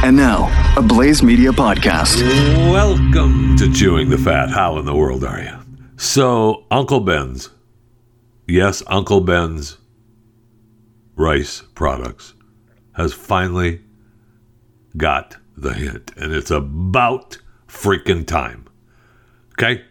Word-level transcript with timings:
And 0.00 0.16
now, 0.16 0.46
a 0.76 0.80
Blaze 0.82 1.24
Media 1.24 1.50
podcast. 1.50 2.22
Welcome 2.70 3.56
to 3.56 3.68
Chewing 3.72 4.10
the 4.10 4.16
Fat. 4.16 4.48
How 4.48 4.78
in 4.78 4.84
the 4.84 4.94
world 4.94 5.24
are 5.24 5.42
you? 5.42 5.58
So, 5.96 6.66
Uncle 6.70 7.00
Ben's, 7.00 7.50
yes, 8.46 8.80
Uncle 8.86 9.20
Ben's 9.20 9.76
rice 11.16 11.64
products 11.74 12.34
has 12.92 13.12
finally 13.12 13.80
got 14.96 15.36
the 15.56 15.74
hint, 15.74 16.12
and 16.16 16.32
it's 16.32 16.52
about 16.52 17.38
freaking 17.66 18.24
time. 18.24 18.68
Okay? 19.54 19.84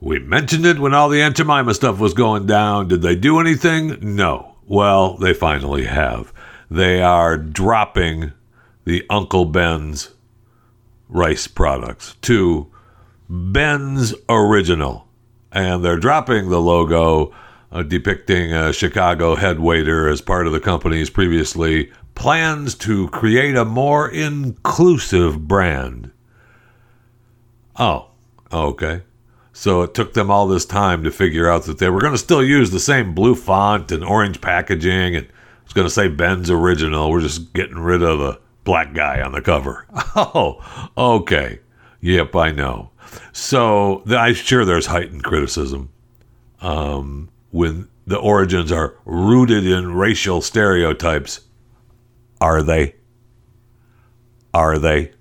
We 0.00 0.18
mentioned 0.18 0.64
it 0.64 0.78
when 0.78 0.94
all 0.94 1.10
the 1.10 1.20
Aunt 1.20 1.36
Jemima 1.36 1.74
stuff 1.74 1.98
was 1.98 2.14
going 2.14 2.46
down. 2.46 2.88
Did 2.88 3.02
they 3.02 3.16
do 3.16 3.38
anything? 3.38 3.98
No. 4.00 4.56
Well, 4.66 5.18
they 5.18 5.34
finally 5.34 5.84
have. 5.84 6.32
They 6.70 7.02
are 7.02 7.36
dropping 7.36 8.32
the 8.84 9.04
Uncle 9.10 9.44
Ben's 9.44 10.10
rice 11.08 11.46
products 11.46 12.16
to 12.22 12.70
Ben's 13.28 14.14
Original. 14.28 15.06
And 15.50 15.84
they're 15.84 15.98
dropping 15.98 16.48
the 16.48 16.60
logo 16.60 17.34
uh, 17.70 17.82
depicting 17.82 18.52
a 18.52 18.72
Chicago 18.72 19.34
head 19.34 19.60
waiter 19.60 20.08
as 20.08 20.20
part 20.20 20.46
of 20.46 20.52
the 20.52 20.60
company's 20.60 21.10
previously 21.10 21.90
plans 22.14 22.74
to 22.74 23.08
create 23.08 23.56
a 23.56 23.64
more 23.64 24.08
inclusive 24.08 25.48
brand. 25.48 26.10
Oh, 27.78 28.08
okay. 28.52 29.02
So 29.54 29.82
it 29.82 29.94
took 29.94 30.14
them 30.14 30.30
all 30.30 30.46
this 30.46 30.66
time 30.66 31.04
to 31.04 31.10
figure 31.10 31.48
out 31.48 31.64
that 31.64 31.78
they 31.78 31.90
were 31.90 32.00
going 32.00 32.12
to 32.12 32.18
still 32.18 32.42
use 32.42 32.70
the 32.70 32.80
same 32.80 33.14
blue 33.14 33.34
font 33.34 33.92
and 33.92 34.04
orange 34.04 34.40
packaging 34.40 35.16
and 35.16 35.28
it's 35.64 35.72
going 35.72 35.86
to 35.86 35.90
say 35.90 36.08
Ben's 36.08 36.50
Original. 36.50 37.10
We're 37.10 37.20
just 37.20 37.52
getting 37.54 37.78
rid 37.78 38.02
of 38.02 38.18
the 38.18 38.40
black 38.64 38.94
guy 38.94 39.20
on 39.20 39.32
the 39.32 39.42
cover. 39.42 39.86
Oh, 40.14 40.90
okay. 40.96 41.60
Yep, 42.02 42.36
I 42.36 42.52
know. 42.52 42.90
So 43.32 44.02
I'm 44.06 44.34
sure 44.34 44.66
there's 44.66 44.84
heightened 44.84 45.24
criticism 45.24 45.88
um, 46.60 47.30
when 47.50 47.88
the 48.06 48.18
origins 48.18 48.70
are 48.70 48.94
rooted 49.06 49.66
in 49.66 49.94
racial 49.94 50.42
stereotypes. 50.42 51.40
Are 52.42 52.62
they? 52.62 52.94
Are 54.52 54.78
they? 54.78 55.12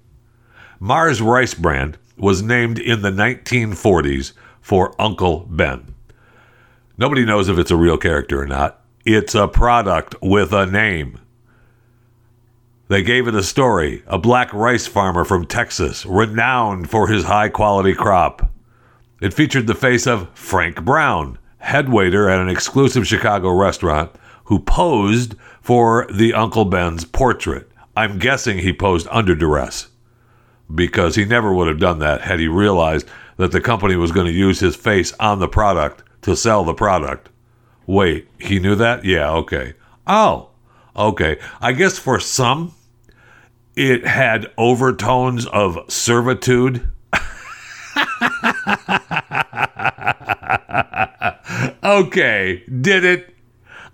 Mars 0.79 1.21
Rice 1.21 1.53
Brand 1.53 1.97
was 2.17 2.41
named 2.41 2.79
in 2.79 3.01
the 3.01 3.11
1940s 3.11 4.33
for 4.59 4.93
Uncle 4.99 5.45
Ben. 5.49 5.93
Nobody 6.97 7.23
knows 7.23 7.49
if 7.49 7.57
it's 7.57 7.71
a 7.71 7.77
real 7.77 7.97
character 7.97 8.41
or 8.41 8.47
not. 8.47 8.81
It's 9.05 9.35
a 9.35 9.47
product 9.47 10.15
with 10.21 10.53
a 10.53 10.65
name. 10.65 11.19
They 12.91 13.03
gave 13.03 13.25
it 13.29 13.35
a 13.35 13.41
story 13.41 14.03
a 14.05 14.17
black 14.17 14.51
rice 14.51 14.85
farmer 14.85 15.23
from 15.23 15.45
Texas, 15.45 16.05
renowned 16.05 16.89
for 16.89 17.07
his 17.07 17.23
high 17.23 17.47
quality 17.47 17.93
crop. 17.93 18.51
It 19.21 19.33
featured 19.33 19.67
the 19.67 19.75
face 19.75 20.05
of 20.05 20.27
Frank 20.37 20.83
Brown, 20.83 21.37
head 21.59 21.87
waiter 21.87 22.29
at 22.29 22.41
an 22.41 22.49
exclusive 22.49 23.07
Chicago 23.07 23.51
restaurant, 23.51 24.11
who 24.43 24.59
posed 24.59 25.35
for 25.61 26.05
the 26.11 26.33
Uncle 26.33 26.65
Ben's 26.65 27.05
portrait. 27.05 27.71
I'm 27.95 28.19
guessing 28.19 28.57
he 28.57 28.73
posed 28.73 29.07
under 29.09 29.35
duress 29.35 29.87
because 30.75 31.15
he 31.15 31.23
never 31.23 31.53
would 31.53 31.69
have 31.69 31.79
done 31.79 31.99
that 31.99 32.19
had 32.19 32.41
he 32.41 32.49
realized 32.49 33.07
that 33.37 33.53
the 33.53 33.61
company 33.61 33.95
was 33.95 34.11
going 34.11 34.27
to 34.27 34.33
use 34.33 34.59
his 34.59 34.75
face 34.75 35.13
on 35.17 35.39
the 35.39 35.47
product 35.47 36.03
to 36.23 36.35
sell 36.35 36.65
the 36.65 36.73
product. 36.73 37.29
Wait, 37.87 38.27
he 38.37 38.59
knew 38.59 38.75
that? 38.75 39.05
Yeah, 39.05 39.31
okay. 39.31 39.75
Oh, 40.05 40.49
okay. 40.93 41.39
I 41.61 41.71
guess 41.71 41.97
for 41.97 42.19
some, 42.19 42.73
it 43.75 44.05
had 44.05 44.51
overtones 44.57 45.45
of 45.47 45.79
servitude. 45.87 46.91
okay, 51.83 52.63
did 52.81 53.05
it? 53.05 53.33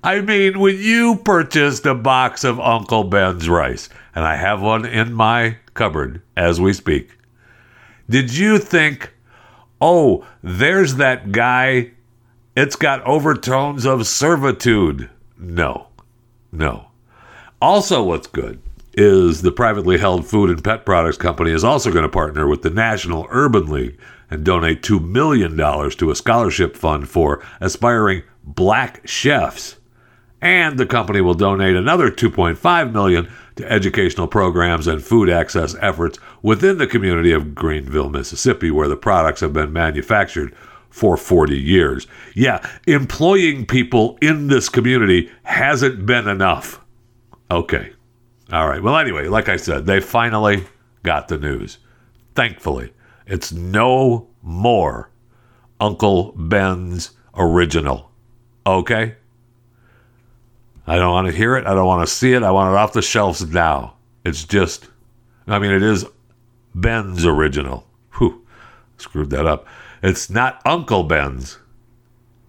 I 0.04 0.22
mean, 0.22 0.60
when 0.60 0.78
you 0.78 1.18
purchased 1.18 1.86
a 1.86 1.94
box 1.94 2.44
of 2.44 2.60
Uncle 2.60 3.04
Ben's 3.04 3.50
rice, 3.50 3.90
and 4.16 4.26
I 4.26 4.36
have 4.36 4.62
one 4.62 4.86
in 4.86 5.14
my 5.14 5.58
cupboard 5.74 6.22
as 6.36 6.62
we 6.62 6.74
speak, 6.74 7.18
did 8.10 8.36
you 8.36 8.58
think, 8.58 9.14
oh, 9.82 10.26
there's 10.42 10.96
that 10.96 11.32
guy? 11.32 11.92
It's 12.56 12.76
got 12.76 13.04
overtones 13.04 13.86
of 13.86 14.08
servitude. 14.08 15.10
No, 15.38 15.88
no. 16.52 16.88
Also, 17.62 18.02
what's 18.02 18.28
good 18.28 18.60
is 18.98 19.44
the 19.44 19.52
privately 19.52 20.00
held 20.00 20.26
food 20.26 20.50
and 20.50 20.64
pet 20.64 20.86
products 20.86 21.18
company 21.18 21.52
is 21.52 21.64
also 21.64 21.92
going 21.92 22.04
to 22.04 22.10
partner 22.10 22.48
with 22.48 22.64
the 22.64 22.70
National 22.70 23.28
Urban 23.30 23.70
League 23.70 23.98
and 24.30 24.44
donate 24.44 24.82
$2 24.82 25.02
million 25.02 25.56
to 25.56 26.12
a 26.12 26.16
scholarship 26.16 26.76
fund 26.76 27.08
for 27.08 27.46
aspiring 27.62 28.24
black 28.44 29.08
chefs. 29.08 29.78
And 30.42 30.78
the 30.78 30.86
company 30.86 31.22
will 31.22 31.36
donate 31.36 31.76
another 31.76 32.10
2.5 32.10 32.92
million 32.92 33.32
to 33.56 33.72
educational 33.72 34.28
programs 34.28 34.88
and 34.88 35.04
food 35.04 35.30
access 35.30 35.76
efforts 35.80 36.20
within 36.42 36.80
the 36.80 36.88
community 36.88 37.32
of 37.32 37.56
Greenville, 37.56 38.10
Mississippi, 38.10 38.72
where 38.72 38.88
the 38.88 38.98
products 38.98 39.42
have 39.42 39.54
been 39.54 39.72
manufactured 39.72 40.56
for 40.90 41.18
40 41.18 41.58
years. 41.58 42.08
Yeah, 42.34 42.68
employing 42.88 43.66
people 43.68 44.18
in 44.22 44.48
this 44.48 44.70
community 44.70 45.32
hasn't 45.44 46.06
been 46.06 46.28
enough. 46.28 46.84
Okay. 47.50 47.94
All 48.52 48.68
right. 48.68 48.82
Well, 48.82 48.98
anyway, 48.98 49.28
like 49.28 49.50
I 49.50 49.58
said, 49.58 49.86
they 49.86 50.00
finally 50.00 50.66
got 51.04 51.28
the 51.28 51.38
news. 51.38 51.80
Thankfully, 52.34 52.94
it's 53.26 53.52
no 53.52 54.28
more 54.42 55.12
Uncle 55.80 56.32
Ben's 56.34 57.12
original. 57.36 58.12
Okay? 58.66 59.16
I 60.86 60.96
don't 60.96 61.12
want 61.12 61.28
to 61.28 61.34
hear 61.34 61.58
it. 61.58 61.68
I 61.68 61.74
don't 61.74 61.86
want 61.86 62.08
to 62.08 62.14
see 62.14 62.34
it. 62.34 62.44
I 62.44 62.52
want 62.52 62.74
it 62.74 62.78
off 62.78 62.94
the 62.94 63.02
shelves 63.02 63.46
now. 63.46 63.96
It's 64.24 64.46
just, 64.46 64.88
I 65.46 65.60
mean, 65.60 65.72
it 65.72 65.84
is 65.84 66.06
Ben's 66.74 67.26
original. 67.26 67.86
Whew, 68.18 68.46
screwed 68.98 69.30
that 69.32 69.46
up. 69.46 69.68
It's 70.02 70.30
not 70.30 70.62
Uncle 70.66 71.04
Ben's. 71.04 71.58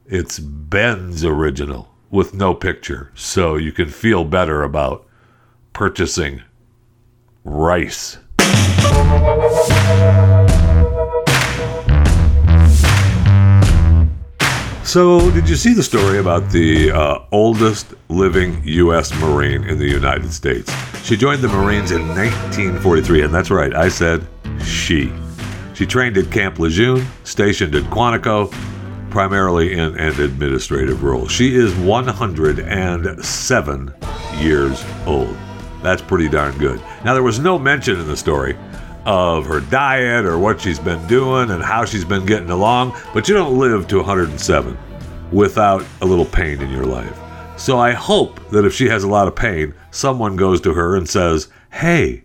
It's 0.07 0.39
Ben's 0.39 1.25
original 1.25 1.89
with 2.11 2.35
no 2.35 2.55
picture. 2.55 3.11
So 3.15 3.57
you 3.57 3.73
can 3.73 3.89
feel 3.89 4.25
better 4.25 4.63
about 4.63 5.08
purchasing 5.79 6.43
rice. 7.45 8.19
So, 14.83 15.31
did 15.31 15.49
you 15.49 15.55
see 15.55 15.75
the 15.75 15.85
story 15.85 16.19
about 16.19 16.51
the 16.51 16.91
uh, 16.91 17.21
oldest 17.31 17.95
living 18.09 18.61
U.S. 18.65 19.17
Marine 19.21 19.63
in 19.69 19.79
the 19.79 19.87
United 19.87 20.33
States? 20.33 20.75
She 21.05 21.17
joined 21.17 21.43
the 21.43 21.49
Marines 21.49 21.93
in 21.93 22.09
1943, 22.09 23.23
and 23.23 23.33
that's 23.33 23.53
right, 23.53 23.73
I 23.73 23.89
said 23.89 24.27
she. 24.65 25.13
She 25.75 25.87
trained 25.87 26.19
at 26.19 26.33
Camp 26.33 26.59
Lejeune, 26.59 27.07
stationed 27.23 27.77
at 27.77 27.85
Quantico, 27.85 28.53
primarily 29.11 29.75
in 29.75 29.97
an 29.97 30.21
administrative 30.21 31.05
role. 31.05 31.29
She 31.29 31.55
is 31.55 31.73
107 31.77 33.95
years 34.41 34.85
old. 35.07 35.37
That's 35.89 36.03
pretty 36.03 36.29
darn 36.29 36.59
good. 36.59 36.83
Now, 37.03 37.15
there 37.15 37.23
was 37.23 37.39
no 37.39 37.59
mention 37.59 37.99
in 37.99 38.07
the 38.07 38.17
story 38.17 38.59
of 39.07 39.47
her 39.47 39.61
diet 39.61 40.27
or 40.27 40.39
what 40.39 40.61
she's 40.61 40.79
been 40.79 41.05
doing 41.07 41.49
and 41.51 41.63
how 41.63 41.87
she's 41.87 42.05
been 42.05 42.27
getting 42.27 42.51
along, 42.51 42.95
but 43.15 43.27
you 43.27 43.33
don't 43.35 43.57
live 43.57 43.89
to 43.89 43.97
107 43.97 44.77
without 45.33 45.83
a 46.03 46.05
little 46.05 46.27
pain 46.27 46.61
in 46.61 46.69
your 46.69 46.85
life. 46.85 47.19
So 47.57 47.79
I 47.79 47.93
hope 47.93 48.39
that 48.51 48.67
if 48.67 48.75
she 48.75 48.87
has 48.91 49.03
a 49.03 49.09
lot 49.09 49.29
of 49.29 49.35
pain, 49.35 49.73
someone 49.91 50.37
goes 50.37 50.61
to 50.61 50.75
her 50.75 50.95
and 50.95 51.09
says, 51.09 51.49
Hey, 51.73 52.25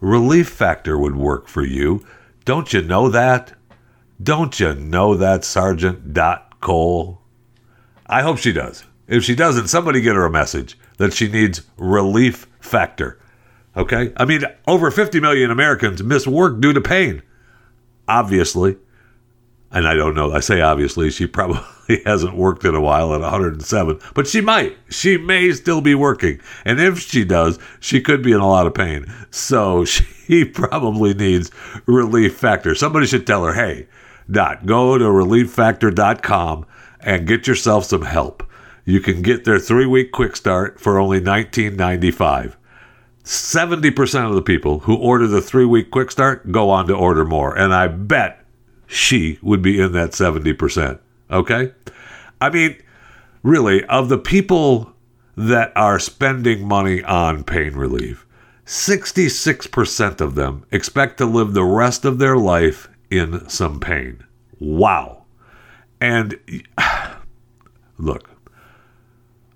Relief 0.00 0.48
Factor 0.48 0.98
would 0.98 1.14
work 1.14 1.46
for 1.46 1.64
you. 1.64 2.04
Don't 2.44 2.72
you 2.72 2.82
know 2.82 3.08
that? 3.10 3.52
Don't 4.20 4.58
you 4.58 4.74
know 4.74 5.14
that, 5.14 5.44
Sergeant 5.44 6.12
Dot 6.12 6.60
Cole? 6.60 7.20
I 8.08 8.22
hope 8.22 8.38
she 8.38 8.52
does. 8.52 8.82
If 9.06 9.22
she 9.22 9.36
doesn't, 9.36 9.68
somebody 9.68 10.00
get 10.00 10.16
her 10.16 10.26
a 10.26 10.30
message 10.30 10.76
that 10.96 11.12
she 11.12 11.28
needs 11.28 11.62
Relief 11.76 12.48
Factor. 12.64 13.18
Okay? 13.76 14.12
I 14.16 14.24
mean, 14.24 14.42
over 14.66 14.90
50 14.90 15.20
million 15.20 15.50
Americans 15.50 16.02
miss 16.02 16.26
work 16.26 16.60
due 16.60 16.72
to 16.72 16.80
pain. 16.80 17.22
Obviously. 18.08 18.76
And 19.70 19.88
I 19.88 19.94
don't 19.94 20.14
know. 20.14 20.32
I 20.32 20.40
say 20.40 20.60
obviously, 20.60 21.10
she 21.10 21.26
probably 21.28 22.02
hasn't 22.04 22.36
worked 22.36 22.64
in 22.64 22.74
a 22.74 22.80
while 22.80 23.12
at 23.14 23.20
107, 23.20 23.98
but 24.14 24.26
she 24.26 24.40
might. 24.40 24.76
She 24.88 25.16
may 25.18 25.52
still 25.52 25.80
be 25.80 25.94
working. 25.94 26.40
And 26.64 26.80
if 26.80 27.00
she 27.00 27.24
does, 27.24 27.58
she 27.80 28.00
could 28.00 28.22
be 28.22 28.32
in 28.32 28.40
a 28.40 28.48
lot 28.48 28.66
of 28.66 28.74
pain. 28.74 29.12
So 29.30 29.84
she 30.26 30.44
probably 30.44 31.12
needs 31.14 31.50
Relief 31.86 32.36
Factor. 32.36 32.74
Somebody 32.74 33.06
should 33.06 33.26
tell 33.26 33.44
her, 33.44 33.54
hey, 33.54 33.88
Dot, 34.30 34.64
go 34.64 34.96
to 34.96 35.04
relieffactor.com 35.04 36.66
and 37.00 37.26
get 37.26 37.46
yourself 37.46 37.84
some 37.84 38.02
help. 38.02 38.42
You 38.84 39.00
can 39.00 39.22
get 39.22 39.44
their 39.44 39.58
three 39.58 39.86
week 39.86 40.12
quick 40.12 40.36
start 40.36 40.80
for 40.80 40.98
only 40.98 41.20
$19.95. 41.20 42.54
70% 43.24 44.28
of 44.28 44.34
the 44.34 44.42
people 44.42 44.80
who 44.80 44.96
order 44.96 45.26
the 45.26 45.40
three 45.40 45.64
week 45.64 45.90
quick 45.90 46.10
start 46.10 46.52
go 46.52 46.68
on 46.68 46.86
to 46.88 46.94
order 46.94 47.24
more. 47.24 47.56
And 47.56 47.72
I 47.72 47.86
bet 47.88 48.44
she 48.86 49.38
would 49.40 49.62
be 49.62 49.80
in 49.80 49.92
that 49.92 50.10
70%. 50.10 50.98
Okay? 51.30 51.72
I 52.40 52.50
mean, 52.50 52.76
really, 53.42 53.84
of 53.84 54.10
the 54.10 54.18
people 54.18 54.92
that 55.36 55.72
are 55.74 55.98
spending 55.98 56.68
money 56.68 57.02
on 57.02 57.44
pain 57.44 57.74
relief, 57.74 58.26
66% 58.66 60.20
of 60.20 60.34
them 60.34 60.64
expect 60.70 61.18
to 61.18 61.26
live 61.26 61.54
the 61.54 61.64
rest 61.64 62.04
of 62.04 62.18
their 62.18 62.36
life 62.36 62.88
in 63.10 63.48
some 63.48 63.80
pain. 63.80 64.24
Wow. 64.58 65.24
And 66.00 66.38
look, 67.98 68.30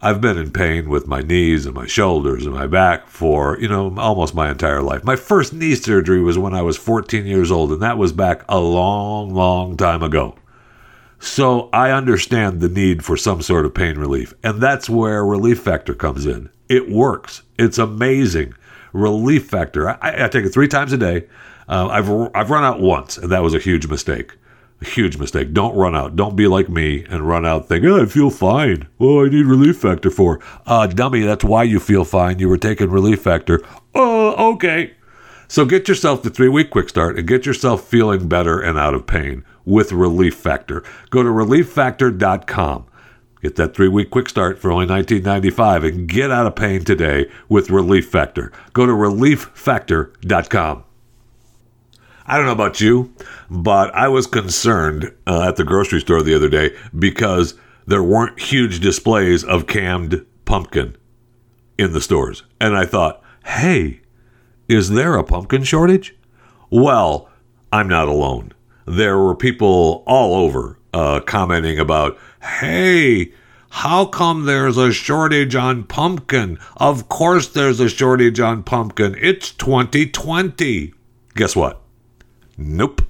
I've 0.00 0.20
been 0.20 0.38
in 0.38 0.52
pain 0.52 0.88
with 0.88 1.08
my 1.08 1.22
knees 1.22 1.66
and 1.66 1.74
my 1.74 1.86
shoulders 1.86 2.46
and 2.46 2.54
my 2.54 2.68
back 2.68 3.08
for, 3.08 3.58
you 3.58 3.66
know, 3.66 3.92
almost 3.98 4.32
my 4.32 4.48
entire 4.48 4.80
life. 4.80 5.02
My 5.02 5.16
first 5.16 5.52
knee 5.52 5.74
surgery 5.74 6.22
was 6.22 6.38
when 6.38 6.54
I 6.54 6.62
was 6.62 6.76
14 6.76 7.26
years 7.26 7.50
old, 7.50 7.72
and 7.72 7.82
that 7.82 7.98
was 7.98 8.12
back 8.12 8.44
a 8.48 8.60
long, 8.60 9.34
long 9.34 9.76
time 9.76 10.04
ago. 10.04 10.36
So 11.18 11.68
I 11.72 11.90
understand 11.90 12.60
the 12.60 12.68
need 12.68 13.04
for 13.04 13.16
some 13.16 13.42
sort 13.42 13.66
of 13.66 13.74
pain 13.74 13.98
relief. 13.98 14.34
And 14.44 14.60
that's 14.60 14.88
where 14.88 15.24
Relief 15.24 15.60
Factor 15.60 15.94
comes 15.94 16.26
in. 16.26 16.48
It 16.68 16.88
works, 16.88 17.42
it's 17.58 17.78
amazing. 17.78 18.54
Relief 18.92 19.48
Factor, 19.48 19.88
I, 19.88 20.26
I 20.26 20.28
take 20.28 20.44
it 20.44 20.50
three 20.50 20.68
times 20.68 20.92
a 20.92 20.96
day. 20.96 21.26
Uh, 21.68 21.88
I've, 21.88 22.08
I've 22.36 22.50
run 22.50 22.62
out 22.62 22.80
once, 22.80 23.18
and 23.18 23.32
that 23.32 23.42
was 23.42 23.52
a 23.52 23.58
huge 23.58 23.88
mistake. 23.88 24.32
Huge 24.80 25.18
mistake. 25.18 25.52
Don't 25.52 25.74
run 25.76 25.96
out. 25.96 26.14
Don't 26.14 26.36
be 26.36 26.46
like 26.46 26.68
me 26.68 27.04
and 27.10 27.28
run 27.28 27.44
out 27.44 27.66
thinking, 27.66 27.90
oh, 27.90 28.02
I 28.02 28.06
feel 28.06 28.30
fine. 28.30 28.86
Oh, 29.00 29.24
I 29.24 29.28
need 29.28 29.46
Relief 29.46 29.78
Factor 29.78 30.10
for. 30.10 30.40
Uh, 30.66 30.86
dummy, 30.86 31.22
that's 31.22 31.44
why 31.44 31.64
you 31.64 31.80
feel 31.80 32.04
fine. 32.04 32.38
You 32.38 32.48
were 32.48 32.58
taking 32.58 32.90
Relief 32.90 33.20
Factor. 33.20 33.60
Oh, 33.94 34.52
okay. 34.52 34.94
So 35.48 35.64
get 35.64 35.88
yourself 35.88 36.22
the 36.22 36.30
three 36.30 36.48
week 36.48 36.70
quick 36.70 36.88
start 36.88 37.18
and 37.18 37.26
get 37.26 37.44
yourself 37.44 37.84
feeling 37.88 38.28
better 38.28 38.60
and 38.60 38.78
out 38.78 38.94
of 38.94 39.06
pain 39.06 39.44
with 39.64 39.90
Relief 39.92 40.36
Factor. 40.36 40.84
Go 41.10 41.22
to 41.24 41.28
relieffactor.com. 41.28 42.86
Get 43.42 43.56
that 43.56 43.74
three 43.74 43.88
week 43.88 44.10
quick 44.10 44.28
start 44.28 44.58
for 44.58 44.70
only 44.70 44.86
$19.95 44.86 45.88
and 45.88 46.08
get 46.08 46.30
out 46.30 46.46
of 46.46 46.54
pain 46.54 46.84
today 46.84 47.30
with 47.48 47.70
Relief 47.70 48.08
Factor. 48.08 48.52
Go 48.74 48.86
to 48.86 48.92
relieffactor.com. 48.92 50.84
I 52.28 52.36
don't 52.36 52.46
know 52.46 52.52
about 52.52 52.80
you, 52.80 53.12
but 53.50 53.92
I 53.94 54.08
was 54.08 54.26
concerned 54.26 55.12
uh, 55.26 55.48
at 55.48 55.56
the 55.56 55.64
grocery 55.64 56.00
store 56.00 56.22
the 56.22 56.34
other 56.34 56.48
day 56.48 56.76
because 56.96 57.54
there 57.86 58.02
weren't 58.02 58.38
huge 58.38 58.80
displays 58.80 59.42
of 59.42 59.66
canned 59.66 60.24
pumpkin 60.44 60.96
in 61.78 61.92
the 61.92 62.00
stores. 62.00 62.44
And 62.60 62.76
I 62.76 62.84
thought, 62.84 63.22
hey, 63.44 64.02
is 64.68 64.90
there 64.90 65.16
a 65.16 65.24
pumpkin 65.24 65.64
shortage? 65.64 66.14
Well, 66.70 67.30
I'm 67.72 67.88
not 67.88 68.08
alone 68.08 68.52
there 68.88 69.18
were 69.18 69.34
people 69.34 70.02
all 70.06 70.34
over 70.34 70.78
uh, 70.94 71.20
commenting 71.20 71.78
about, 71.78 72.18
hey, 72.40 73.32
how 73.70 74.06
come 74.06 74.46
there's 74.46 74.78
a 74.78 74.92
shortage 74.92 75.54
on 75.54 75.84
pumpkin? 75.84 76.58
Of 76.78 77.08
course 77.08 77.48
there's 77.48 77.80
a 77.80 77.88
shortage 77.88 78.40
on 78.40 78.62
pumpkin. 78.62 79.14
It's 79.20 79.52
2020. 79.52 80.94
Guess 81.34 81.54
what? 81.54 81.82
Nope. 82.58 83.02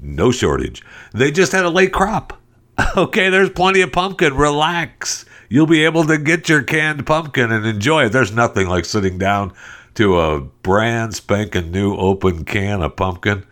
No 0.00 0.32
shortage. 0.32 0.82
They 1.12 1.30
just 1.30 1.52
had 1.52 1.64
a 1.64 1.70
late 1.70 1.92
crop. 1.92 2.40
Okay, 2.96 3.30
there's 3.30 3.50
plenty 3.50 3.80
of 3.80 3.92
pumpkin. 3.92 4.34
Relax. 4.34 5.24
You'll 5.48 5.66
be 5.66 5.84
able 5.84 6.04
to 6.04 6.18
get 6.18 6.48
your 6.48 6.62
canned 6.62 7.06
pumpkin 7.06 7.52
and 7.52 7.64
enjoy 7.64 8.06
it. 8.06 8.08
There's 8.10 8.32
nothing 8.32 8.68
like 8.68 8.84
sitting 8.84 9.16
down 9.16 9.52
to 9.94 10.18
a 10.18 10.40
brand 10.40 11.14
spanking 11.14 11.70
new 11.70 11.94
open 11.96 12.44
can 12.44 12.82
of 12.82 12.96
pumpkin 12.96 13.46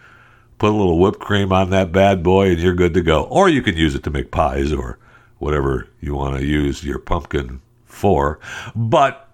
put 0.58 0.70
a 0.70 0.76
little 0.76 0.98
whipped 0.98 1.20
cream 1.20 1.52
on 1.52 1.70
that 1.70 1.92
bad 1.92 2.22
boy, 2.22 2.50
and 2.50 2.58
you're 2.58 2.74
good 2.74 2.94
to 2.94 3.02
go. 3.02 3.24
Or 3.24 3.48
you 3.48 3.62
can 3.62 3.76
use 3.76 3.94
it 3.94 4.02
to 4.04 4.10
make 4.10 4.30
pies 4.30 4.72
or 4.72 4.98
whatever 5.38 5.88
you 6.00 6.14
want 6.14 6.38
to 6.38 6.44
use 6.44 6.84
your 6.84 6.98
pumpkin 6.98 7.60
for. 7.84 8.38
But 8.74 9.28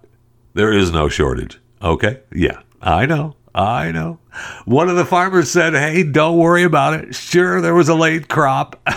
there 0.53 0.73
is 0.73 0.91
no 0.91 1.07
shortage. 1.09 1.59
Okay? 1.81 2.19
Yeah, 2.33 2.61
I 2.81 3.05
know. 3.05 3.35
I 3.53 3.91
know. 3.91 4.19
One 4.65 4.89
of 4.89 4.95
the 4.95 5.05
farmers 5.05 5.51
said, 5.51 5.73
Hey, 5.73 6.03
don't 6.03 6.37
worry 6.37 6.63
about 6.63 6.93
it. 6.93 7.13
Sure, 7.15 7.59
there 7.61 7.75
was 7.75 7.89
a 7.89 7.95
late 7.95 8.27
crop. 8.27 8.81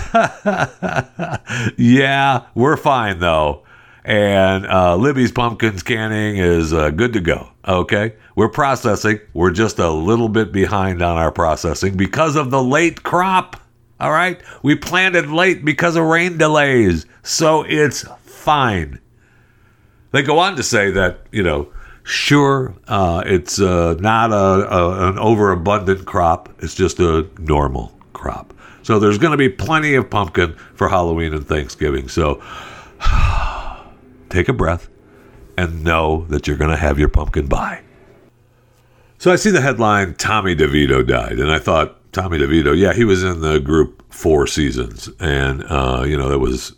yeah, 1.76 2.46
we're 2.54 2.76
fine 2.76 3.18
though 3.18 3.64
and 4.04 4.66
uh, 4.66 4.96
Libby's 4.96 5.32
pumpkins 5.32 5.82
canning 5.82 6.36
is 6.36 6.72
uh, 6.72 6.90
good 6.90 7.14
to 7.14 7.20
go. 7.20 7.48
Okay, 7.66 8.14
we're 8.36 8.50
processing. 8.50 9.20
We're 9.32 9.50
just 9.50 9.78
a 9.78 9.90
little 9.90 10.28
bit 10.28 10.52
behind 10.52 11.00
on 11.02 11.16
our 11.16 11.32
processing 11.32 11.96
because 11.96 12.36
of 12.36 12.50
the 12.50 12.62
late 12.62 13.02
crop. 13.02 13.60
All 13.98 14.10
right, 14.10 14.40
we 14.62 14.74
planted 14.74 15.30
late 15.30 15.64
because 15.64 15.96
of 15.96 16.04
rain 16.04 16.36
delays, 16.36 17.06
so 17.22 17.62
it's 17.62 18.04
fine. 18.24 19.00
They 20.10 20.22
go 20.22 20.38
on 20.38 20.56
to 20.56 20.62
say 20.62 20.90
that 20.90 21.26
you 21.32 21.42
know, 21.42 21.72
sure, 22.04 22.74
uh, 22.86 23.22
it's 23.26 23.60
uh, 23.60 23.94
not 23.98 24.30
a, 24.30 24.34
a 24.34 25.08
an 25.10 25.18
overabundant 25.18 26.06
crop. 26.06 26.48
It's 26.60 26.74
just 26.74 27.00
a 27.00 27.28
normal 27.38 27.92
crop. 28.12 28.54
So 28.82 28.98
there's 28.98 29.18
going 29.18 29.32
to 29.32 29.38
be 29.38 29.48
plenty 29.48 29.94
of 29.94 30.08
pumpkin 30.08 30.54
for 30.74 30.88
Halloween 30.88 31.34
and 31.34 31.46
Thanksgiving. 31.46 32.08
So 32.08 32.42
take 34.28 34.48
a 34.48 34.52
breath, 34.52 34.88
and 35.56 35.82
know 35.84 36.26
that 36.28 36.46
you're 36.46 36.56
going 36.56 36.70
to 36.70 36.76
have 36.76 36.98
your 36.98 37.08
pumpkin 37.08 37.48
pie. 37.48 37.82
So 39.18 39.32
I 39.32 39.36
see 39.36 39.50
the 39.50 39.60
headline 39.60 40.14
Tommy 40.14 40.54
DeVito 40.54 41.06
died, 41.06 41.38
and 41.38 41.50
I 41.50 41.58
thought, 41.58 42.00
Tommy 42.12 42.38
DeVito, 42.38 42.76
yeah, 42.76 42.92
he 42.92 43.04
was 43.04 43.24
in 43.24 43.40
the 43.40 43.58
group 43.58 44.04
four 44.12 44.46
seasons, 44.46 45.08
and 45.18 45.64
uh, 45.64 46.04
you 46.06 46.16
know 46.16 46.28
that 46.28 46.38
was 46.38 46.74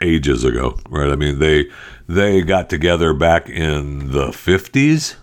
ages 0.00 0.44
ago, 0.44 0.78
right? 0.88 1.10
I 1.10 1.16
mean, 1.16 1.38
they 1.38 1.66
they 2.08 2.42
got 2.42 2.70
together 2.70 3.12
back 3.12 3.48
in 3.48 4.12
the 4.12 4.32
fifties 4.32 5.16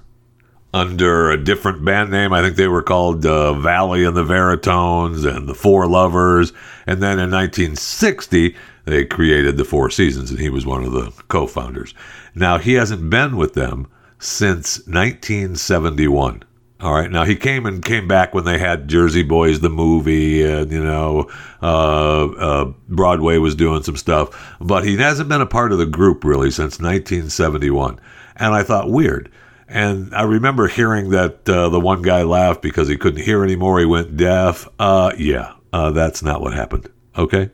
under 0.73 1.31
a 1.31 1.41
different 1.41 1.85
band 1.85 2.11
name. 2.11 2.33
I 2.33 2.41
think 2.41 2.57
they 2.57 2.67
were 2.67 2.83
called 2.83 3.25
uh, 3.25 3.53
Valley 3.53 4.03
and 4.03 4.15
the 4.15 4.25
Veritones 4.25 5.25
and 5.25 5.47
the 5.47 5.55
Four 5.55 5.87
Lovers, 5.87 6.51
and 6.85 7.01
then 7.01 7.17
in 7.19 7.31
1960 7.31 8.55
they 8.85 9.05
created 9.05 9.57
the 9.57 9.65
Four 9.65 9.89
Seasons, 9.89 10.31
and 10.31 10.39
he 10.39 10.49
was 10.49 10.65
one 10.65 10.83
of 10.83 10.91
the 10.91 11.11
co 11.27 11.47
founders. 11.47 11.93
Now, 12.35 12.57
he 12.57 12.73
hasn't 12.73 13.09
been 13.09 13.35
with 13.35 13.53
them 13.53 13.87
since 14.19 14.79
1971. 14.87 16.43
All 16.85 16.93
right. 16.93 17.09
Now 17.09 17.23
he 17.23 17.35
came 17.35 17.65
and 17.65 17.83
came 17.83 18.07
back 18.07 18.35
when 18.35 18.45
they 18.45 18.59
had 18.59 18.87
Jersey 18.87 19.23
Boys 19.23 19.59
the 19.59 19.71
movie, 19.71 20.43
and 20.43 20.71
you 20.71 20.83
know, 20.83 21.31
uh, 21.59 22.25
uh, 22.27 22.73
Broadway 22.87 23.39
was 23.39 23.55
doing 23.55 23.81
some 23.81 23.97
stuff, 23.97 24.55
but 24.61 24.85
he 24.85 24.95
hasn't 24.95 25.27
been 25.27 25.41
a 25.41 25.47
part 25.47 25.71
of 25.71 25.79
the 25.79 25.87
group 25.87 26.23
really 26.23 26.51
since 26.51 26.79
1971. 26.79 27.99
And 28.35 28.53
I 28.53 28.61
thought 28.61 28.91
weird. 28.91 29.31
And 29.67 30.13
I 30.13 30.21
remember 30.21 30.67
hearing 30.67 31.09
that 31.09 31.49
uh, 31.49 31.69
the 31.69 31.79
one 31.79 32.03
guy 32.03 32.21
laughed 32.21 32.61
because 32.61 32.87
he 32.87 32.97
couldn't 32.97 33.23
hear 33.23 33.43
anymore. 33.43 33.79
He 33.79 33.87
went 33.87 34.15
deaf. 34.15 34.69
Uh, 34.77 35.11
yeah, 35.17 35.53
uh, 35.73 35.89
that's 35.89 36.21
not 36.21 36.39
what 36.39 36.53
happened. 36.53 36.87
Okay. 37.17 37.49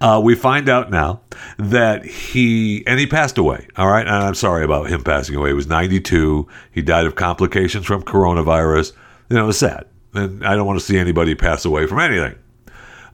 Uh, 0.00 0.20
we 0.22 0.34
find 0.34 0.68
out 0.68 0.90
now 0.90 1.22
that 1.58 2.04
he, 2.04 2.86
and 2.86 3.00
he 3.00 3.06
passed 3.06 3.38
away. 3.38 3.66
All 3.76 3.88
right. 3.88 4.06
And 4.06 4.14
I'm 4.14 4.34
sorry 4.34 4.64
about 4.64 4.90
him 4.90 5.02
passing 5.02 5.36
away. 5.36 5.50
He 5.50 5.54
was 5.54 5.66
92. 5.66 6.46
He 6.70 6.82
died 6.82 7.06
of 7.06 7.14
complications 7.14 7.86
from 7.86 8.02
coronavirus. 8.02 8.92
You 9.30 9.36
know, 9.36 9.44
it 9.44 9.46
was 9.46 9.58
sad. 9.58 9.86
And 10.12 10.46
I 10.46 10.54
don't 10.54 10.66
want 10.66 10.78
to 10.78 10.84
see 10.84 10.98
anybody 10.98 11.34
pass 11.34 11.64
away 11.64 11.86
from 11.86 11.98
anything. 11.98 12.36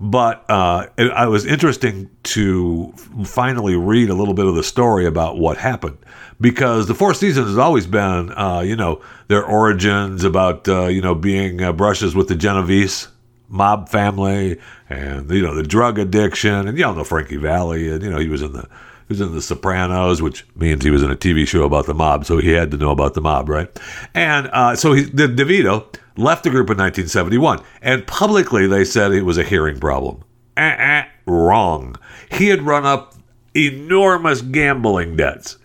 But 0.00 0.44
uh, 0.50 0.88
it, 0.98 1.06
it 1.06 1.28
was 1.28 1.46
interesting 1.46 2.10
to 2.24 2.92
finally 3.24 3.76
read 3.76 4.10
a 4.10 4.14
little 4.14 4.34
bit 4.34 4.46
of 4.46 4.56
the 4.56 4.64
story 4.64 5.06
about 5.06 5.38
what 5.38 5.58
happened 5.58 5.98
because 6.40 6.88
the 6.88 6.94
Four 6.94 7.14
Seasons 7.14 7.46
has 7.46 7.58
always 7.58 7.86
been, 7.86 8.32
uh, 8.32 8.62
you 8.66 8.74
know, 8.74 9.00
their 9.28 9.44
origins 9.44 10.24
about, 10.24 10.66
uh, 10.66 10.86
you 10.86 11.00
know, 11.00 11.14
being 11.14 11.62
uh, 11.62 11.72
brushes 11.72 12.16
with 12.16 12.26
the 12.26 12.34
Genovese 12.34 13.06
mob 13.52 13.88
family 13.88 14.58
and 14.88 15.30
you 15.30 15.42
know 15.42 15.54
the 15.54 15.62
drug 15.62 15.98
addiction 15.98 16.66
and 16.66 16.78
y'all 16.78 16.94
know 16.94 17.04
Frankie 17.04 17.36
Valli 17.36 17.90
and 17.90 18.02
you 18.02 18.10
know 18.10 18.18
he 18.18 18.28
was 18.28 18.40
in 18.40 18.52
the 18.52 18.66
he 19.08 19.12
was 19.12 19.20
in 19.20 19.34
the 19.34 19.42
Sopranos, 19.42 20.22
which 20.22 20.46
means 20.56 20.84
he 20.84 20.90
was 20.90 21.02
in 21.02 21.10
a 21.10 21.16
TV 21.16 21.46
show 21.46 21.64
about 21.64 21.86
the 21.86 21.94
mob, 21.94 22.24
so 22.24 22.38
he 22.38 22.50
had 22.50 22.70
to 22.70 22.76
know 22.76 22.90
about 22.90 23.14
the 23.14 23.20
mob, 23.20 23.48
right? 23.48 23.68
And 24.14 24.48
uh, 24.52 24.76
so 24.76 24.92
he, 24.92 25.02
the 25.02 25.26
DeVito 25.26 25.84
left 26.16 26.44
the 26.44 26.50
group 26.50 26.70
in 26.70 26.78
1971, 26.78 27.60
and 27.82 28.06
publicly 28.06 28.66
they 28.66 28.84
said 28.84 29.12
it 29.12 29.24
was 29.24 29.38
a 29.38 29.42
hearing 29.42 29.80
problem. 29.80 30.22
Uh-uh, 30.56 31.04
wrong. 31.26 31.96
He 32.30 32.48
had 32.48 32.62
run 32.62 32.86
up 32.86 33.14
enormous 33.54 34.40
gambling 34.40 35.16
debts 35.16 35.58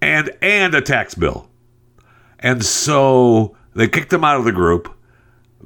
and 0.00 0.30
and 0.40 0.74
a 0.74 0.80
tax 0.80 1.14
bill, 1.14 1.48
and 2.38 2.64
so 2.64 3.56
they 3.74 3.88
kicked 3.88 4.12
him 4.12 4.24
out 4.24 4.38
of 4.38 4.44
the 4.44 4.52
group. 4.52 4.95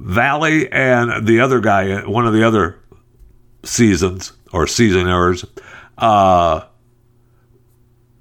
Valli 0.01 0.71
and 0.71 1.27
the 1.27 1.39
other 1.39 1.59
guy, 1.59 2.05
one 2.07 2.25
of 2.25 2.33
the 2.33 2.43
other 2.43 2.79
seasons 3.63 4.33
or 4.51 4.65
seasoners, 4.67 5.45
uh, 5.97 6.61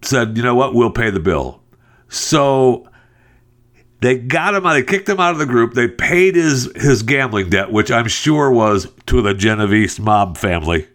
said, 0.03 0.37
you 0.37 0.43
know 0.43 0.55
what, 0.55 0.75
we'll 0.75 0.91
pay 0.91 1.11
the 1.11 1.21
bill. 1.21 1.63
So 2.09 2.87
They 4.01 4.17
got 4.17 4.55
him 4.55 4.65
out. 4.67 4.73
They 4.75 4.83
kicked 4.83 5.09
him 5.09 5.21
out 5.21 5.33
of 5.33 5.39
the 5.39 5.47
group. 5.47 5.75
They 5.75 5.89
paid 5.89 6.35
his 6.35 6.71
his 6.75 7.03
gambling 7.03 7.51
debt, 7.51 7.71
which 7.71 7.91
I'm 7.91 8.09
sure 8.09 8.51
was 8.51 8.89
to 9.07 9.21
the 9.21 9.35
Genovese 9.35 10.01
mob 10.01 10.39
family, 10.39 10.89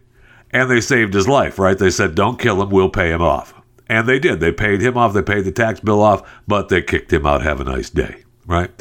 and 0.52 0.70
they 0.70 0.82
saved 0.82 1.14
his 1.14 1.28
life. 1.28 1.60
Right? 1.60 1.78
They 1.78 1.92
said, 1.92 2.16
"Don't 2.16 2.40
kill 2.40 2.62
him. 2.62 2.70
We'll 2.72 2.90
pay 2.90 3.12
him 3.12 3.22
off." 3.22 3.54
And 3.88 4.08
they 4.08 4.18
did. 4.18 4.40
They 4.40 4.52
paid 4.52 4.82
him 4.82 4.98
off. 4.98 5.14
They 5.14 5.22
paid 5.22 5.46
the 5.46 5.52
tax 5.52 5.80
bill 5.80 6.02
off, 6.02 6.28
but 6.48 6.70
they 6.70 6.82
kicked 6.82 7.14
him 7.14 7.28
out. 7.28 7.44
Have 7.44 7.62
a 7.62 7.64
nice 7.64 7.92
day. 7.92 8.24
Right? 8.48 8.72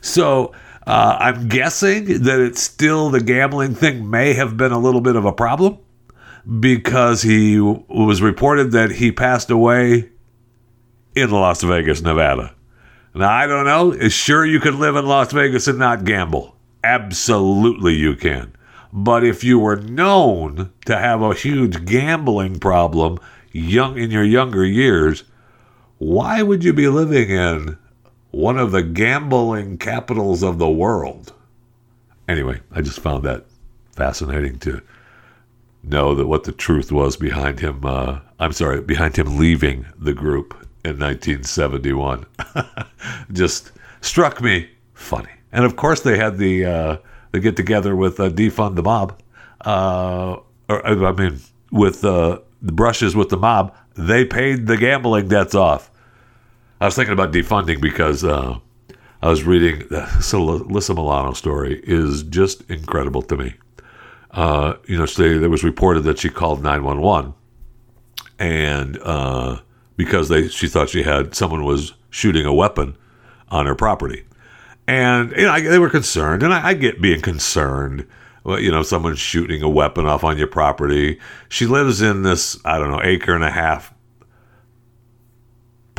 So 0.00 0.52
uh, 0.86 1.16
I'm 1.20 1.48
guessing 1.48 2.22
that 2.22 2.40
it's 2.40 2.62
still 2.62 3.10
the 3.10 3.20
gambling 3.20 3.74
thing 3.74 4.08
may 4.10 4.32
have 4.34 4.56
been 4.56 4.72
a 4.72 4.78
little 4.78 5.00
bit 5.00 5.16
of 5.16 5.24
a 5.24 5.32
problem 5.32 5.78
because 6.60 7.22
he 7.22 7.60
was 7.60 8.20
reported 8.20 8.72
that 8.72 8.92
he 8.92 9.12
passed 9.12 9.50
away 9.50 10.10
in 11.14 11.30
Las 11.30 11.62
Vegas, 11.62 12.02
Nevada. 12.02 12.54
Now, 13.14 13.30
I 13.30 13.46
don't 13.46 13.66
know. 13.66 13.92
Is 13.92 14.12
sure 14.12 14.44
you 14.44 14.58
can 14.58 14.80
live 14.80 14.96
in 14.96 15.06
Las 15.06 15.32
Vegas 15.32 15.68
and 15.68 15.78
not 15.78 16.04
gamble? 16.04 16.56
Absolutely, 16.82 17.94
you 17.94 18.16
can. 18.16 18.52
But 18.92 19.24
if 19.24 19.44
you 19.44 19.58
were 19.58 19.76
known 19.76 20.72
to 20.86 20.98
have 20.98 21.22
a 21.22 21.34
huge 21.34 21.84
gambling 21.84 22.58
problem 22.58 23.18
young 23.52 23.98
in 23.98 24.10
your 24.10 24.24
younger 24.24 24.64
years, 24.64 25.24
why 25.98 26.42
would 26.42 26.64
you 26.64 26.72
be 26.72 26.88
living 26.88 27.30
in 27.30 27.78
one 28.32 28.58
of 28.58 28.72
the 28.72 28.82
gambling 28.82 29.78
capitals 29.78 30.42
of 30.42 30.58
the 30.58 30.70
world? 30.70 31.32
Anyway, 32.28 32.60
I 32.72 32.82
just 32.82 33.00
found 33.00 33.24
that 33.24 33.44
fascinating 33.94 34.58
to 34.60 34.82
know 35.82 36.14
that 36.14 36.26
what 36.26 36.44
the 36.44 36.52
truth 36.52 36.90
was 36.92 37.16
behind 37.16 37.60
him. 37.60 37.84
Uh, 37.84 38.20
I'm 38.38 38.52
sorry, 38.52 38.80
behind 38.80 39.16
him 39.16 39.38
leaving 39.38 39.86
the 39.98 40.12
group 40.12 40.54
in 40.84 40.98
1971. 40.98 42.26
Just 43.32 43.72
struck 44.00 44.40
me 44.40 44.70
funny. 44.94 45.30
And 45.52 45.64
of 45.64 45.76
course, 45.76 46.00
they 46.00 46.16
had 46.16 46.38
the 46.38 46.64
uh, 46.64 46.96
the 47.32 47.40
get 47.40 47.56
together 47.56 47.94
with 47.94 48.18
uh, 48.20 48.30
defund 48.30 48.76
the 48.76 48.82
mob, 48.82 49.20
uh, 49.64 50.36
or 50.68 50.86
I 50.86 51.12
mean, 51.12 51.40
with 51.70 52.04
uh, 52.04 52.40
the 52.60 52.72
brushes 52.72 53.14
with 53.14 53.28
the 53.28 53.36
mob. 53.36 53.74
They 53.94 54.24
paid 54.24 54.66
the 54.66 54.78
gambling 54.78 55.28
debts 55.28 55.54
off. 55.54 55.90
I 56.82 56.86
was 56.86 56.96
thinking 56.96 57.12
about 57.12 57.30
defunding 57.30 57.80
because 57.80 58.24
uh, 58.24 58.58
I 59.22 59.28
was 59.28 59.44
reading 59.44 59.86
the 59.88 60.66
Lisa 60.68 60.94
Milano 60.94 61.32
story 61.32 61.80
is 61.84 62.24
just 62.24 62.68
incredible 62.68 63.22
to 63.22 63.36
me. 63.36 63.54
Uh, 64.32 64.74
you 64.86 64.98
know, 64.98 65.06
so 65.06 65.38
there 65.38 65.48
was 65.48 65.62
reported 65.62 66.00
that 66.00 66.18
she 66.18 66.28
called 66.28 66.60
911 66.60 67.34
and 68.40 68.98
uh, 69.04 69.60
because 69.96 70.28
they 70.28 70.48
she 70.48 70.66
thought 70.66 70.88
she 70.88 71.04
had 71.04 71.36
someone 71.36 71.62
was 71.62 71.94
shooting 72.10 72.44
a 72.44 72.52
weapon 72.52 72.96
on 73.48 73.66
her 73.66 73.76
property, 73.76 74.24
and 74.88 75.30
you 75.36 75.44
know 75.44 75.52
I, 75.52 75.60
they 75.60 75.78
were 75.78 75.88
concerned, 75.88 76.42
and 76.42 76.52
I, 76.52 76.70
I 76.70 76.74
get 76.74 77.00
being 77.00 77.20
concerned. 77.20 78.08
Well, 78.42 78.58
you 78.58 78.72
know, 78.72 78.82
someone's 78.82 79.20
shooting 79.20 79.62
a 79.62 79.68
weapon 79.68 80.06
off 80.06 80.24
on 80.24 80.36
your 80.36 80.48
property. 80.48 81.20
She 81.48 81.66
lives 81.66 82.02
in 82.02 82.24
this 82.24 82.58
I 82.64 82.80
don't 82.80 82.90
know 82.90 83.02
acre 83.04 83.36
and 83.36 83.44
a 83.44 83.50
half 83.50 83.91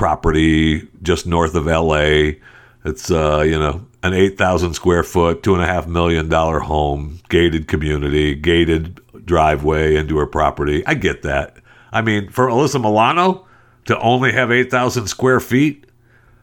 property 0.04 0.86
just 1.02 1.26
north 1.26 1.56
of 1.56 1.66
L.A. 1.66 2.38
It's 2.84 3.10
uh, 3.10 3.40
you 3.40 3.58
know 3.58 3.86
an 4.04 4.12
eight 4.12 4.38
thousand 4.38 4.74
square 4.74 5.02
foot, 5.02 5.44
two 5.44 5.54
and 5.54 5.64
a 5.64 5.66
half 5.66 5.88
million 5.88 6.28
dollar 6.28 6.60
home, 6.60 7.22
gated 7.30 7.70
community, 7.70 8.36
gated 8.36 9.00
driveway 9.26 9.96
into 9.96 10.18
her 10.18 10.26
property. 10.26 10.86
I 10.86 10.96
get 10.96 11.22
that. 11.22 11.56
I 11.94 12.02
mean, 12.02 12.28
for 12.28 12.48
Alyssa 12.48 12.82
Milano, 12.82 13.48
to 13.86 13.98
only 13.98 14.34
have 14.34 14.52
8,000 14.52 15.08
square 15.08 15.40
feet 15.40 15.86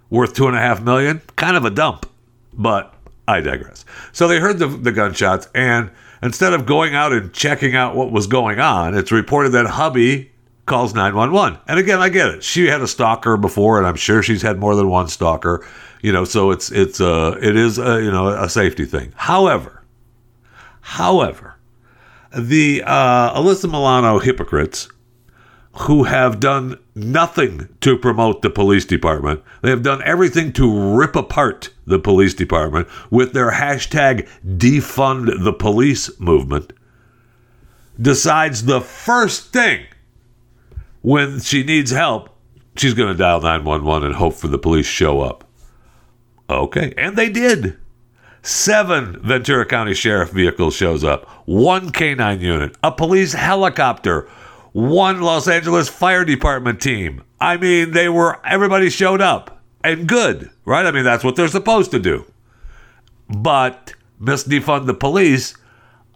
worth 0.09 0.33
two 0.33 0.47
and 0.47 0.57
a 0.57 0.61
half 0.61 0.81
million, 0.81 1.21
kind 1.37 1.55
of 1.55 1.67
a 1.67 1.71
dump. 1.71 2.07
But 2.55 2.95
I 3.29 3.41
digress. 3.41 3.85
So 4.13 4.27
they 4.27 4.39
heard 4.39 4.59
the, 4.59 4.69
the 4.69 4.93
gunshots, 4.93 5.51
and 5.55 5.91
instead 6.23 6.55
of 6.55 6.65
going 6.65 6.95
out 6.95 7.13
and 7.13 7.31
checking 7.35 7.77
out 7.77 7.95
what 7.95 8.11
was 8.11 8.27
going 8.27 8.59
on, 8.59 8.97
it's 8.97 9.13
reported 9.13 9.51
that 9.51 9.67
hubby 9.67 10.30
calls 10.71 10.95
911. 10.95 11.59
And 11.67 11.79
again, 11.79 12.01
I 12.01 12.09
get 12.09 12.29
it. 12.29 12.45
She 12.45 12.69
had 12.69 12.81
a 12.81 12.87
stalker 12.87 13.37
before, 13.37 13.77
and 13.77 13.87
I'm 13.87 13.97
sure 13.97 14.23
she's 14.23 14.41
had 14.41 14.59
more 14.59 14.77
than 14.77 14.89
one 14.89 15.09
stalker. 15.09 15.67
You 16.01 16.13
know, 16.13 16.25
so 16.25 16.53
it's 16.53 16.71
it's 16.71 17.01
uh 17.01 17.37
it 17.43 17.57
is 17.57 17.79
a, 17.79 18.03
you 18.03 18.11
know 18.11 18.29
a 18.29 18.49
safety 18.49 18.87
thing. 18.87 19.13
However, 19.17 19.85
however, 20.81 21.57
the 22.35 22.83
uh, 22.87 23.39
Alyssa 23.39 23.71
Milano 23.71 24.21
hypocrites 24.21 24.89
who 25.73 26.05
have 26.05 26.41
done 26.41 26.79
nothing 26.95 27.69
to 27.81 27.97
promote 27.97 28.43
the 28.43 28.51
police 28.51 28.85
department. 28.85 29.43
They 29.63 29.71
have 29.71 29.83
done 29.83 30.03
everything 30.05 30.53
to 30.55 30.97
rip 30.97 31.15
apart 31.15 31.71
the 31.87 31.99
police 31.99 32.35
department 32.35 32.89
with 33.11 33.33
their 33.33 33.53
hashtag 33.53 34.29
defund 34.45 35.45
the 35.45 35.53
police 35.53 36.19
movement. 36.19 36.73
Decides 38.01 38.65
the 38.65 38.81
first 38.81 39.53
thing 39.53 39.87
when 41.03 41.41
she 41.41 41.63
needs 41.63 41.91
help, 41.91 42.29
she's 42.77 42.95
going 42.95 43.09
to 43.13 43.19
dial 43.19 43.41
911 43.41 44.07
and 44.07 44.17
hope 44.17 44.35
for 44.35 44.49
the 44.49 44.59
police 44.59 44.87
show 44.87 45.21
up. 45.21 45.45
Okay, 46.49 46.93
and 46.97 47.17
they 47.17 47.29
did. 47.29 47.79
Seven 48.43 49.21
Ventura 49.23 49.67
County 49.67 49.95
Sheriff 49.95 50.31
vehicles 50.31 50.75
shows 50.75 51.05
up, 51.05 51.29
one 51.47 51.91
K9 51.91 52.41
unit, 52.41 52.77
a 52.83 52.91
police 52.91 53.35
helicopter, 53.35 54.29
one 54.73 55.21
Los 55.21 55.47
Angeles 55.47 55.89
Fire 55.89 56.25
Department 56.25 56.81
team. 56.81 57.23
I 57.41 57.57
mean, 57.57 57.93
they 57.93 58.09
were, 58.09 58.45
everybody 58.45 58.89
showed 58.89 59.21
up 59.21 59.63
and 59.85 60.09
good, 60.09 60.51
right? 60.65 60.87
I 60.87 60.91
mean, 60.91 61.05
that's 61.05 61.23
what 61.23 61.37
they're 61.37 61.49
supposed 61.49 61.91
to 61.91 61.99
do. 61.99 62.25
But 63.29 63.95
Miss 64.19 64.45
Defund 64.45 64.87
the 64.87 64.95
Police, 64.95 65.55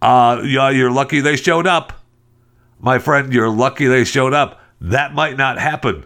uh, 0.03 0.43
yeah, 0.45 0.71
you're 0.71 0.91
lucky 0.91 1.21
they 1.21 1.37
showed 1.37 1.67
up. 1.67 1.93
My 2.81 2.99
friend, 2.99 3.33
you're 3.33 3.51
lucky 3.51 3.87
they 3.87 4.05
showed 4.05 4.35
up. 4.35 4.61
That 4.81 5.15
might 5.15 5.37
not 5.37 5.59
happen, 5.59 6.05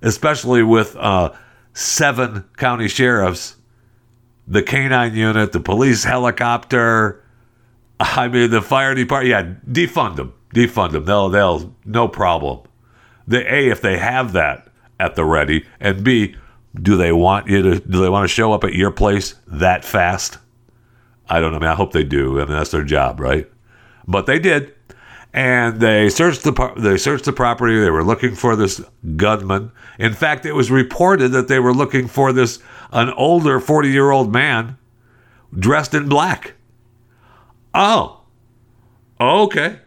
especially 0.00 0.62
with 0.62 0.96
uh, 0.96 1.32
seven 1.72 2.44
county 2.56 2.88
sheriffs, 2.88 3.56
the 4.46 4.62
canine 4.62 5.14
unit, 5.14 5.52
the 5.52 5.60
police 5.60 6.04
helicopter. 6.04 7.22
I 8.00 8.28
mean, 8.28 8.50
the 8.50 8.62
fire 8.62 8.94
department. 8.94 9.30
Yeah, 9.30 9.72
defund 9.72 10.16
them 10.16 10.34
defund 10.52 10.92
them. 10.92 11.04
They'll 11.04 11.28
they'll 11.28 11.74
no 11.84 12.08
problem. 12.08 12.60
The 13.26 13.40
a 13.52 13.68
if 13.68 13.80
they 13.80 13.98
have 13.98 14.32
that 14.32 14.68
at 15.00 15.14
the 15.14 15.24
ready, 15.24 15.66
and 15.80 16.04
b 16.04 16.36
do 16.80 16.96
they 16.96 17.12
want 17.12 17.48
you 17.48 17.62
to 17.62 17.80
do 17.80 18.00
they 18.00 18.08
want 18.08 18.24
to 18.24 18.34
show 18.34 18.52
up 18.52 18.64
at 18.64 18.74
your 18.74 18.90
place 18.90 19.34
that 19.46 19.84
fast? 19.84 20.38
I 21.28 21.40
don't 21.40 21.52
know. 21.52 21.58
I 21.58 21.60
mean, 21.60 21.70
I 21.70 21.74
hope 21.74 21.92
they 21.92 22.04
do. 22.04 22.40
I 22.40 22.44
mean, 22.44 22.54
that's 22.54 22.70
their 22.70 22.84
job, 22.84 23.20
right? 23.20 23.50
But 24.06 24.26
they 24.26 24.38
did, 24.38 24.74
and 25.32 25.80
they 25.80 26.08
searched 26.08 26.42
the 26.42 26.72
they 26.76 26.96
searched 26.96 27.24
the 27.24 27.32
property. 27.32 27.78
They 27.78 27.90
were 27.90 28.04
looking 28.04 28.34
for 28.34 28.56
this 28.56 28.82
gunman. 29.16 29.72
In 29.98 30.14
fact, 30.14 30.46
it 30.46 30.52
was 30.52 30.70
reported 30.70 31.28
that 31.30 31.48
they 31.48 31.58
were 31.58 31.74
looking 31.74 32.08
for 32.08 32.32
this 32.32 32.58
an 32.92 33.10
older 33.10 33.60
forty 33.60 33.90
year 33.90 34.10
old 34.10 34.32
man 34.32 34.76
dressed 35.58 35.94
in 35.94 36.08
black. 36.08 36.54
Oh, 37.74 38.20
okay 39.20 39.78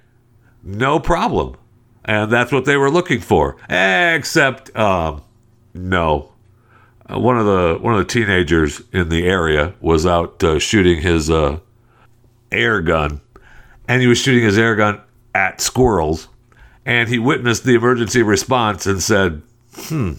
no 0.66 1.00
problem. 1.00 1.56
And 2.04 2.32
that's 2.32 2.52
what 2.52 2.66
they 2.66 2.76
were 2.76 2.90
looking 2.90 3.22
for. 3.22 3.56
Except, 3.70 4.76
um, 4.76 5.24
no. 5.74 6.32
Uh, 7.08 7.20
one 7.20 7.38
of 7.38 7.46
the 7.46 7.78
one 7.80 7.94
of 7.94 8.00
the 8.00 8.12
teenagers 8.12 8.82
in 8.92 9.10
the 9.10 9.28
area 9.28 9.76
was 9.80 10.06
out 10.06 10.44
uh, 10.44 10.60
shooting 10.60 11.02
his 11.02 11.30
uh, 11.30 11.60
air 12.52 12.82
gun, 12.82 13.22
and 13.88 14.02
he 14.02 14.08
was 14.08 14.18
shooting 14.18 14.44
his 14.44 14.58
air 14.58 14.76
gun 14.76 15.02
at 15.36 15.62
squirrels. 15.62 16.30
And 16.86 17.10
he 17.10 17.20
witnessed 17.20 17.66
the 17.66 17.76
emergency 17.76 18.24
response 18.24 18.86
and 18.86 19.04
said, 19.04 19.42
"Hmm, 19.76 20.14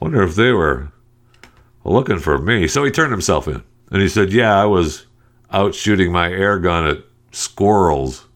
wonder 0.00 0.22
if 0.22 0.34
they 0.34 0.52
were 0.52 0.88
looking 1.84 2.18
for 2.18 2.38
me." 2.38 2.66
So 2.66 2.84
he 2.84 2.90
turned 2.90 3.12
himself 3.12 3.46
in, 3.46 3.62
and 3.90 4.02
he 4.02 4.08
said, 4.08 4.32
"Yeah, 4.32 4.60
I 4.60 4.64
was 4.64 5.06
out 5.52 5.74
shooting 5.74 6.10
my 6.10 6.30
air 6.30 6.58
gun 6.58 6.86
at 6.86 6.98
squirrels." 7.30 8.26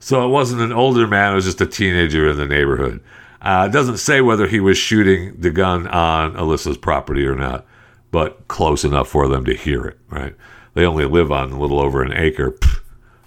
So 0.00 0.24
it 0.24 0.30
wasn't 0.30 0.62
an 0.62 0.72
older 0.72 1.06
man, 1.06 1.32
it 1.32 1.36
was 1.36 1.44
just 1.44 1.60
a 1.60 1.66
teenager 1.66 2.28
in 2.28 2.36
the 2.36 2.46
neighborhood. 2.46 3.00
Uh, 3.40 3.66
it 3.68 3.72
doesn't 3.72 3.98
say 3.98 4.20
whether 4.20 4.46
he 4.46 4.60
was 4.60 4.76
shooting 4.76 5.34
the 5.38 5.50
gun 5.50 5.86
on 5.88 6.34
Alyssa's 6.34 6.76
property 6.76 7.24
or 7.26 7.34
not, 7.34 7.64
but 8.10 8.46
close 8.48 8.84
enough 8.84 9.08
for 9.08 9.28
them 9.28 9.44
to 9.44 9.54
hear 9.54 9.84
it, 9.84 9.98
right? 10.10 10.34
They 10.74 10.84
only 10.84 11.04
live 11.04 11.30
on 11.32 11.52
a 11.52 11.58
little 11.58 11.80
over 11.80 12.02
an 12.02 12.12
acre. 12.12 12.56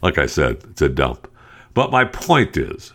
Like 0.01 0.17
I 0.17 0.25
said, 0.25 0.57
it's 0.71 0.81
a 0.81 0.89
dump. 0.89 1.30
But 1.73 1.91
my 1.91 2.05
point 2.05 2.57
is, 2.57 2.93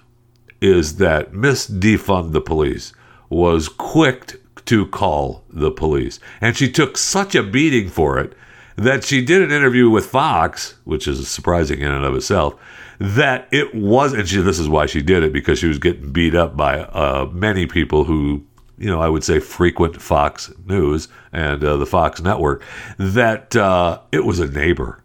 is 0.60 0.96
that 0.96 1.32
Miss 1.32 1.68
Defund 1.68 2.32
the 2.32 2.40
Police 2.40 2.92
was 3.28 3.68
quick 3.68 4.40
to 4.66 4.86
call 4.86 5.44
the 5.48 5.70
police. 5.70 6.18
And 6.40 6.56
she 6.56 6.70
took 6.70 6.96
such 6.96 7.34
a 7.34 7.42
beating 7.42 7.88
for 7.88 8.18
it 8.18 8.34
that 8.76 9.04
she 9.04 9.24
did 9.24 9.42
an 9.42 9.50
interview 9.50 9.88
with 9.88 10.06
Fox, 10.06 10.74
which 10.84 11.08
is 11.08 11.28
surprising 11.28 11.80
in 11.80 11.90
and 11.90 12.04
of 12.04 12.14
itself, 12.14 12.54
that 12.98 13.48
it 13.52 13.74
was, 13.74 14.12
and 14.12 14.28
she, 14.28 14.40
this 14.40 14.58
is 14.58 14.68
why 14.68 14.86
she 14.86 15.02
did 15.02 15.22
it 15.22 15.32
because 15.32 15.58
she 15.58 15.68
was 15.68 15.78
getting 15.78 16.12
beat 16.12 16.34
up 16.34 16.56
by 16.56 16.80
uh, 16.80 17.28
many 17.32 17.66
people 17.66 18.04
who 18.04 18.44
you 18.78 18.90
know, 18.90 19.00
I 19.00 19.08
would 19.08 19.24
say 19.24 19.40
frequent 19.40 20.00
Fox 20.00 20.52
News 20.66 21.08
and 21.32 21.64
uh, 21.64 21.76
the 21.76 21.86
Fox 21.86 22.20
network, 22.20 22.62
that 22.98 23.56
uh, 23.56 24.00
it 24.12 24.24
was 24.24 24.38
a 24.38 24.46
neighbor 24.46 25.02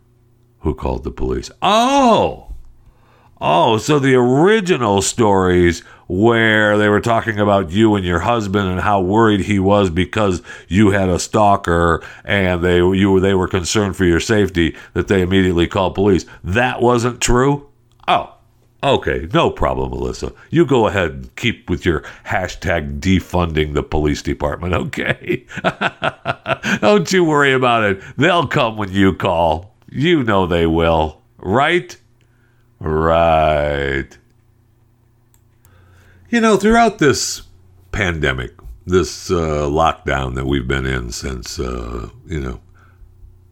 who 0.60 0.76
called 0.76 1.04
the 1.04 1.12
police. 1.12 1.50
Oh, 1.62 2.51
oh, 3.42 3.78
so 3.78 4.00
the 4.00 4.16
original 4.16 5.02
stories 5.02 5.82
where 6.08 6.78
they 6.78 6.90
were 6.90 7.02
talking 7.02 7.40
about 7.40 7.72
you 7.72 7.96
and 7.96 8.06
your 8.06 8.20
husband 8.20 8.68
and 8.70 8.82
how 8.82 9.02
worried 9.02 9.42
he 9.42 9.58
was 9.60 9.90
because 9.90 10.42
you 10.68 10.92
had 10.92 11.08
a 11.08 11.18
stalker 11.18 12.04
and 12.26 12.62
they 12.62 12.78
you 12.78 13.20
they 13.20 13.34
were 13.34 13.48
concerned 13.48 13.96
for 13.96 14.04
your 14.06 14.20
safety 14.20 14.76
that 14.94 15.08
they 15.08 15.22
immediately 15.22 15.68
called 15.68 15.96
police. 15.96 16.26
That 16.44 16.82
wasn't 16.82 17.22
true. 17.22 17.70
Oh, 18.10 18.36
okay, 18.84 19.30
no 19.34 19.50
problem, 19.50 19.92
Melissa. 19.92 20.34
You 20.50 20.66
go 20.66 20.88
ahead 20.88 21.12
and 21.12 21.36
keep 21.38 21.70
with 21.70 21.86
your 21.86 22.02
hashtag 22.26 23.00
defunding 23.00 23.74
the 23.74 23.84
police 23.84 24.22
department. 24.22 24.74
Okay, 24.74 25.46
don't 26.82 27.12
you 27.12 27.24
worry 27.24 27.54
about 27.54 27.84
it. 27.86 28.04
They'll 28.18 28.48
come 28.48 28.76
when 28.76 28.92
you 28.92 29.14
call. 29.14 29.76
You 29.90 30.24
know 30.24 30.46
they 30.46 30.66
will, 30.66 31.22
right? 31.38 31.96
Right. 32.82 34.08
You 36.32 36.42
know, 36.42 36.58
throughout 36.58 36.98
this 36.98 37.44
pandemic, 37.92 38.54
this 38.88 39.30
uh, 39.30 39.68
lockdown 39.70 40.34
that 40.34 40.48
we've 40.48 40.68
been 40.68 40.88
in 40.88 41.12
since, 41.12 41.60
uh, 41.60 42.10
you 42.26 42.40
know, 42.40 42.60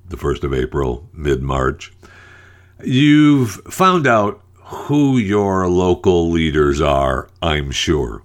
the 0.08 0.18
1st 0.18 0.46
of 0.46 0.54
April, 0.56 1.08
mid 1.14 1.44
March, 1.44 1.94
you've 2.84 3.52
found 3.70 4.08
out 4.08 4.42
who 4.56 5.20
your 5.20 5.70
local 5.70 6.32
leaders 6.32 6.82
are, 6.82 7.30
I'm 7.40 7.70
sure. 7.70 8.24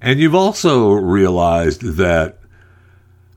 And 0.00 0.18
you've 0.20 0.34
also 0.34 0.92
realized 0.92 1.82
that 1.82 2.38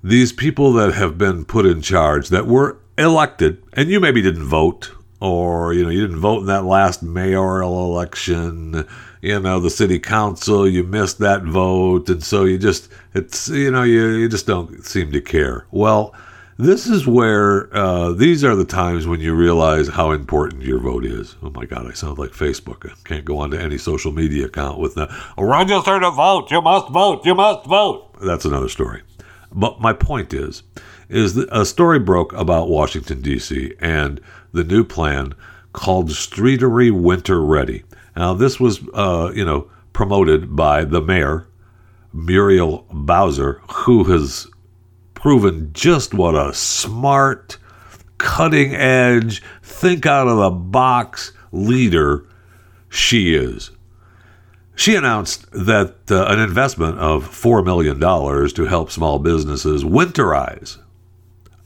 these 0.02 0.32
people 0.32 0.72
that 0.74 0.94
have 0.94 1.18
been 1.18 1.44
put 1.44 1.66
in 1.66 1.82
charge, 1.82 2.30
that 2.30 2.48
were 2.48 2.78
elected, 2.98 3.62
and 3.74 3.90
you 3.90 4.00
maybe 4.00 4.22
didn't 4.22 4.46
vote, 4.46 4.92
or 5.20 5.74
you 5.74 5.84
know 5.84 5.90
you 5.90 6.02
didn't 6.02 6.20
vote 6.20 6.40
in 6.40 6.46
that 6.46 6.66
last 6.66 7.04
mayoral 7.04 7.86
election 7.86 8.86
you 9.22 9.40
know 9.40 9.60
the 9.60 9.70
city 9.70 10.00
council 10.00 10.68
you 10.68 10.84
missed 10.84 11.20
that 11.20 11.44
vote 11.44 12.10
and 12.10 12.24
so 12.24 12.46
you 12.46 12.58
just 12.58 12.90
it's 13.14 13.50
you 13.50 13.72
know 13.72 13.84
you, 13.84 14.08
you 14.10 14.30
just 14.30 14.48
don't 14.48 14.86
seem 14.86 15.12
to 15.12 15.22
care 15.22 15.66
well 15.72 16.14
this 16.60 16.88
is 16.88 17.08
where 17.08 17.74
uh, 17.74 18.12
these 18.12 18.44
are 18.44 18.54
the 18.54 18.66
times 18.66 19.08
when 19.08 19.22
you 19.22 19.34
realize 19.34 19.88
how 19.88 20.12
important 20.12 20.62
your 20.62 20.80
vote 20.80 21.06
is. 21.06 21.38
Oh 21.42 21.52
my 21.52 21.64
God, 21.64 21.88
I 21.88 21.94
sound 21.94 22.20
like 22.20 22.32
Facebook. 22.32 22.86
I 22.86 22.94
can't 23.06 23.24
go 23.24 23.38
onto 23.38 23.56
any 23.56 23.78
social 23.78 24.12
media 24.12 24.48
account 24.48 24.78
with 24.78 24.96
the 24.96 25.08
register 25.38 26.02
to 26.02 26.12
vote. 26.12 26.52
You 26.52 26.62
must 26.62 26.90
vote. 26.90 27.26
You 27.26 27.34
must 27.34 27.66
vote. 27.66 28.14
That's 28.22 28.44
another 28.44 28.68
story. 28.68 29.04
But 29.54 29.80
my 29.80 29.94
point 29.94 30.34
is, 30.34 30.64
is 31.10 31.36
a 31.36 31.66
story 31.66 32.00
broke 32.00 32.32
about 32.34 32.70
Washington 32.70 33.22
D.C. 33.22 33.74
and 33.80 34.22
the 34.54 34.64
new 34.64 34.84
plan 34.84 35.34
called 35.74 36.10
Streetery 36.10 36.92
Winter 36.92 37.42
Ready. 37.44 37.84
Now, 38.16 38.34
this 38.34 38.60
was, 38.60 38.80
uh, 38.94 39.32
you 39.34 39.44
know, 39.44 39.70
promoted 39.94 40.56
by 40.56 40.86
the 40.86 41.02
mayor, 41.02 41.48
Muriel 42.14 42.86
Bowser, 42.92 43.62
who 43.72 44.04
has 44.06 44.48
proven 45.16 45.72
just 45.74 46.14
what 46.14 46.36
a 46.36 46.54
smart, 46.54 47.58
cutting 48.18 48.76
edge, 48.76 49.42
think 49.64 50.06
out 50.06 50.28
of 50.28 50.38
the 50.38 50.50
box 50.52 51.34
leader 51.52 52.26
she 52.88 53.34
is. 53.36 53.72
She 54.76 54.96
announced 54.96 55.52
that 55.52 55.96
uh, 56.10 56.26
an 56.26 56.40
investment 56.40 56.98
of 57.00 57.28
$4 57.28 57.66
million 57.66 58.00
to 58.00 58.66
help 58.66 58.92
small 58.92 59.20
businesses 59.20 59.84
winterize 59.84 60.78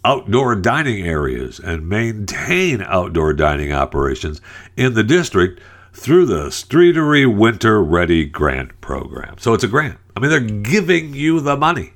outdoor 0.05 0.55
dining 0.55 1.05
areas 1.05 1.59
and 1.59 1.87
maintain 1.87 2.81
outdoor 2.81 3.33
dining 3.33 3.71
operations 3.71 4.41
in 4.75 4.93
the 4.93 5.03
district 5.03 5.61
through 5.93 6.25
the 6.25 6.47
Streetery 6.47 7.25
Winter 7.25 7.81
Ready 7.81 8.25
Grant 8.25 8.79
Program. 8.81 9.37
So 9.37 9.53
it's 9.53 9.63
a 9.63 9.67
grant. 9.67 9.97
I 10.15 10.19
mean, 10.19 10.29
they're 10.29 10.39
giving 10.39 11.13
you 11.13 11.39
the 11.39 11.55
money. 11.55 11.93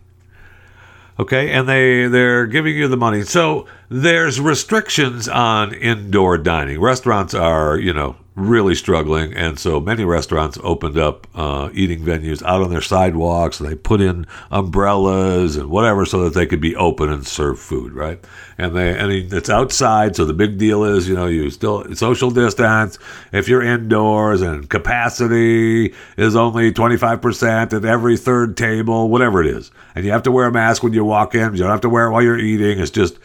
Okay, 1.20 1.52
and 1.52 1.68
they 1.68 2.08
they're 2.08 2.46
giving 2.46 2.76
you 2.76 2.88
the 2.88 2.98
money. 2.98 3.24
So 3.24 3.66
there's 3.90 4.40
restrictions 4.40 5.30
on 5.30 5.74
indoor 5.74 6.38
dining. 6.38 6.80
Restaurants 6.80 7.34
are, 7.34 7.78
you 7.78 7.94
know, 7.94 8.18
really 8.36 8.76
struggling, 8.76 9.34
and 9.34 9.58
so 9.58 9.80
many 9.80 10.04
restaurants 10.04 10.60
opened 10.62 10.96
up 10.96 11.26
uh, 11.34 11.70
eating 11.74 12.02
venues 12.02 12.44
out 12.44 12.62
on 12.62 12.70
their 12.70 12.82
sidewalks. 12.82 13.58
They 13.58 13.74
put 13.74 14.00
in 14.00 14.28
umbrellas 14.52 15.56
and 15.56 15.72
whatever 15.72 16.06
so 16.06 16.24
that 16.26 16.36
they 16.36 16.46
could 16.46 16.62
be 16.62 16.76
open 16.76 17.10
and 17.10 17.26
serve 17.26 17.60
food, 17.60 17.94
right? 17.94 18.24
And 18.60 18.76
they 18.76 19.00
I 19.00 19.08
mean, 19.08 19.30
it's 19.32 19.50
outside, 19.50 20.16
so 20.16 20.24
the 20.24 20.34
big 20.34 20.60
deal 20.60 20.84
is, 20.84 21.10
you 21.10 21.16
know, 21.16 21.26
you 21.26 21.50
still 21.50 21.96
social 21.96 22.30
distance. 22.30 23.00
If 23.32 23.48
you're 23.48 23.64
indoors 23.64 24.42
and 24.42 24.70
capacity 24.70 25.96
is 26.16 26.36
only 26.36 26.72
25% 26.72 27.74
at 27.74 27.86
every 27.86 28.18
third 28.18 28.56
table, 28.56 29.10
whatever 29.10 29.42
it 29.42 29.48
is, 29.48 29.72
and 29.96 30.06
you 30.06 30.12
have 30.12 30.24
to 30.24 30.32
wear 30.32 30.46
a 30.46 30.52
mask 30.52 30.84
when 30.84 30.94
you 30.94 31.04
walk 31.04 31.34
in. 31.34 31.54
You 31.54 31.60
don't 31.60 31.72
have 31.72 31.82
to 31.82 31.90
wear 31.90 32.08
it 32.08 32.12
while 32.12 32.22
you're 32.22 32.38
eating. 32.38 32.80
It's 32.80 32.92
just 32.92 33.18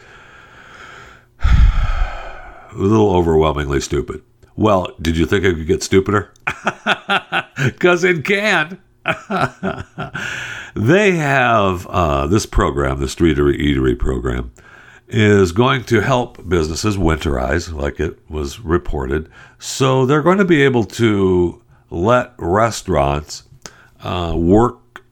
a 2.75 2.77
little 2.77 3.15
overwhelmingly 3.15 3.81
stupid. 3.81 4.21
Well, 4.55 4.95
did 5.01 5.17
you 5.17 5.25
think 5.25 5.43
it 5.43 5.55
could 5.55 5.67
get 5.67 5.83
stupider? 5.83 6.33
Because 7.55 8.03
it 8.03 8.25
can. 8.25 8.81
they 10.75 11.11
have 11.11 11.85
uh, 11.87 12.27
this 12.27 12.45
program, 12.45 12.99
the 12.99 13.05
Streetery 13.05 13.59
Eatery 13.59 13.97
program, 13.97 14.51
is 15.07 15.51
going 15.51 15.83
to 15.85 16.01
help 16.01 16.47
businesses 16.49 16.97
winterize, 16.97 17.71
like 17.71 17.99
it 17.99 18.17
was 18.29 18.59
reported. 18.59 19.29
So 19.59 20.05
they're 20.05 20.23
going 20.23 20.39
to 20.39 20.45
be 20.45 20.63
able 20.63 20.85
to 20.85 21.61
let 21.89 22.33
restaurants 22.37 23.43
uh, 24.01 24.33
work 24.35 25.03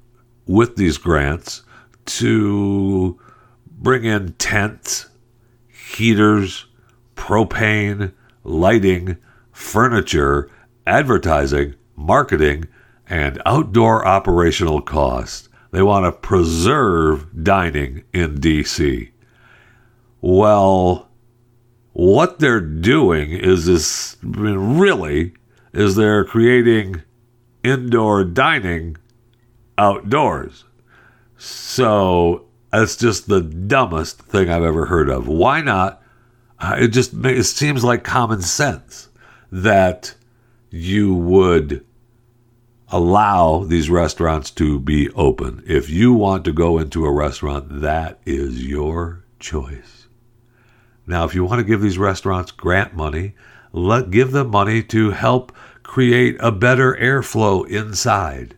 with 0.48 0.76
these 0.76 0.98
grants 0.98 1.64
to 2.06 3.20
bring 3.68 4.06
in 4.06 4.34
tents, 4.34 5.10
heaters, 5.70 6.66
propane, 7.22 8.12
lighting 8.44 9.16
furniture, 9.52 10.50
advertising, 10.88 11.76
marketing, 11.96 12.68
and 13.08 13.40
outdoor 13.46 14.04
operational 14.08 14.82
costs. 14.82 15.48
They 15.70 15.84
want 15.84 16.06
to 16.06 16.12
preserve 16.12 17.44
dining 17.44 18.04
in 18.12 18.40
DC. 18.40 19.12
Well, 20.20 21.10
what 21.94 22.40
they're 22.40 22.60
doing 22.60 23.32
is 23.32 23.68
this 23.68 24.18
I 24.24 24.26
mean, 24.26 24.80
really 24.80 25.34
is 25.74 25.96
they're 25.96 26.26
creating 26.26 27.04
indoor 27.64 28.24
dining 28.24 28.98
outdoors. 29.78 30.66
So 31.38 32.48
that's 32.72 32.96
just 32.96 33.28
the 33.28 33.42
dumbest 33.42 34.24
thing 34.24 34.50
I've 34.50 34.64
ever 34.64 34.88
heard 34.88 35.10
of. 35.10 35.28
Why 35.28 35.62
not? 35.62 36.01
Uh, 36.62 36.76
it 36.80 36.90
just 36.90 37.14
it 37.26 37.44
seems 37.44 37.84
like 37.84 38.04
common 38.04 38.42
sense 38.42 39.10
that 39.52 40.14
you 40.70 41.14
would 41.14 41.84
allow 42.90 43.64
these 43.64 43.90
restaurants 43.90 44.52
to 44.52 44.80
be 44.80 45.10
open. 45.12 45.64
If 45.66 45.90
you 45.90 46.14
want 46.14 46.46
to 46.46 46.54
go 46.54 46.78
into 46.78 47.06
a 47.06 47.12
restaurant, 47.12 47.82
that 47.82 48.20
is 48.26 48.66
your 48.66 49.24
choice. 49.40 50.08
Now, 51.08 51.24
if 51.24 51.34
you 51.34 51.44
want 51.44 51.60
to 51.60 51.66
give 51.66 51.82
these 51.82 51.98
restaurants 51.98 52.52
grant 52.52 52.96
money, 52.96 53.34
let 53.72 54.12
give 54.12 54.32
them 54.32 54.52
money 54.52 54.84
to 54.84 55.12
help 55.12 55.52
create 55.84 56.38
a 56.40 56.52
better 56.52 56.96
airflow 57.02 57.68
inside. 57.68 58.56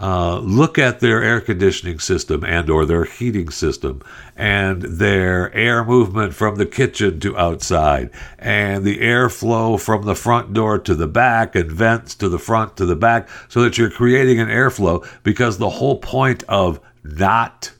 Uh, 0.00 0.38
look 0.38 0.78
at 0.78 1.00
their 1.00 1.22
air 1.22 1.40
conditioning 1.40 1.98
system 1.98 2.44
and 2.44 2.70
or 2.70 2.86
their 2.86 3.04
heating 3.04 3.48
system 3.48 4.00
and 4.36 4.82
their 4.82 5.52
air 5.54 5.84
movement 5.84 6.32
from 6.32 6.54
the 6.54 6.66
kitchen 6.66 7.18
to 7.18 7.36
outside 7.36 8.08
and 8.38 8.84
the 8.84 8.98
airflow 8.98 9.80
from 9.80 10.04
the 10.04 10.14
front 10.14 10.52
door 10.52 10.78
to 10.78 10.94
the 10.94 11.08
back 11.08 11.56
and 11.56 11.72
vents 11.72 12.14
to 12.14 12.28
the 12.28 12.38
front 12.38 12.76
to 12.76 12.86
the 12.86 12.94
back 12.94 13.28
so 13.48 13.60
that 13.60 13.76
you're 13.76 13.90
creating 13.90 14.38
an 14.38 14.48
airflow 14.48 15.04
because 15.24 15.58
the 15.58 15.70
whole 15.70 15.98
point 15.98 16.44
of 16.44 16.78
not 17.02 17.72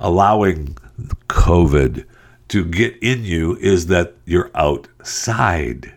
allowing 0.00 0.76
covid 1.28 2.04
to 2.48 2.64
get 2.64 2.96
in 3.00 3.22
you 3.22 3.56
is 3.58 3.86
that 3.86 4.14
you're 4.24 4.50
outside 4.56 5.94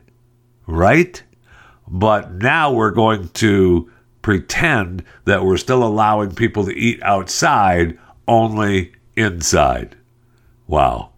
right? 0.67 1.23
But 1.87 2.33
now 2.33 2.71
we're 2.71 2.91
going 2.91 3.29
to 3.29 3.89
pretend 4.23 5.03
that 5.25 5.45
we're 5.45 5.57
still 5.57 5.83
allowing 5.83 6.33
people 6.33 6.65
to 6.65 6.75
eat 6.75 6.99
outside, 7.03 7.99
only 8.27 8.93
inside. 9.15 9.95
Wow. 10.65 11.11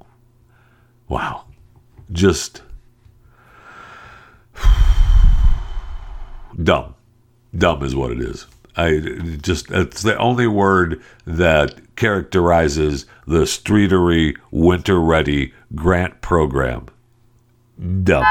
Wow. 1.08 1.46
Just 2.12 2.62
dumb. 6.62 6.96
Dumb 7.58 7.84
is 7.84 7.96
what 7.96 8.12
it 8.12 8.20
is. 8.20 8.48
I 8.76 9.00
just 9.41 9.72
it's 9.72 10.02
the 10.02 10.18
only 10.18 10.48
word 10.48 11.02
that 11.26 11.96
characterizes 11.96 13.06
the 13.26 13.44
streetery 13.44 14.36
winter 14.52 15.00
ready 15.00 15.54
grant 15.74 16.20
program. 16.20 16.88
Dumb. 17.78 18.24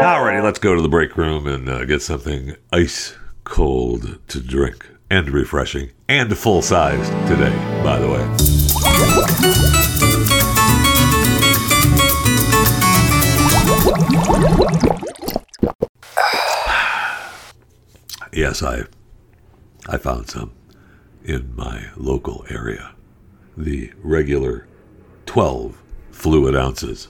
Alrighty, 0.00 0.42
let's 0.42 0.58
go 0.58 0.74
to 0.74 0.80
the 0.80 0.88
break 0.88 1.16
room 1.18 1.46
and 1.46 1.68
uh, 1.68 1.84
get 1.84 2.00
something 2.00 2.56
ice 2.72 3.14
cold 3.44 4.18
to 4.28 4.40
drink 4.40 4.88
and 5.10 5.28
refreshing 5.30 5.90
and 6.08 6.36
full 6.36 6.62
sized 6.62 7.12
today, 7.28 7.54
by 7.82 7.98
the 7.98 8.08
way. 10.00 10.05
Yes, 18.36 18.62
I 18.62 18.84
I 19.88 19.96
found 19.96 20.28
some 20.28 20.52
in 21.24 21.54
my 21.56 21.86
local 21.96 22.44
area. 22.50 22.94
The 23.56 23.92
regular 24.02 24.66
12 25.26 25.82
fluid 26.10 26.54
ounces. 26.54 27.08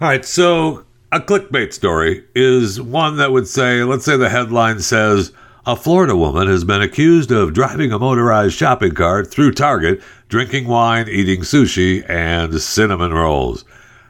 All 0.00 0.08
right, 0.08 0.24
so 0.24 0.84
a 1.12 1.20
clickbait 1.20 1.72
story 1.72 2.24
is 2.34 2.80
one 2.80 3.16
that 3.16 3.32
would 3.32 3.48
say, 3.48 3.84
let's 3.84 4.04
say 4.04 4.16
the 4.16 4.28
headline 4.28 4.80
says, 4.80 5.32
a 5.64 5.74
Florida 5.74 6.16
woman 6.16 6.46
has 6.46 6.64
been 6.64 6.82
accused 6.82 7.32
of 7.32 7.54
driving 7.54 7.92
a 7.92 7.98
motorized 7.98 8.54
shopping 8.54 8.92
cart 8.92 9.30
through 9.30 9.52
Target, 9.52 10.00
drinking 10.28 10.66
wine, 10.66 11.08
eating 11.08 11.40
sushi, 11.40 12.08
and 12.08 12.60
cinnamon 12.60 13.12
rolls. 13.12 13.64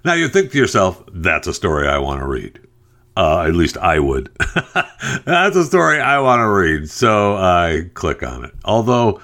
Now 0.04 0.14
you 0.14 0.28
think 0.28 0.52
to 0.52 0.58
yourself, 0.58 1.02
that's 1.12 1.46
a 1.46 1.54
story 1.54 1.88
I 1.88 1.98
want 1.98 2.20
to 2.20 2.26
read. 2.26 2.65
Uh, 3.16 3.44
at 3.46 3.54
least 3.54 3.78
I 3.78 3.98
would. 3.98 4.30
that's 5.24 5.56
a 5.56 5.64
story 5.64 6.00
I 6.00 6.18
want 6.20 6.40
to 6.40 6.48
read. 6.48 6.90
So 6.90 7.34
I 7.36 7.88
click 7.94 8.22
on 8.22 8.44
it. 8.44 8.52
Although, 8.64 9.22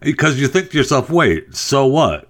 because 0.00 0.40
you 0.40 0.48
think 0.48 0.70
to 0.70 0.78
yourself, 0.78 1.10
wait, 1.10 1.54
so 1.54 1.86
what? 1.86 2.28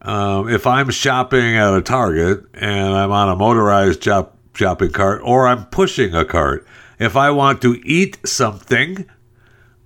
Um, 0.00 0.48
if 0.48 0.66
I'm 0.66 0.90
shopping 0.90 1.56
at 1.56 1.74
a 1.74 1.82
Target 1.82 2.44
and 2.54 2.94
I'm 2.94 3.12
on 3.12 3.28
a 3.28 3.36
motorized 3.36 4.02
shop, 4.02 4.38
shopping 4.54 4.92
cart 4.92 5.20
or 5.24 5.46
I'm 5.46 5.66
pushing 5.66 6.14
a 6.14 6.24
cart, 6.24 6.66
if 6.98 7.16
I 7.16 7.30
want 7.30 7.60
to 7.62 7.80
eat 7.84 8.26
something, 8.26 9.04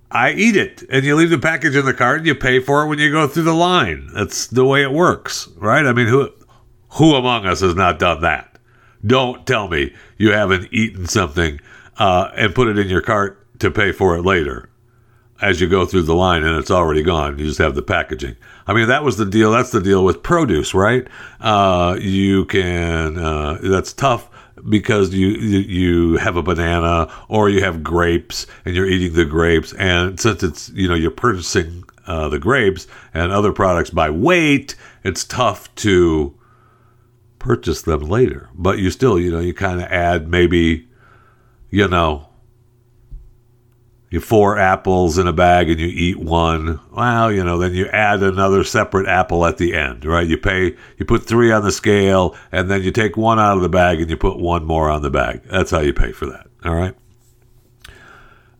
I 0.09 0.31
eat 0.31 0.55
it. 0.55 0.83
And 0.89 1.03
you 1.03 1.15
leave 1.15 1.31
the 1.31 1.37
package 1.37 1.75
in 1.75 1.85
the 1.85 1.93
cart 1.93 2.19
and 2.19 2.27
you 2.27 2.35
pay 2.35 2.59
for 2.59 2.83
it 2.83 2.87
when 2.87 2.99
you 2.99 3.11
go 3.11 3.27
through 3.27 3.43
the 3.43 3.53
line. 3.53 4.09
That's 4.13 4.47
the 4.47 4.65
way 4.65 4.83
it 4.83 4.91
works, 4.91 5.49
right? 5.57 5.85
I 5.85 5.91
mean, 5.91 6.07
who 6.07 6.29
who 6.91 7.15
among 7.15 7.45
us 7.45 7.61
has 7.61 7.75
not 7.75 7.99
done 7.99 8.21
that? 8.21 8.50
Don't 9.05 9.45
tell 9.45 9.67
me 9.67 9.93
you 10.17 10.31
haven't 10.31 10.69
eaten 10.71 11.07
something 11.07 11.59
uh, 11.97 12.31
and 12.35 12.55
put 12.55 12.67
it 12.67 12.77
in 12.77 12.87
your 12.87 13.01
cart 13.01 13.37
to 13.59 13.71
pay 13.71 13.91
for 13.91 14.15
it 14.17 14.23
later 14.23 14.69
as 15.41 15.59
you 15.59 15.67
go 15.67 15.85
through 15.85 16.03
the 16.03 16.15
line 16.15 16.43
and 16.43 16.57
it's 16.57 16.71
already 16.71 17.01
gone. 17.01 17.39
You 17.39 17.45
just 17.45 17.57
have 17.57 17.75
the 17.75 17.81
packaging. 17.81 18.35
I 18.67 18.73
mean, 18.73 18.87
that 18.87 19.03
was 19.03 19.17
the 19.17 19.25
deal. 19.25 19.51
That's 19.51 19.71
the 19.71 19.81
deal 19.81 20.05
with 20.05 20.21
produce, 20.21 20.73
right? 20.73 21.07
Uh, 21.39 21.97
you 21.99 22.45
can, 22.45 23.17
uh, 23.17 23.57
that's 23.61 23.91
tough 23.91 24.29
because 24.69 25.13
you, 25.13 25.29
you 25.29 26.17
have 26.17 26.37
a 26.37 26.43
banana 26.43 27.11
or 27.27 27.49
you 27.49 27.63
have 27.63 27.83
grapes 27.83 28.45
and 28.65 28.75
you're 28.75 28.85
eating 28.85 29.13
the 29.13 29.25
grapes 29.25 29.73
and 29.73 30.19
since 30.19 30.43
it's 30.43 30.69
you 30.69 30.87
know 30.87 30.93
you're 30.93 31.09
purchasing 31.09 31.83
uh, 32.05 32.29
the 32.29 32.37
grapes 32.37 32.85
and 33.13 33.31
other 33.31 33.51
products 33.51 33.89
by 33.89 34.09
weight 34.09 34.75
it's 35.03 35.23
tough 35.23 35.73
to 35.75 36.35
purchase 37.41 37.81
them 37.81 38.01
later. 38.01 38.49
But 38.53 38.77
you 38.77 38.91
still 38.91 39.19
you 39.19 39.31
know 39.31 39.39
you 39.39 39.53
kind 39.53 39.81
of 39.81 39.87
add 39.87 40.27
maybe 40.27 40.87
you 41.69 41.87
know 41.87 42.29
you 44.11 44.19
four 44.19 44.59
apples 44.59 45.17
in 45.17 45.25
a 45.25 45.33
bag 45.33 45.69
and 45.69 45.79
you 45.79 45.87
eat 45.87 46.19
one. 46.19 46.79
Well 46.91 47.31
you 47.31 47.43
know 47.43 47.57
then 47.57 47.73
you 47.73 47.87
add 47.87 48.21
another 48.21 48.63
separate 48.63 49.07
apple 49.07 49.45
at 49.45 49.57
the 49.57 49.73
end 49.73 50.05
right? 50.05 50.27
You 50.27 50.37
pay 50.37 50.75
you 50.97 51.05
put 51.05 51.25
three 51.25 51.51
on 51.51 51.63
the 51.63 51.71
scale 51.71 52.35
and 52.51 52.69
then 52.69 52.83
you 52.83 52.91
take 52.91 53.17
one 53.17 53.39
out 53.39 53.57
of 53.57 53.63
the 53.63 53.69
bag 53.69 53.99
and 53.99 54.09
you 54.09 54.17
put 54.17 54.37
one 54.37 54.63
more 54.63 54.89
on 54.89 55.01
the 55.01 55.09
bag. 55.09 55.41
That's 55.45 55.71
how 55.71 55.79
you 55.79 55.93
pay 55.93 56.11
for 56.11 56.27
that 56.27 56.47
all 56.63 56.75
right? 56.75 56.95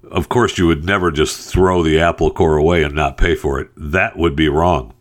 Of 0.09 0.27
course 0.27 0.57
you 0.57 0.65
would 0.67 0.83
never 0.83 1.11
just 1.11 1.49
throw 1.49 1.83
the 1.83 1.99
apple 1.99 2.31
core 2.31 2.57
away 2.57 2.83
and 2.83 2.95
not 2.95 3.17
pay 3.17 3.35
for 3.35 3.61
it. 3.61 3.69
That 3.77 4.17
would 4.17 4.35
be 4.35 4.49
wrong. 4.49 4.93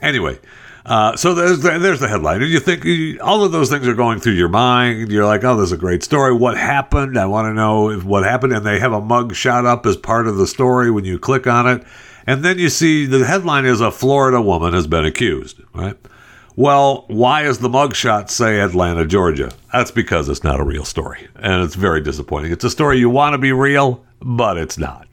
Anyway 0.00 0.40
uh, 0.84 1.16
so 1.16 1.34
there's 1.34 1.60
the, 1.60 1.78
there's 1.78 2.00
the 2.00 2.08
headline, 2.08 2.42
and 2.42 2.50
you 2.50 2.58
think 2.58 2.84
you, 2.84 3.20
all 3.20 3.44
of 3.44 3.52
those 3.52 3.70
things 3.70 3.86
are 3.86 3.94
going 3.94 4.18
through 4.18 4.32
your 4.32 4.48
mind. 4.48 5.12
You're 5.12 5.24
like, 5.24 5.44
"Oh, 5.44 5.56
this 5.56 5.66
is 5.66 5.72
a 5.72 5.76
great 5.76 6.02
story. 6.02 6.32
What 6.32 6.56
happened? 6.56 7.16
I 7.16 7.26
want 7.26 7.46
to 7.46 7.54
know 7.54 7.90
if 7.90 8.04
what 8.04 8.24
happened." 8.24 8.52
And 8.52 8.66
they 8.66 8.80
have 8.80 8.92
a 8.92 9.00
mug 9.00 9.34
shot 9.34 9.64
up 9.64 9.86
as 9.86 9.96
part 9.96 10.26
of 10.26 10.36
the 10.36 10.46
story 10.46 10.90
when 10.90 11.04
you 11.04 11.18
click 11.18 11.46
on 11.46 11.68
it, 11.68 11.84
and 12.26 12.44
then 12.44 12.58
you 12.58 12.68
see 12.68 13.06
the 13.06 13.24
headline 13.24 13.64
is 13.64 13.80
a 13.80 13.92
Florida 13.92 14.42
woman 14.42 14.74
has 14.74 14.88
been 14.88 15.04
accused. 15.04 15.60
Right? 15.72 15.96
Well, 16.56 17.04
why 17.06 17.44
is 17.44 17.60
the 17.60 17.68
mugshot 17.68 18.28
say 18.28 18.60
Atlanta, 18.60 19.06
Georgia? 19.06 19.52
That's 19.72 19.90
because 19.90 20.28
it's 20.28 20.44
not 20.44 20.60
a 20.60 20.64
real 20.64 20.84
story, 20.84 21.28
and 21.36 21.62
it's 21.62 21.76
very 21.76 22.00
disappointing. 22.00 22.50
It's 22.50 22.64
a 22.64 22.70
story 22.70 22.98
you 22.98 23.08
want 23.08 23.34
to 23.34 23.38
be 23.38 23.52
real, 23.52 24.04
but 24.20 24.58
it's 24.58 24.78
not 24.78 25.06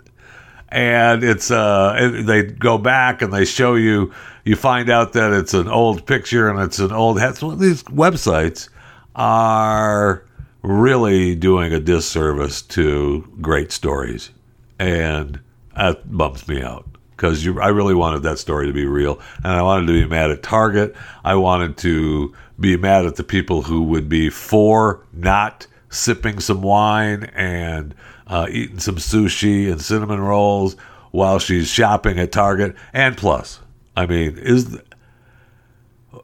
and 0.71 1.23
it's 1.23 1.51
uh 1.51 2.21
they 2.25 2.43
go 2.43 2.77
back 2.77 3.21
and 3.21 3.33
they 3.33 3.45
show 3.45 3.75
you 3.75 4.13
you 4.45 4.55
find 4.55 4.89
out 4.89 5.13
that 5.13 5.33
it's 5.33 5.53
an 5.53 5.67
old 5.67 6.05
picture 6.05 6.49
and 6.49 6.59
it's 6.59 6.79
an 6.79 6.91
old 6.91 7.19
so 7.19 7.55
these 7.55 7.83
websites 7.83 8.69
are 9.15 10.23
really 10.61 11.35
doing 11.35 11.73
a 11.73 11.79
disservice 11.79 12.61
to 12.61 13.27
great 13.41 13.71
stories. 13.71 14.31
And 14.77 15.39
that 15.75 16.15
bums 16.15 16.47
me 16.47 16.61
out. 16.61 16.85
Because 17.11 17.45
I 17.45 17.67
really 17.67 17.93
wanted 17.93 18.23
that 18.23 18.39
story 18.39 18.67
to 18.67 18.73
be 18.73 18.85
real. 18.85 19.19
And 19.43 19.47
I 19.47 19.61
wanted 19.61 19.87
to 19.87 19.93
be 19.93 20.05
mad 20.05 20.31
at 20.31 20.41
Target. 20.41 20.95
I 21.25 21.35
wanted 21.35 21.75
to 21.79 22.33
be 22.57 22.77
mad 22.77 23.05
at 23.05 23.17
the 23.17 23.25
people 23.25 23.63
who 23.63 23.83
would 23.83 24.07
be 24.07 24.29
for 24.29 25.05
not 25.11 25.67
sipping 25.89 26.39
some 26.39 26.61
wine 26.61 27.25
and 27.35 27.93
uh, 28.29 28.47
eating 28.49 28.79
some 28.79 28.95
sushi 28.95 29.71
and 29.71 29.81
cinnamon 29.81 30.21
rolls 30.21 30.75
while 31.11 31.39
she's 31.39 31.67
shopping 31.67 32.19
at 32.19 32.31
Target. 32.31 32.75
And 32.93 33.17
plus, 33.17 33.59
I 33.97 34.05
mean, 34.05 34.37
is 34.37 34.77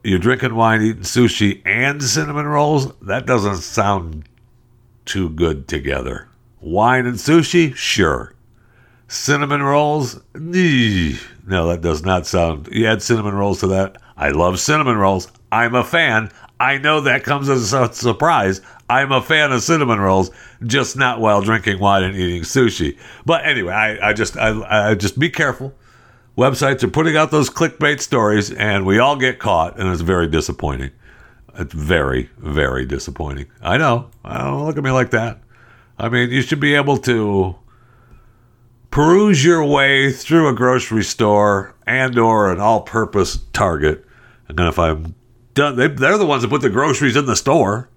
you're 0.03 0.19
drinking 0.19 0.55
wine, 0.55 0.81
eating 0.81 1.01
sushi, 1.03 1.61
and 1.65 2.01
cinnamon 2.01 2.45
rolls? 2.45 2.93
That 2.99 3.25
doesn't 3.25 3.57
sound 3.57 4.29
too 5.05 5.29
good 5.29 5.67
together. 5.67 6.27
Wine 6.61 7.05
and 7.05 7.17
sushi, 7.17 7.75
sure. 7.75 8.33
Cinnamon 9.07 9.61
rolls, 9.61 10.15
Eeh. 10.33 11.21
no, 11.45 11.67
that 11.67 11.81
does 11.81 12.03
not 12.03 12.25
sound. 12.25 12.67
You 12.71 12.87
add 12.87 13.03
cinnamon 13.03 13.35
rolls 13.35 13.59
to 13.59 13.67
that. 13.67 13.97
I 14.17 14.29
love 14.29 14.59
cinnamon 14.59 14.97
rolls. 14.97 15.31
I'm 15.51 15.75
a 15.75 15.83
fan. 15.83 16.31
I 16.59 16.77
know 16.79 17.01
that 17.01 17.23
comes 17.23 17.49
as 17.49 17.73
a 17.73 17.91
surprise. 17.93 18.61
I'm 18.89 19.11
a 19.11 19.21
fan 19.21 19.51
of 19.51 19.63
cinnamon 19.63 19.99
rolls, 19.99 20.29
just 20.63 20.95
not 20.95 21.19
while 21.19 21.41
drinking 21.41 21.79
wine 21.79 22.03
and 22.03 22.15
eating 22.15 22.43
sushi. 22.43 22.97
But 23.25 23.45
anyway, 23.45 23.73
I, 23.73 24.09
I 24.09 24.13
just 24.13 24.37
I, 24.37 24.89
I 24.91 24.95
just 24.95 25.17
be 25.17 25.29
careful. 25.29 25.73
Websites 26.37 26.83
are 26.83 26.89
putting 26.89 27.15
out 27.15 27.31
those 27.31 27.49
clickbait 27.49 28.01
stories, 28.01 28.51
and 28.51 28.85
we 28.85 28.99
all 28.99 29.15
get 29.15 29.39
caught, 29.39 29.79
and 29.79 29.89
it's 29.89 30.01
very 30.01 30.27
disappointing. 30.27 30.91
It's 31.57 31.73
very, 31.73 32.29
very 32.37 32.85
disappointing. 32.85 33.47
I 33.61 33.77
know. 33.77 34.09
Don't 34.25 34.65
look 34.65 34.77
at 34.77 34.83
me 34.83 34.91
like 34.91 35.11
that. 35.11 35.39
I 35.97 36.09
mean, 36.09 36.29
you 36.29 36.41
should 36.41 36.59
be 36.59 36.75
able 36.75 36.97
to 36.97 37.55
peruse 38.91 39.43
your 39.45 39.63
way 39.63 40.11
through 40.11 40.49
a 40.49 40.53
grocery 40.53 41.03
store 41.03 41.73
and 41.87 42.17
or 42.19 42.51
an 42.51 42.59
all-purpose 42.59 43.39
Target. 43.53 44.05
And 44.49 44.57
then 44.57 44.67
if 44.67 44.77
I'm 44.77 45.15
done, 45.53 45.77
they, 45.77 45.87
they're 45.87 46.17
the 46.17 46.25
ones 46.25 46.41
that 46.41 46.49
put 46.49 46.61
the 46.61 46.69
groceries 46.69 47.15
in 47.15 47.25
the 47.25 47.35
store 47.37 47.89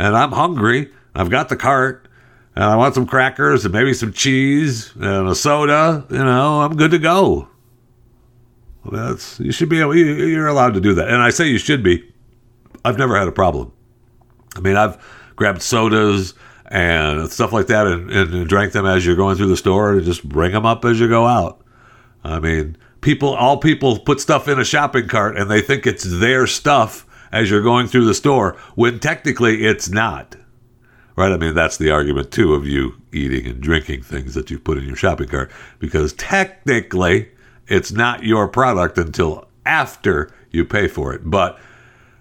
and 0.00 0.16
I'm 0.16 0.32
hungry. 0.32 0.90
I've 1.14 1.28
got 1.28 1.50
the 1.50 1.56
cart, 1.56 2.08
and 2.56 2.64
I 2.64 2.74
want 2.76 2.94
some 2.94 3.06
crackers 3.06 3.66
and 3.66 3.74
maybe 3.74 3.92
some 3.92 4.14
cheese 4.14 4.92
and 4.96 5.28
a 5.28 5.34
soda. 5.34 6.06
You 6.08 6.24
know, 6.24 6.62
I'm 6.62 6.74
good 6.76 6.90
to 6.92 6.98
go. 6.98 7.48
That's 8.90 9.38
you 9.38 9.52
should 9.52 9.68
be 9.68 9.80
able. 9.80 9.94
You're 9.94 10.46
allowed 10.46 10.72
to 10.74 10.80
do 10.80 10.94
that, 10.94 11.08
and 11.08 11.18
I 11.18 11.28
say 11.28 11.48
you 11.48 11.58
should 11.58 11.82
be. 11.82 12.10
I've 12.82 12.96
never 12.96 13.18
had 13.18 13.28
a 13.28 13.32
problem. 13.32 13.72
I 14.56 14.60
mean, 14.60 14.76
I've 14.76 14.96
grabbed 15.36 15.60
sodas 15.60 16.32
and 16.64 17.30
stuff 17.30 17.52
like 17.52 17.66
that, 17.66 17.86
and, 17.86 18.10
and 18.10 18.48
drank 18.48 18.72
them 18.72 18.86
as 18.86 19.04
you're 19.04 19.16
going 19.16 19.36
through 19.36 19.48
the 19.48 19.56
store, 19.56 19.92
and 19.92 20.04
just 20.04 20.26
bring 20.26 20.52
them 20.52 20.64
up 20.64 20.82
as 20.86 20.98
you 20.98 21.08
go 21.08 21.26
out. 21.26 21.60
I 22.24 22.40
mean, 22.40 22.78
people, 23.02 23.34
all 23.34 23.58
people 23.58 23.98
put 23.98 24.18
stuff 24.18 24.48
in 24.48 24.58
a 24.58 24.64
shopping 24.64 25.08
cart, 25.08 25.36
and 25.36 25.50
they 25.50 25.60
think 25.60 25.86
it's 25.86 26.04
their 26.04 26.46
stuff 26.46 27.06
as 27.32 27.50
you're 27.50 27.62
going 27.62 27.86
through 27.86 28.04
the 28.06 28.14
store 28.14 28.56
when 28.74 28.98
technically 28.98 29.64
it's 29.64 29.88
not. 29.88 30.36
right? 31.16 31.32
I 31.32 31.36
mean, 31.36 31.54
that's 31.54 31.76
the 31.76 31.90
argument 31.90 32.30
too 32.30 32.54
of 32.54 32.66
you 32.66 32.94
eating 33.12 33.46
and 33.46 33.60
drinking 33.60 34.02
things 34.02 34.34
that 34.34 34.50
you 34.50 34.58
put 34.58 34.78
in 34.78 34.84
your 34.84 34.96
shopping 34.96 35.28
cart 35.28 35.50
because 35.78 36.12
technically 36.14 37.28
it's 37.68 37.92
not 37.92 38.24
your 38.24 38.48
product 38.48 38.98
until 38.98 39.48
after 39.66 40.32
you 40.50 40.64
pay 40.64 40.88
for 40.88 41.12
it. 41.12 41.22
But 41.28 41.58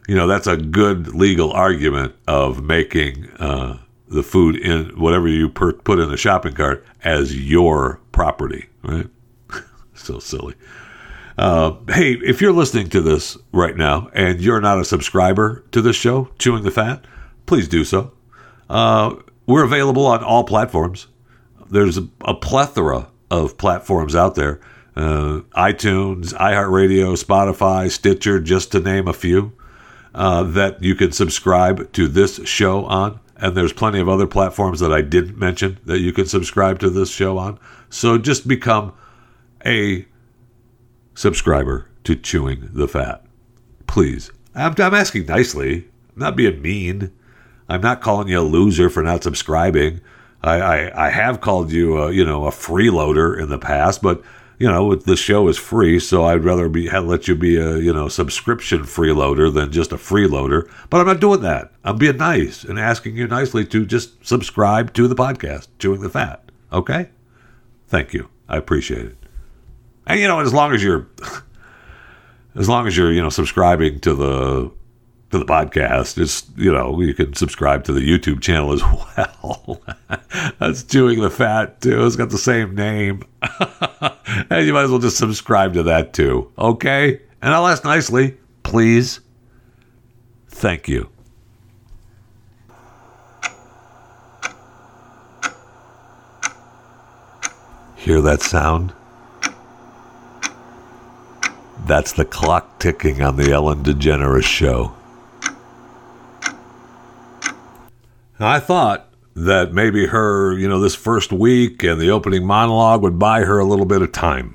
you 0.08 0.16
know 0.16 0.26
that's 0.28 0.48
a 0.48 0.58
good 0.58 1.14
legal 1.14 1.52
argument 1.52 2.16
of 2.28 2.64
making 2.64 3.30
uh, 3.40 3.78
the 4.08 4.24
food 4.24 4.56
in 4.56 5.00
whatever 5.00 5.28
you 5.28 5.50
per- 5.50 5.74
put 5.74 6.00
in 6.00 6.10
the 6.10 6.18
shopping 6.18 6.54
cart 6.54 6.84
as 7.04 7.36
your 7.40 8.00
property, 8.12 8.66
right? 8.84 9.08
so 9.94 10.18
silly. 10.20 10.56
Uh, 11.40 11.74
hey, 11.88 12.16
if 12.16 12.42
you're 12.42 12.52
listening 12.52 12.90
to 12.90 13.00
this 13.00 13.38
right 13.54 13.78
now 13.78 14.10
and 14.12 14.42
you're 14.42 14.60
not 14.60 14.78
a 14.78 14.84
subscriber 14.84 15.64
to 15.72 15.82
this 15.82 15.96
show, 15.96 16.28
Chewing 16.38 16.64
the 16.64 16.70
Fat, 16.70 17.06
please 17.46 17.70
do 17.70 17.86
so. 17.86 18.12
Uh, 18.70 19.16
we're 19.46 19.64
available 19.64 20.06
on 20.06 20.22
all 20.22 20.44
platforms. 20.44 21.08
There's 21.70 21.98
a, 21.98 22.10
a 22.26 22.34
plethora 22.34 23.08
of 23.32 23.58
platforms 23.58 24.18
out 24.18 24.36
there 24.36 24.60
uh, 24.98 25.40
iTunes, 25.56 26.34
iHeartRadio, 26.34 27.16
Spotify, 27.16 27.90
Stitcher, 27.90 28.42
just 28.42 28.74
to 28.74 28.82
name 28.82 29.08
a 29.08 29.14
few, 29.14 29.54
uh, 30.14 30.44
that 30.44 30.84
you 30.84 30.94
can 30.94 31.14
subscribe 31.14 31.94
to 31.94 32.10
this 32.10 32.46
show 32.46 32.84
on. 32.84 33.18
And 33.38 33.56
there's 33.56 33.72
plenty 33.72 34.02
of 34.02 34.10
other 34.10 34.28
platforms 34.28 34.82
that 34.82 34.92
I 34.92 35.00
didn't 35.00 35.38
mention 35.38 35.80
that 35.86 36.00
you 36.00 36.12
can 36.12 36.26
subscribe 36.26 36.80
to 36.80 36.90
this 36.90 37.10
show 37.10 37.38
on. 37.38 37.60
So 37.90 38.18
just 38.18 38.46
become 38.46 38.92
a 39.66 40.06
subscriber 41.14 41.90
to 42.04 42.16
Chewing 42.16 42.70
the 42.74 42.88
Fat. 42.88 43.24
Please. 43.88 44.32
I'm, 44.56 44.76
I'm 44.78 44.94
asking 44.94 45.26
nicely. 45.26 45.86
I'm 46.14 46.20
not 46.20 46.36
being 46.36 46.62
mean. 46.62 47.12
I'm 47.68 47.82
not 47.82 48.02
calling 48.02 48.28
you 48.28 48.40
a 48.40 48.42
loser 48.42 48.90
for 48.90 49.04
not 49.04 49.24
subscribing. 49.24 50.02
I, 50.42 50.60
I, 50.60 51.08
I 51.08 51.10
have 51.10 51.42
called 51.42 51.72
you 51.72 51.98
a, 51.98 52.12
you 52.12 52.26
know 52.26 52.46
a 52.46 52.52
freeloader 52.52 53.40
in 53.40 53.50
the 53.50 53.60
past, 53.60 54.02
but 54.02 54.24
you 54.58 54.68
know 54.68 54.96
the 54.96 55.16
show 55.16 55.48
is 55.48 55.58
free, 55.58 56.00
so 56.00 56.26
I'd 56.26 56.44
rather 56.44 56.70
be 56.70 56.90
let 56.90 57.28
you 57.28 57.36
be 57.36 57.58
a 57.58 57.78
you 57.78 57.94
know 57.94 58.08
subscription 58.08 58.84
freeloader 58.84 59.54
than 59.54 59.72
just 59.72 59.92
a 59.92 59.98
freeloader. 59.98 60.70
But 60.90 61.02
I'm 61.02 61.08
not 61.08 61.20
doing 61.20 61.42
that. 61.42 61.72
I'm 61.84 61.98
being 61.98 62.18
nice 62.18 62.64
and 62.64 62.80
asking 62.80 63.18
you 63.18 63.28
nicely 63.28 63.66
to 63.66 63.86
just 63.86 64.26
subscribe 64.26 64.94
to 64.94 65.08
the 65.08 65.16
podcast, 65.16 65.68
Chewing 65.78 66.02
the 66.02 66.10
Fat. 66.10 66.44
Okay, 66.72 67.10
thank 67.88 68.14
you. 68.14 68.30
I 68.48 68.58
appreciate 68.58 69.06
it. 69.06 69.19
And 70.10 70.20
you 70.20 70.28
know, 70.28 70.40
as 70.40 70.54
long 70.54 70.74
as 70.74 70.84
you're 70.84 71.08
as 72.56 72.68
long 72.68 72.88
as 72.88 72.98
you're 72.98 73.12
you 73.12 73.22
know 73.22 73.30
subscribing 73.30 74.00
to 74.02 74.14
the 74.16 74.72
to 75.32 75.38
the 75.38 75.46
podcast. 75.46 76.18
It's 76.18 76.50
you 76.58 76.72
know 76.72 77.00
you 77.00 77.14
can 77.14 77.34
subscribe 77.36 77.84
to 77.86 77.94
the 77.94 78.02
YouTube 78.02 78.42
channel 78.42 78.74
as 78.74 78.82
well. 79.18 79.82
That's 80.60 80.84
chewing 80.84 81.22
the 81.22 81.30
fat 81.30 81.82
too. 81.82 82.06
It's 82.06 82.16
got 82.16 82.30
the 82.32 82.38
same 82.38 82.76
name, 82.76 83.24
and 84.50 84.66
you 84.66 84.74
might 84.74 84.84
as 84.84 84.90
well 84.90 85.00
just 85.00 85.18
subscribe 85.18 85.74
to 85.74 85.84
that 85.84 86.14
too. 86.14 86.52
Okay, 86.58 87.22
and 87.42 87.54
I'll 87.54 87.68
ask 87.68 87.84
nicely, 87.86 88.38
please. 88.64 89.22
Thank 90.48 90.88
you. 90.88 91.10
Hear 97.96 98.22
that 98.22 98.42
sound? 98.42 98.94
That's 101.90 102.14
the 102.14 102.24
clock 102.24 102.78
ticking 102.78 103.24
on 103.24 103.36
the 103.36 103.52
Ellen 103.52 103.82
DeGeneres 103.84 104.44
show. 104.44 104.94
I 108.40 108.60
thought 108.60 109.12
that 109.34 109.74
maybe 109.74 110.06
her, 110.06 110.56
you 110.56 110.70
know, 110.70 110.80
this 110.80 110.94
first 110.94 111.34
week 111.34 111.82
and 111.82 112.00
the 112.00 112.12
opening 112.12 112.46
monologue 112.46 113.02
would 113.02 113.18
buy 113.18 113.42
her 113.42 113.58
a 113.58 113.66
little 113.66 113.88
bit 113.88 114.04
of 114.04 114.12
time. 114.12 114.54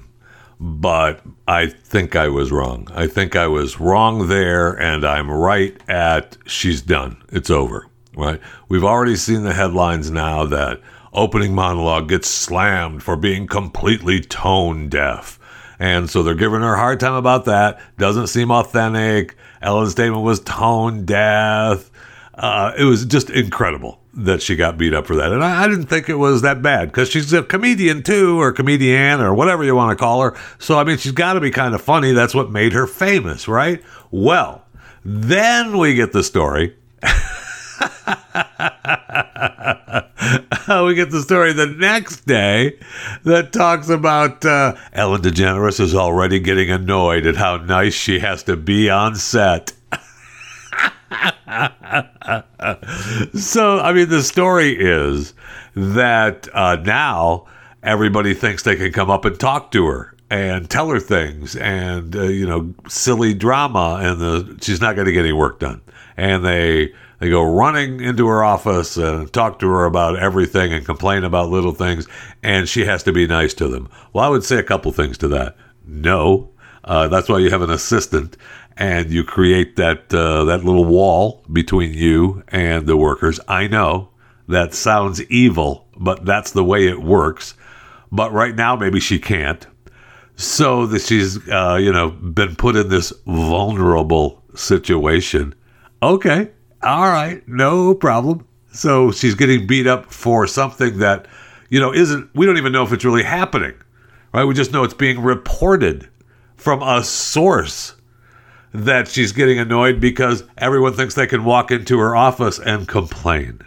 But 0.60 1.22
I 1.48 1.66
think 1.66 2.14
I 2.14 2.28
was 2.28 2.52
wrong. 2.52 2.86
I 2.94 3.08
think 3.08 3.34
I 3.34 3.48
was 3.48 3.80
wrong 3.80 4.28
there, 4.28 4.70
and 4.70 5.04
I'm 5.04 5.28
right 5.28 5.76
at 5.88 6.36
she's 6.46 6.82
done. 6.82 7.20
It's 7.30 7.50
over, 7.50 7.88
right? 8.16 8.40
We've 8.68 8.84
already 8.84 9.16
seen 9.16 9.42
the 9.42 9.54
headlines 9.54 10.08
now 10.08 10.46
that 10.46 10.80
opening 11.12 11.52
monologue 11.52 12.10
gets 12.10 12.28
slammed 12.28 13.02
for 13.02 13.16
being 13.16 13.48
completely 13.48 14.20
tone 14.20 14.88
deaf. 14.88 15.40
And 15.78 16.08
so 16.08 16.22
they're 16.22 16.34
giving 16.34 16.60
her 16.60 16.74
a 16.74 16.78
hard 16.78 17.00
time 17.00 17.14
about 17.14 17.46
that. 17.46 17.80
Doesn't 17.98 18.28
seem 18.28 18.50
authentic. 18.50 19.36
Ellen's 19.60 19.92
statement 19.92 20.22
was 20.22 20.40
tone 20.40 21.04
deaf 21.04 21.90
uh, 22.36 22.72
it 22.76 22.84
was 22.84 23.04
just 23.04 23.30
incredible 23.30 24.00
that 24.12 24.42
she 24.42 24.56
got 24.56 24.76
beat 24.76 24.92
up 24.92 25.06
for 25.06 25.16
that. 25.16 25.32
And 25.32 25.42
I, 25.42 25.64
I 25.64 25.68
didn't 25.68 25.86
think 25.86 26.08
it 26.08 26.16
was 26.16 26.42
that 26.42 26.62
bad 26.62 26.88
because 26.88 27.08
she's 27.08 27.32
a 27.32 27.42
comedian 27.42 28.02
too, 28.02 28.40
or 28.40 28.52
comedian, 28.52 29.20
or 29.20 29.34
whatever 29.34 29.64
you 29.64 29.74
want 29.74 29.96
to 29.96 30.02
call 30.02 30.22
her. 30.22 30.36
So, 30.58 30.78
I 30.78 30.84
mean, 30.84 30.98
she's 30.98 31.12
got 31.12 31.34
to 31.34 31.40
be 31.40 31.50
kind 31.50 31.74
of 31.74 31.82
funny. 31.82 32.12
That's 32.12 32.34
what 32.34 32.50
made 32.50 32.72
her 32.72 32.86
famous, 32.86 33.48
right? 33.48 33.82
Well, 34.10 34.64
then 35.04 35.78
we 35.78 35.94
get 35.94 36.12
the 36.12 36.22
story. 36.22 36.76
we 40.84 40.94
get 40.94 41.10
the 41.10 41.20
story 41.20 41.52
the 41.52 41.66
next 41.66 42.26
day 42.26 42.78
that 43.24 43.52
talks 43.52 43.90
about 43.90 44.44
uh, 44.44 44.74
Ellen 44.94 45.20
DeGeneres 45.20 45.78
is 45.78 45.94
already 45.94 46.38
getting 46.38 46.70
annoyed 46.70 47.26
at 47.26 47.36
how 47.36 47.58
nice 47.58 47.92
she 47.92 48.20
has 48.20 48.42
to 48.44 48.56
be 48.56 48.88
on 48.88 49.14
set. 49.14 49.72
so, 53.34 53.78
I 53.80 53.92
mean, 53.92 54.08
the 54.08 54.22
story 54.22 54.74
is 54.78 55.34
that 55.74 56.48
uh, 56.54 56.76
now 56.76 57.46
everybody 57.82 58.32
thinks 58.32 58.62
they 58.62 58.76
can 58.76 58.92
come 58.92 59.10
up 59.10 59.26
and 59.26 59.38
talk 59.38 59.70
to 59.72 59.84
her 59.86 60.14
and 60.30 60.70
tell 60.70 60.88
her 60.88 61.00
things 61.00 61.56
and, 61.56 62.16
uh, 62.16 62.22
you 62.22 62.46
know, 62.46 62.74
silly 62.88 63.34
drama, 63.34 63.98
and 64.02 64.18
the, 64.20 64.58
she's 64.62 64.80
not 64.80 64.94
going 64.96 65.06
to 65.06 65.12
get 65.12 65.20
any 65.20 65.32
work 65.32 65.60
done. 65.60 65.82
And 66.16 66.44
they. 66.44 66.94
They 67.24 67.30
go 67.30 67.42
running 67.42 68.02
into 68.02 68.26
her 68.26 68.44
office 68.44 68.98
and 68.98 69.32
talk 69.32 69.58
to 69.60 69.68
her 69.70 69.86
about 69.86 70.18
everything 70.18 70.74
and 70.74 70.84
complain 70.84 71.24
about 71.24 71.48
little 71.48 71.72
things, 71.72 72.06
and 72.42 72.68
she 72.68 72.84
has 72.84 73.02
to 73.04 73.14
be 73.14 73.26
nice 73.26 73.54
to 73.54 73.66
them. 73.66 73.88
Well, 74.12 74.26
I 74.26 74.28
would 74.28 74.44
say 74.44 74.58
a 74.58 74.62
couple 74.62 74.92
things 74.92 75.16
to 75.18 75.28
that. 75.28 75.56
No, 75.86 76.50
uh, 76.84 77.08
that's 77.08 77.30
why 77.30 77.38
you 77.38 77.48
have 77.48 77.62
an 77.62 77.70
assistant 77.70 78.36
and 78.76 79.10
you 79.10 79.24
create 79.24 79.76
that 79.76 80.12
uh, 80.12 80.44
that 80.44 80.64
little 80.64 80.84
wall 80.84 81.42
between 81.50 81.94
you 81.94 82.42
and 82.48 82.86
the 82.86 82.98
workers. 82.98 83.40
I 83.48 83.68
know 83.68 84.10
that 84.48 84.74
sounds 84.74 85.22
evil, 85.30 85.88
but 85.96 86.26
that's 86.26 86.50
the 86.50 86.62
way 86.62 86.88
it 86.88 87.00
works. 87.00 87.54
But 88.12 88.34
right 88.34 88.54
now, 88.54 88.76
maybe 88.76 89.00
she 89.00 89.18
can't. 89.18 89.66
So 90.36 90.84
that 90.88 91.00
she's, 91.00 91.38
uh, 91.48 91.78
you 91.80 91.90
know, 91.90 92.10
been 92.10 92.54
put 92.54 92.76
in 92.76 92.90
this 92.90 93.14
vulnerable 93.26 94.42
situation. 94.54 95.54
Okay, 96.02 96.50
all 96.84 97.08
right, 97.08 97.46
no 97.48 97.94
problem. 97.94 98.46
So 98.72 99.12
she's 99.12 99.34
getting 99.34 99.66
beat 99.66 99.86
up 99.86 100.12
for 100.12 100.46
something 100.46 100.98
that, 100.98 101.26
you 101.70 101.80
know, 101.80 101.92
isn't. 101.92 102.34
We 102.34 102.46
don't 102.46 102.58
even 102.58 102.72
know 102.72 102.82
if 102.82 102.92
it's 102.92 103.04
really 103.04 103.22
happening, 103.22 103.74
right? 104.32 104.44
We 104.44 104.54
just 104.54 104.72
know 104.72 104.84
it's 104.84 104.94
being 104.94 105.22
reported 105.22 106.08
from 106.56 106.82
a 106.82 107.04
source 107.04 107.94
that 108.72 109.06
she's 109.06 109.30
getting 109.30 109.58
annoyed 109.58 110.00
because 110.00 110.42
everyone 110.58 110.94
thinks 110.94 111.14
they 111.14 111.28
can 111.28 111.44
walk 111.44 111.70
into 111.70 111.98
her 112.00 112.16
office 112.16 112.58
and 112.58 112.88
complain. 112.88 113.60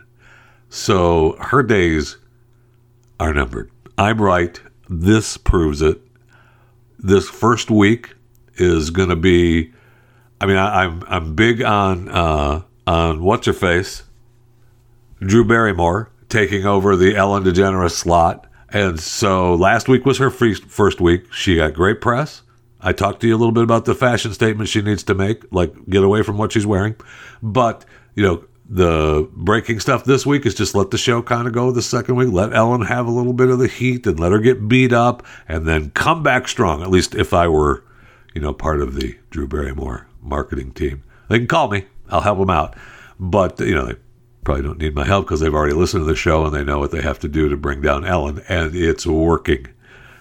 So 0.69 1.37
her 1.39 1.63
days 1.63 2.17
are 3.19 3.33
numbered. 3.33 3.71
I'm 3.97 4.21
right. 4.21 4.59
This 4.89 5.37
proves 5.37 5.81
it. 5.81 6.01
This 6.99 7.29
first 7.29 7.71
week 7.71 8.13
is 8.55 8.89
going 8.89 9.09
to 9.09 9.15
be. 9.15 9.71
I 10.39 10.45
mean, 10.45 10.57
I, 10.57 10.83
am 10.83 11.03
I'm, 11.07 11.13
I'm 11.13 11.35
big 11.35 11.63
on 11.63 12.09
uh, 12.09 12.61
what's 12.87 13.45
her 13.45 13.53
face, 13.53 14.03
Drew 15.19 15.45
Barrymore 15.45 16.11
taking 16.29 16.65
over 16.65 16.95
the 16.95 17.15
Ellen 17.15 17.43
DeGeneres 17.43 17.91
slot, 17.91 18.47
and 18.69 18.99
so 18.99 19.55
last 19.55 19.87
week 19.87 20.05
was 20.05 20.17
her 20.17 20.29
first 20.29 20.99
week. 20.99 21.31
She 21.33 21.57
got 21.57 21.73
great 21.73 22.01
press. 22.01 22.41
I 22.79 22.93
talked 22.93 23.21
to 23.21 23.27
you 23.27 23.35
a 23.35 23.37
little 23.37 23.53
bit 23.53 23.63
about 23.63 23.85
the 23.85 23.95
fashion 23.95 24.33
statement 24.33 24.69
she 24.69 24.81
needs 24.81 25.03
to 25.03 25.15
make, 25.15 25.43
like 25.51 25.73
get 25.89 26.03
away 26.03 26.21
from 26.21 26.37
what 26.37 26.51
she's 26.51 26.65
wearing. 26.65 26.95
But, 27.41 27.85
you 28.13 28.23
know, 28.23 28.45
the 28.69 29.27
breaking 29.33 29.79
stuff 29.79 30.03
this 30.03 30.25
week 30.25 30.45
is 30.45 30.53
just 30.53 30.75
let 30.75 30.91
the 30.91 30.97
show 30.97 31.21
kind 31.21 31.47
of 31.47 31.53
go 31.53 31.71
the 31.71 31.81
second 31.81 32.15
week. 32.15 32.31
Let 32.31 32.53
Ellen 32.53 32.81
have 32.81 33.07
a 33.07 33.11
little 33.11 33.33
bit 33.33 33.49
of 33.49 33.59
the 33.59 33.67
heat 33.67 34.05
and 34.05 34.19
let 34.19 34.31
her 34.31 34.39
get 34.39 34.67
beat 34.67 34.93
up 34.93 35.25
and 35.47 35.65
then 35.65 35.89
come 35.91 36.21
back 36.21 36.47
strong. 36.47 36.83
At 36.83 36.91
least 36.91 37.15
if 37.15 37.33
I 37.33 37.47
were, 37.47 37.83
you 38.35 38.41
know, 38.41 38.53
part 38.53 38.81
of 38.81 38.95
the 38.95 39.17
Drew 39.31 39.47
Barrymore 39.47 40.07
marketing 40.21 40.71
team. 40.71 41.03
They 41.29 41.39
can 41.39 41.47
call 41.47 41.69
me, 41.69 41.85
I'll 42.09 42.21
help 42.21 42.39
them 42.39 42.49
out. 42.49 42.75
But, 43.19 43.59
you 43.59 43.75
know, 43.75 43.85
they 43.85 43.95
probably 44.43 44.63
don't 44.63 44.79
need 44.79 44.95
my 44.95 45.05
help 45.05 45.25
because 45.25 45.39
they've 45.39 45.53
already 45.53 45.73
listened 45.73 46.01
to 46.01 46.05
the 46.05 46.15
show 46.15 46.45
and 46.45 46.53
they 46.53 46.63
know 46.63 46.79
what 46.79 46.91
they 46.91 47.01
have 47.01 47.19
to 47.19 47.27
do 47.27 47.49
to 47.49 47.57
bring 47.57 47.81
down 47.81 48.05
Ellen, 48.05 48.41
and 48.47 48.75
it's 48.75 49.05
working. 49.05 49.67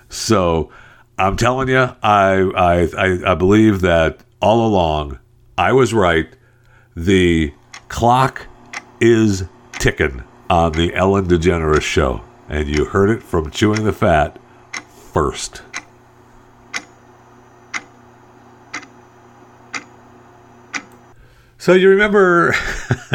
So, 0.08 0.70
I'm 1.18 1.36
telling 1.36 1.68
you, 1.68 1.94
I, 2.02 2.50
I, 2.54 2.88
I, 2.96 3.32
I 3.32 3.34
believe 3.34 3.80
that 3.80 4.20
all 4.40 4.66
along 4.66 5.18
I 5.58 5.72
was 5.72 5.94
right. 5.94 6.28
The 6.94 7.52
clock 7.88 8.46
is 9.00 9.44
ticking 9.72 10.22
on 10.50 10.72
the 10.72 10.94
Ellen 10.94 11.26
DeGeneres 11.26 11.82
show. 11.82 12.22
And 12.48 12.68
you 12.68 12.84
heard 12.84 13.10
it 13.10 13.22
from 13.22 13.50
Chewing 13.50 13.84
the 13.84 13.92
Fat 13.92 14.38
first. 15.12 15.62
So 21.66 21.72
you 21.72 21.88
remember 21.88 22.52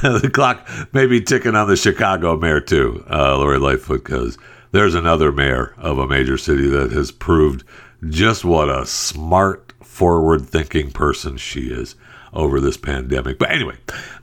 the 0.00 0.30
clock 0.32 0.68
may 0.92 1.06
be 1.06 1.20
ticking 1.20 1.56
on 1.56 1.66
the 1.66 1.74
Chicago 1.74 2.36
mayor 2.36 2.60
too, 2.60 3.04
uh, 3.10 3.36
Lori 3.36 3.58
Lightfoot, 3.58 4.04
because 4.04 4.38
there's 4.70 4.94
another 4.94 5.32
mayor 5.32 5.74
of 5.76 5.98
a 5.98 6.06
major 6.06 6.38
city 6.38 6.68
that 6.68 6.92
has 6.92 7.10
proved 7.10 7.64
just 8.08 8.44
what 8.44 8.68
a 8.68 8.86
smart, 8.86 9.72
forward-thinking 9.82 10.92
person 10.92 11.38
she 11.38 11.62
is 11.62 11.96
over 12.32 12.60
this 12.60 12.76
pandemic. 12.76 13.36
But 13.36 13.50
anyway, 13.50 13.78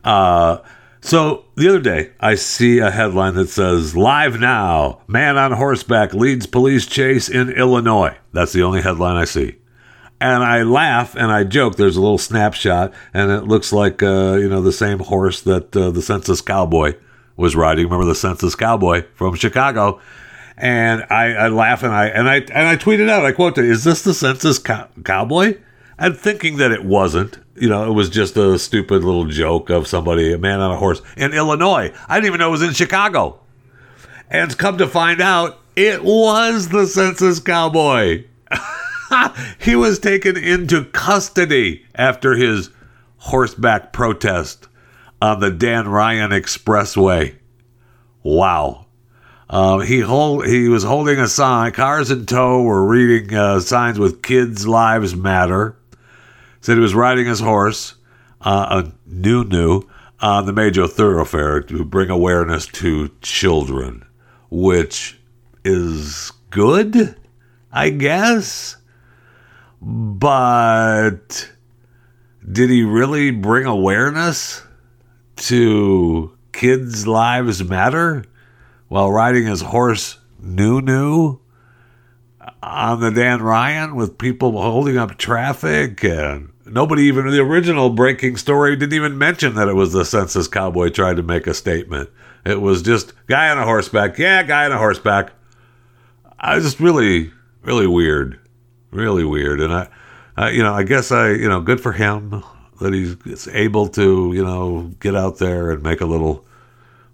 uh, 0.05 0.59
so 1.01 1.43
the 1.55 1.67
other 1.67 1.81
day 1.81 2.11
I 2.21 2.35
see 2.35 2.79
a 2.79 2.91
headline 2.91 3.33
that 3.33 3.49
says 3.49 3.93
"Live 3.93 4.39
now: 4.39 5.01
Man 5.05 5.37
on 5.37 5.51
horseback 5.51 6.13
leads 6.13 6.45
police 6.45 6.85
chase 6.85 7.27
in 7.27 7.49
Illinois." 7.49 8.15
That's 8.31 8.53
the 8.53 8.63
only 8.63 8.81
headline 8.81 9.17
I 9.17 9.25
see 9.25 9.57
and 10.23 10.41
I 10.41 10.63
laugh 10.63 11.15
and 11.15 11.31
I 11.31 11.43
joke. 11.43 11.75
There's 11.75 11.97
a 11.97 12.01
little 12.01 12.17
snapshot, 12.17 12.93
and 13.13 13.29
it 13.29 13.43
looks 13.43 13.73
like 13.73 14.01
uh, 14.01 14.37
you 14.39 14.47
know 14.47 14.61
the 14.61 14.71
same 14.71 14.99
horse 14.99 15.41
that 15.41 15.75
uh, 15.75 15.91
the 15.91 16.01
Census 16.01 16.39
Cowboy 16.39 16.95
was 17.35 17.57
riding. 17.57 17.85
Remember 17.85 18.05
the 18.05 18.15
Census 18.15 18.55
Cowboy 18.55 19.03
from 19.15 19.35
Chicago? 19.35 19.99
And 20.55 21.03
I, 21.09 21.33
I 21.33 21.47
laugh 21.49 21.83
and 21.83 21.91
I 21.91 22.07
and 22.07 22.29
I 22.29 22.35
and 22.37 22.67
I 22.67 22.77
tweeted 22.77 23.09
out. 23.09 23.25
I 23.25 23.33
quoted, 23.33 23.65
"Is 23.65 23.83
this 23.83 24.01
the 24.03 24.13
Census 24.13 24.59
cow- 24.59 24.87
Cowboy?" 25.03 25.57
And 25.99 26.17
thinking 26.17 26.57
that 26.57 26.71
it 26.71 26.85
wasn't. 26.85 27.39
You 27.55 27.69
know, 27.69 27.89
it 27.89 27.93
was 27.93 28.09
just 28.09 28.37
a 28.37 28.57
stupid 28.57 29.03
little 29.03 29.25
joke 29.25 29.69
of 29.69 29.87
somebody, 29.87 30.33
a 30.33 30.37
man 30.37 30.59
on 30.59 30.71
a 30.71 30.77
horse 30.77 31.01
in 31.17 31.33
Illinois. 31.33 31.93
I 32.07 32.15
didn't 32.15 32.27
even 32.27 32.39
know 32.39 32.47
it 32.47 32.51
was 32.51 32.63
in 32.63 32.73
Chicago. 32.73 33.41
And 34.29 34.57
come 34.57 34.77
to 34.79 34.87
find 34.87 35.21
out, 35.21 35.59
it 35.75 36.03
was 36.03 36.69
the 36.69 36.87
Census 36.87 37.39
Cowboy. 37.39 38.25
he 39.59 39.75
was 39.75 39.99
taken 39.99 40.37
into 40.37 40.85
custody 40.85 41.85
after 41.95 42.35
his 42.35 42.69
horseback 43.17 43.93
protest 43.93 44.67
on 45.21 45.39
the 45.39 45.51
Dan 45.51 45.87
Ryan 45.87 46.31
Expressway. 46.31 47.35
Wow. 48.21 48.87
Um, 49.49 49.81
he 49.81 49.99
hold, 49.99 50.47
he 50.47 50.67
was 50.67 50.83
holding 50.83 51.19
a 51.19 51.27
sign. 51.27 51.71
Cars 51.73 52.09
in 52.11 52.25
tow 52.25 52.61
were 52.63 52.85
reading 52.85 53.35
uh, 53.35 53.59
signs 53.59 53.99
with 53.99 54.23
"Kids 54.23 54.65
Lives 54.67 55.15
Matter." 55.15 55.77
Said 56.61 56.75
he 56.75 56.81
was 56.81 56.95
riding 56.95 57.25
his 57.25 57.41
horse, 57.41 57.95
uh, 58.41 58.83
a 58.83 58.93
Nunu, 59.05 59.81
on 60.21 60.45
the 60.45 60.53
major 60.53 60.87
thoroughfare 60.87 61.61
to 61.61 61.83
bring 61.83 62.09
awareness 62.09 62.65
to 62.67 63.11
children, 63.21 64.05
which 64.49 65.19
is 65.65 66.31
good, 66.49 67.15
I 67.71 67.89
guess. 67.89 68.77
But 69.85 71.51
did 72.49 72.69
he 72.69 72.83
really 72.83 73.31
bring 73.31 73.65
awareness 73.65 74.63
to 75.35 76.37
kids' 76.53 77.05
lives 77.05 77.61
matter 77.61 78.23
while 78.87 79.11
riding 79.11 79.45
his 79.45 79.59
horse 79.59 80.19
Nunu 80.39 81.39
on 82.61 82.99
the 83.01 83.11
Dan 83.11 83.41
Ryan 83.41 83.95
with 83.95 84.17
people 84.17 84.53
holding 84.53 84.97
up 84.97 85.17
traffic 85.17 86.01
and 86.05 86.53
nobody 86.65 87.03
even 87.03 87.27
the 87.27 87.41
original 87.41 87.89
breaking 87.89 88.37
story 88.37 88.77
didn't 88.77 88.93
even 88.93 89.17
mention 89.17 89.55
that 89.55 89.67
it 89.67 89.75
was 89.75 89.91
the 89.91 90.05
census 90.05 90.47
cowboy 90.47 90.89
trying 90.89 91.17
to 91.17 91.23
make 91.23 91.45
a 91.45 91.53
statement. 91.53 92.09
It 92.45 92.61
was 92.61 92.81
just 92.81 93.11
guy 93.27 93.49
on 93.49 93.57
a 93.57 93.65
horseback. 93.65 94.17
Yeah, 94.17 94.43
guy 94.43 94.65
on 94.65 94.71
a 94.71 94.77
horseback. 94.77 95.33
I 96.39 96.55
was 96.55 96.63
just 96.63 96.79
really, 96.79 97.31
really 97.63 97.87
weird 97.87 98.39
really 98.93 99.23
weird. 99.23 99.59
And 99.61 99.73
I, 99.73 99.87
I, 100.37 100.49
you 100.51 100.63
know, 100.63 100.73
I 100.73 100.83
guess 100.83 101.11
I, 101.11 101.31
you 101.31 101.49
know, 101.49 101.61
good 101.61 101.81
for 101.81 101.93
him 101.93 102.43
that 102.79 102.93
he's 102.93 103.47
able 103.49 103.87
to, 103.89 104.33
you 104.33 104.43
know, 104.43 104.91
get 104.99 105.15
out 105.15 105.37
there 105.37 105.71
and 105.71 105.83
make 105.83 106.01
a 106.01 106.05
little, 106.05 106.45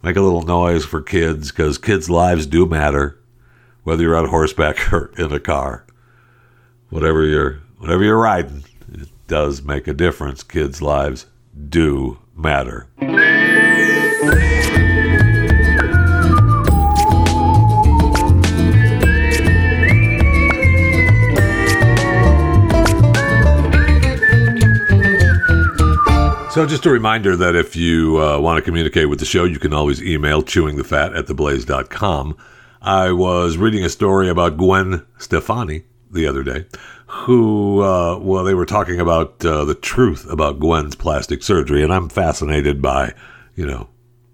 make 0.01 0.15
a 0.15 0.21
little 0.21 0.43
noise 0.43 0.85
for 0.85 1.01
kids 1.01 1.51
because 1.51 1.77
kids' 1.77 2.09
lives 2.09 2.45
do 2.45 2.65
matter, 2.65 3.17
whether 3.83 4.03
you're 4.03 4.15
on 4.15 4.29
horseback 4.29 4.91
or 4.93 5.11
in 5.17 5.31
a 5.31 5.39
car. 5.39 5.85
Whatever 6.89 7.25
you're, 7.25 7.59
whatever 7.77 8.03
you're 8.03 8.17
riding, 8.17 8.63
it 8.91 9.09
does 9.27 9.61
make 9.61 9.87
a 9.87 9.93
difference. 9.93 10.41
Kids' 10.43 10.81
lives 10.81 11.27
do 11.69 12.17
matter. 12.35 12.87
So, 26.51 26.65
just 26.65 26.88
a 26.88 26.89
reminder 26.89 27.35
that 27.35 27.55
if 27.55 27.75
you 27.75 28.19
uh, 28.19 28.39
want 28.39 28.57
to 28.57 28.63
communicate 28.63 29.07
with 29.07 29.19
the 29.19 29.25
show, 29.25 29.43
you 29.43 29.59
can 29.59 29.71
always 29.71 30.01
email 30.01 30.41
chewingthefat 30.41 31.15
at 31.15 31.27
theblaze.com. 31.27 32.35
I 32.81 33.12
was 33.12 33.57
reading 33.57 33.85
a 33.85 33.89
story 33.89 34.29
about 34.29 34.57
Gwen 34.57 35.05
Stefani 35.19 35.83
the 36.09 36.25
other 36.25 36.41
day, 36.41 36.65
who, 37.05 37.83
uh, 37.83 38.17
well, 38.17 38.43
they 38.43 38.55
were 38.55 38.65
talking 38.65 38.99
about 38.99 39.45
uh, 39.45 39.63
the 39.63 39.75
truth 39.75 40.27
about 40.27 40.59
Gwen's 40.59 40.95
plastic 40.95 41.43
surgery, 41.43 41.83
and 41.83 41.93
I'm 41.93 42.09
fascinated 42.09 42.81
by, 42.81 43.13
you 43.55 43.67
know, 43.67 43.88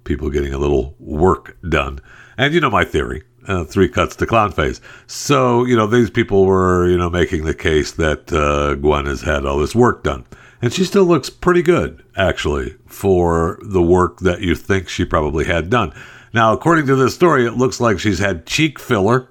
people 0.05 0.29
getting 0.29 0.53
a 0.53 0.57
little 0.57 0.95
work 0.99 1.57
done. 1.67 1.99
And 2.37 2.53
you 2.53 2.61
know 2.61 2.71
my 2.71 2.85
theory. 2.85 3.23
Uh, 3.45 3.63
three 3.63 3.89
cuts 3.89 4.15
to 4.15 4.25
clown 4.25 4.51
face. 4.53 4.81
So, 5.05 5.65
you 5.65 5.75
know, 5.75 5.85
these 5.85 6.09
people 6.09 6.45
were, 6.45 6.89
you 6.89 6.97
know, 6.97 7.11
making 7.11 7.43
the 7.43 7.53
case 7.53 7.91
that 7.91 8.33
uh, 8.33 8.73
Gwen 8.75 9.05
has 9.05 9.21
had 9.21 9.45
all 9.45 9.59
this 9.59 9.75
work 9.75 10.03
done. 10.03 10.25
And 10.65 10.73
she 10.73 10.83
still 10.83 11.05
looks 11.05 11.29
pretty 11.29 11.61
good, 11.61 12.03
actually, 12.17 12.75
for 12.87 13.59
the 13.61 13.83
work 13.83 14.21
that 14.21 14.41
you 14.41 14.55
think 14.55 14.89
she 14.89 15.05
probably 15.05 15.45
had 15.45 15.69
done. 15.69 15.93
Now, 16.33 16.53
according 16.53 16.87
to 16.87 16.95
this 16.95 17.13
story, 17.13 17.45
it 17.45 17.51
looks 17.51 17.79
like 17.79 17.99
she's 17.99 18.17
had 18.17 18.47
cheek 18.47 18.79
filler, 18.79 19.29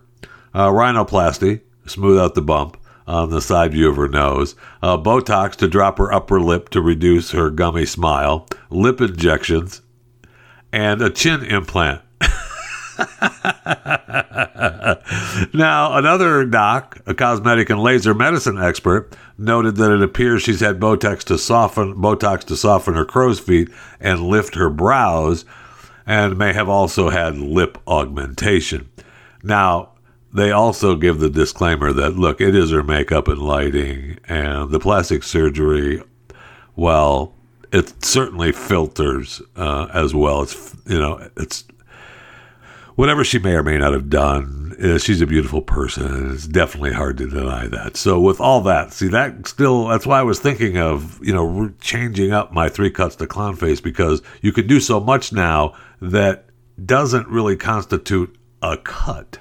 uh, 0.54 0.68
rhinoplasty, 0.68 1.62
smooth 1.86 2.20
out 2.20 2.36
the 2.36 2.40
bump 2.40 2.76
on 3.08 3.30
the 3.30 3.40
side 3.40 3.72
view 3.72 3.90
of 3.90 3.96
her 3.96 4.06
nose, 4.06 4.54
uh, 4.80 4.96
Botox 4.96 5.56
to 5.56 5.66
drop 5.66 5.98
her 5.98 6.12
upper 6.12 6.40
lip 6.40 6.68
to 6.68 6.80
reduce 6.80 7.32
her 7.32 7.50
gummy 7.50 7.84
smile, 7.84 8.46
lip 8.70 9.00
injections, 9.00 9.82
and 10.72 11.02
a 11.02 11.10
chin 11.10 11.42
implant. 11.42 12.00
now, 15.54 15.96
another 15.96 16.44
doc, 16.44 17.00
a 17.06 17.14
cosmetic 17.14 17.70
and 17.70 17.82
laser 17.82 18.14
medicine 18.14 18.58
expert, 18.58 19.16
noted 19.36 19.76
that 19.76 19.92
it 19.92 20.02
appears 20.02 20.42
she's 20.42 20.60
had 20.60 20.80
Botox 20.80 21.24
to 21.24 21.38
soften 21.38 21.94
Botox 21.94 22.44
to 22.44 22.56
soften 22.56 22.94
her 22.94 23.04
crow's 23.04 23.40
feet 23.40 23.68
and 24.00 24.20
lift 24.20 24.54
her 24.54 24.70
brows, 24.70 25.44
and 26.06 26.38
may 26.38 26.52
have 26.52 26.68
also 26.68 27.10
had 27.10 27.36
lip 27.36 27.78
augmentation. 27.86 28.88
Now, 29.42 29.90
they 30.32 30.50
also 30.50 30.96
give 30.96 31.20
the 31.20 31.30
disclaimer 31.30 31.92
that 31.92 32.16
look, 32.16 32.40
it 32.40 32.54
is 32.54 32.72
her 32.72 32.82
makeup 32.82 33.28
and 33.28 33.40
lighting, 33.40 34.18
and 34.28 34.70
the 34.70 34.80
plastic 34.80 35.22
surgery. 35.22 36.02
Well, 36.76 37.34
it 37.72 38.04
certainly 38.04 38.52
filters 38.52 39.40
uh, 39.56 39.88
as 39.92 40.14
well. 40.14 40.42
It's 40.42 40.76
you 40.86 40.98
know 40.98 41.28
it's 41.36 41.64
whatever 42.96 43.24
she 43.24 43.38
may 43.38 43.52
or 43.52 43.62
may 43.62 43.78
not 43.78 43.92
have 43.92 44.08
done, 44.08 44.76
uh, 44.82 44.98
she's 44.98 45.20
a 45.20 45.26
beautiful 45.26 45.62
person. 45.62 46.32
It's 46.32 46.46
definitely 46.46 46.92
hard 46.92 47.18
to 47.18 47.28
deny 47.28 47.66
that. 47.68 47.96
So 47.96 48.20
with 48.20 48.40
all 48.40 48.60
that, 48.62 48.92
see 48.92 49.08
that 49.08 49.46
still 49.46 49.88
that's 49.88 50.06
why 50.06 50.20
I 50.20 50.22
was 50.22 50.40
thinking 50.40 50.78
of 50.78 51.24
you 51.24 51.32
know 51.32 51.72
changing 51.80 52.32
up 52.32 52.52
my 52.52 52.68
three 52.68 52.90
cuts 52.90 53.16
to 53.16 53.26
clown 53.26 53.56
face 53.56 53.80
because 53.80 54.22
you 54.40 54.52
can 54.52 54.66
do 54.66 54.80
so 54.80 55.00
much 55.00 55.32
now 55.32 55.74
that 56.00 56.46
doesn't 56.84 57.28
really 57.28 57.56
constitute 57.56 58.36
a 58.62 58.76
cut, 58.76 59.38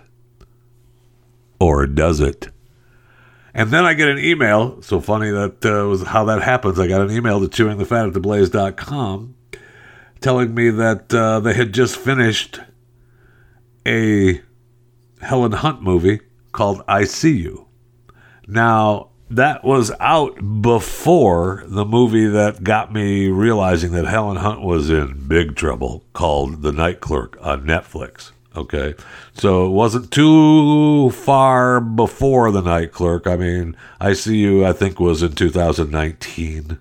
or 1.59 1.87
does 1.87 2.19
it? 2.19 2.49
And 3.56 3.69
then 3.69 3.85
I 3.85 3.93
get 3.93 4.08
an 4.08 4.17
email. 4.17 4.81
So 4.81 4.99
funny 4.99 5.29
that 5.29 5.63
uh, 5.65 5.87
was 5.87 6.04
how 6.04 6.25
that 6.25 6.41
happens. 6.41 6.79
I 6.79 6.87
got 6.87 7.01
an 7.01 7.12
email 7.12 7.39
to 7.39 7.47
chewingthefat 7.47 9.33
telling 10.21 10.56
me 10.56 10.69
that 10.69 11.13
uh, 11.13 11.39
they 11.41 11.54
had 11.54 11.73
just 11.73 11.97
finished 11.97 12.60
a 13.86 14.42
Helen 15.21 15.54
Hunt 15.54 15.81
movie 15.81 16.21
called 16.52 16.81
I 16.88 17.04
See 17.06 17.38
You. 17.38 17.67
Now, 18.48 19.10
that 19.29 19.63
was 19.63 19.92
out 20.00 20.62
before 20.62 21.63
the 21.65 21.86
movie 21.86 22.27
that 22.27 22.63
got 22.63 22.94
me 22.94 23.27
realizing 23.27 23.92
that 23.94 24.06
Helen 24.06 24.38
Hunt 24.38 24.62
was 24.62 24.90
in 24.90 25.27
big 25.27 25.56
trouble 25.56 26.04
called 26.13 26.62
The 26.62 26.71
Night 26.71 27.00
Clerk 27.00 27.38
on 27.42 27.65
Netflix. 27.65 28.31
Okay. 28.56 28.94
So 29.34 29.65
it 29.65 29.69
wasn't 29.69 30.12
too 30.12 31.10
far 31.10 31.81
before 31.81 32.52
The 32.52 32.62
Night 32.62 32.92
Clerk. 32.92 33.25
I 33.25 33.36
mean, 33.36 33.75
I 34.00 34.13
See 34.13 34.38
You, 34.38 34.65
I 34.65 34.73
think, 34.73 35.00
was 35.00 35.23
in 35.23 35.34
2019. 35.34 36.77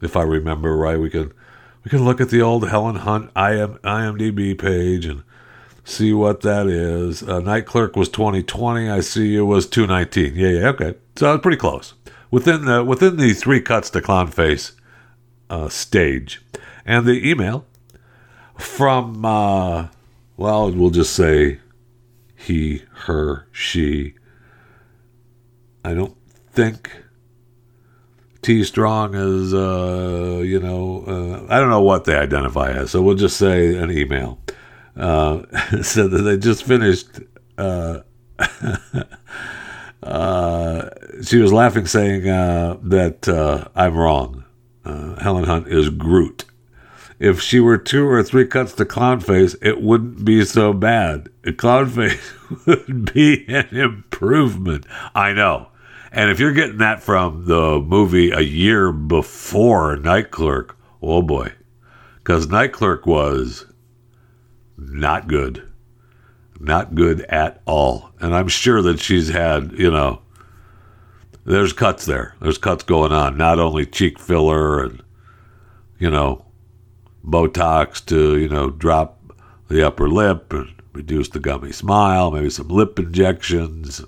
If 0.00 0.16
I 0.16 0.22
remember 0.22 0.74
right, 0.76 0.98
we 0.98 1.10
can 1.10 1.32
we 1.84 1.90
can 1.90 2.04
look 2.04 2.20
at 2.20 2.30
the 2.30 2.40
old 2.40 2.68
Helen 2.68 2.96
Hunt 2.96 3.26
IM, 3.36 3.78
IMDb 3.84 4.58
page 4.58 5.04
and 5.04 5.22
see 5.90 6.12
what 6.12 6.40
that 6.42 6.66
is. 6.66 7.22
Uh, 7.22 7.40
Night 7.40 7.66
Clerk 7.66 7.96
was 7.96 8.08
2020. 8.08 8.88
I 8.88 9.00
see 9.00 9.28
you 9.28 9.44
was 9.44 9.66
219. 9.66 10.34
Yeah, 10.36 10.48
yeah, 10.48 10.68
okay. 10.68 10.94
So 11.16 11.38
pretty 11.38 11.58
close 11.58 11.94
within 12.30 12.64
the 12.64 12.84
within 12.84 13.16
the 13.16 13.32
three 13.32 13.60
cuts 13.60 13.90
to 13.90 14.00
clown 14.00 14.28
face 14.28 14.72
uh, 15.48 15.68
stage, 15.68 16.42
and 16.86 17.06
the 17.06 17.28
email 17.28 17.66
from 18.56 19.24
uh, 19.24 19.88
well, 20.36 20.70
we'll 20.72 20.90
just 20.90 21.14
say 21.14 21.60
he, 22.34 22.82
her, 23.04 23.46
she. 23.52 24.14
I 25.84 25.92
don't 25.92 26.16
think 26.52 26.90
T 28.40 28.64
Strong 28.64 29.14
is, 29.14 29.52
uh, 29.52 30.40
you 30.42 30.58
know, 30.58 31.04
uh, 31.06 31.52
I 31.54 31.58
don't 31.58 31.68
know 31.68 31.82
what 31.82 32.06
they 32.06 32.14
identify 32.14 32.70
as, 32.70 32.90
so 32.90 33.02
we'll 33.02 33.16
just 33.16 33.36
say 33.36 33.76
an 33.76 33.90
email. 33.90 34.38
Uh, 34.96 35.42
said 35.82 36.10
that 36.10 36.22
they 36.22 36.36
just 36.36 36.64
finished. 36.64 37.08
Uh, 37.56 38.00
uh, 40.02 40.90
she 41.22 41.38
was 41.38 41.52
laughing, 41.52 41.86
saying 41.86 42.28
uh, 42.28 42.76
that 42.82 43.28
uh, 43.28 43.68
I'm 43.74 43.96
wrong. 43.96 44.44
Uh, 44.84 45.20
Helen 45.20 45.44
Hunt 45.44 45.68
is 45.68 45.90
Groot. 45.90 46.44
If 47.18 47.42
she 47.42 47.60
were 47.60 47.76
two 47.76 48.08
or 48.08 48.22
three 48.22 48.46
cuts 48.46 48.72
to 48.74 48.86
Clownface, 48.86 49.54
it 49.60 49.82
wouldn't 49.82 50.24
be 50.24 50.42
so 50.46 50.72
bad. 50.72 51.28
Clownface 51.44 52.66
would 52.66 53.12
be 53.12 53.44
an 53.46 53.68
improvement. 53.76 54.86
I 55.14 55.34
know. 55.34 55.68
And 56.12 56.30
if 56.30 56.40
you're 56.40 56.54
getting 56.54 56.78
that 56.78 57.02
from 57.02 57.44
the 57.44 57.78
movie 57.78 58.30
a 58.30 58.40
year 58.40 58.90
before 58.90 59.96
Night 59.96 60.30
Clerk, 60.30 60.76
oh 61.02 61.20
boy. 61.20 61.52
Because 62.16 62.48
Night 62.48 62.72
Clerk 62.72 63.06
was 63.06 63.66
not 64.80 65.28
good. 65.28 65.68
Not 66.58 66.94
good 66.94 67.22
at 67.22 67.62
all. 67.66 68.10
And 68.20 68.34
I'm 68.34 68.48
sure 68.48 68.82
that 68.82 69.00
she's 69.00 69.28
had, 69.28 69.72
you 69.72 69.90
know, 69.90 70.22
there's 71.44 71.72
cuts 71.72 72.04
there. 72.04 72.34
There's 72.40 72.58
cuts 72.58 72.84
going 72.84 73.12
on. 73.12 73.36
Not 73.36 73.58
only 73.58 73.86
cheek 73.86 74.18
filler 74.18 74.82
and, 74.82 75.02
you 75.98 76.10
know, 76.10 76.44
Botox 77.24 78.04
to, 78.06 78.38
you 78.38 78.48
know, 78.48 78.70
drop 78.70 79.18
the 79.68 79.86
upper 79.86 80.08
lip 80.08 80.52
and 80.52 80.72
reduce 80.92 81.28
the 81.28 81.38
gummy 81.38 81.72
smile, 81.72 82.30
maybe 82.30 82.50
some 82.50 82.68
lip 82.68 82.98
injections. 82.98 84.04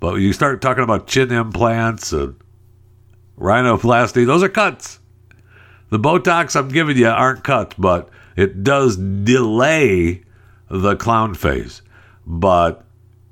But 0.00 0.16
you 0.16 0.32
start 0.32 0.60
talking 0.60 0.84
about 0.84 1.06
chin 1.06 1.32
implants 1.32 2.12
and 2.12 2.36
rhinoplasty, 3.38 4.26
those 4.26 4.42
are 4.42 4.48
cuts. 4.48 4.98
The 5.90 5.98
Botox 5.98 6.54
I'm 6.56 6.68
giving 6.68 6.96
you 6.96 7.08
aren't 7.08 7.44
cuts, 7.44 7.74
but 7.78 8.10
it 8.38 8.62
does 8.62 8.96
delay 8.96 10.22
the 10.70 10.96
clown 10.96 11.34
face. 11.34 11.82
But 12.26 12.84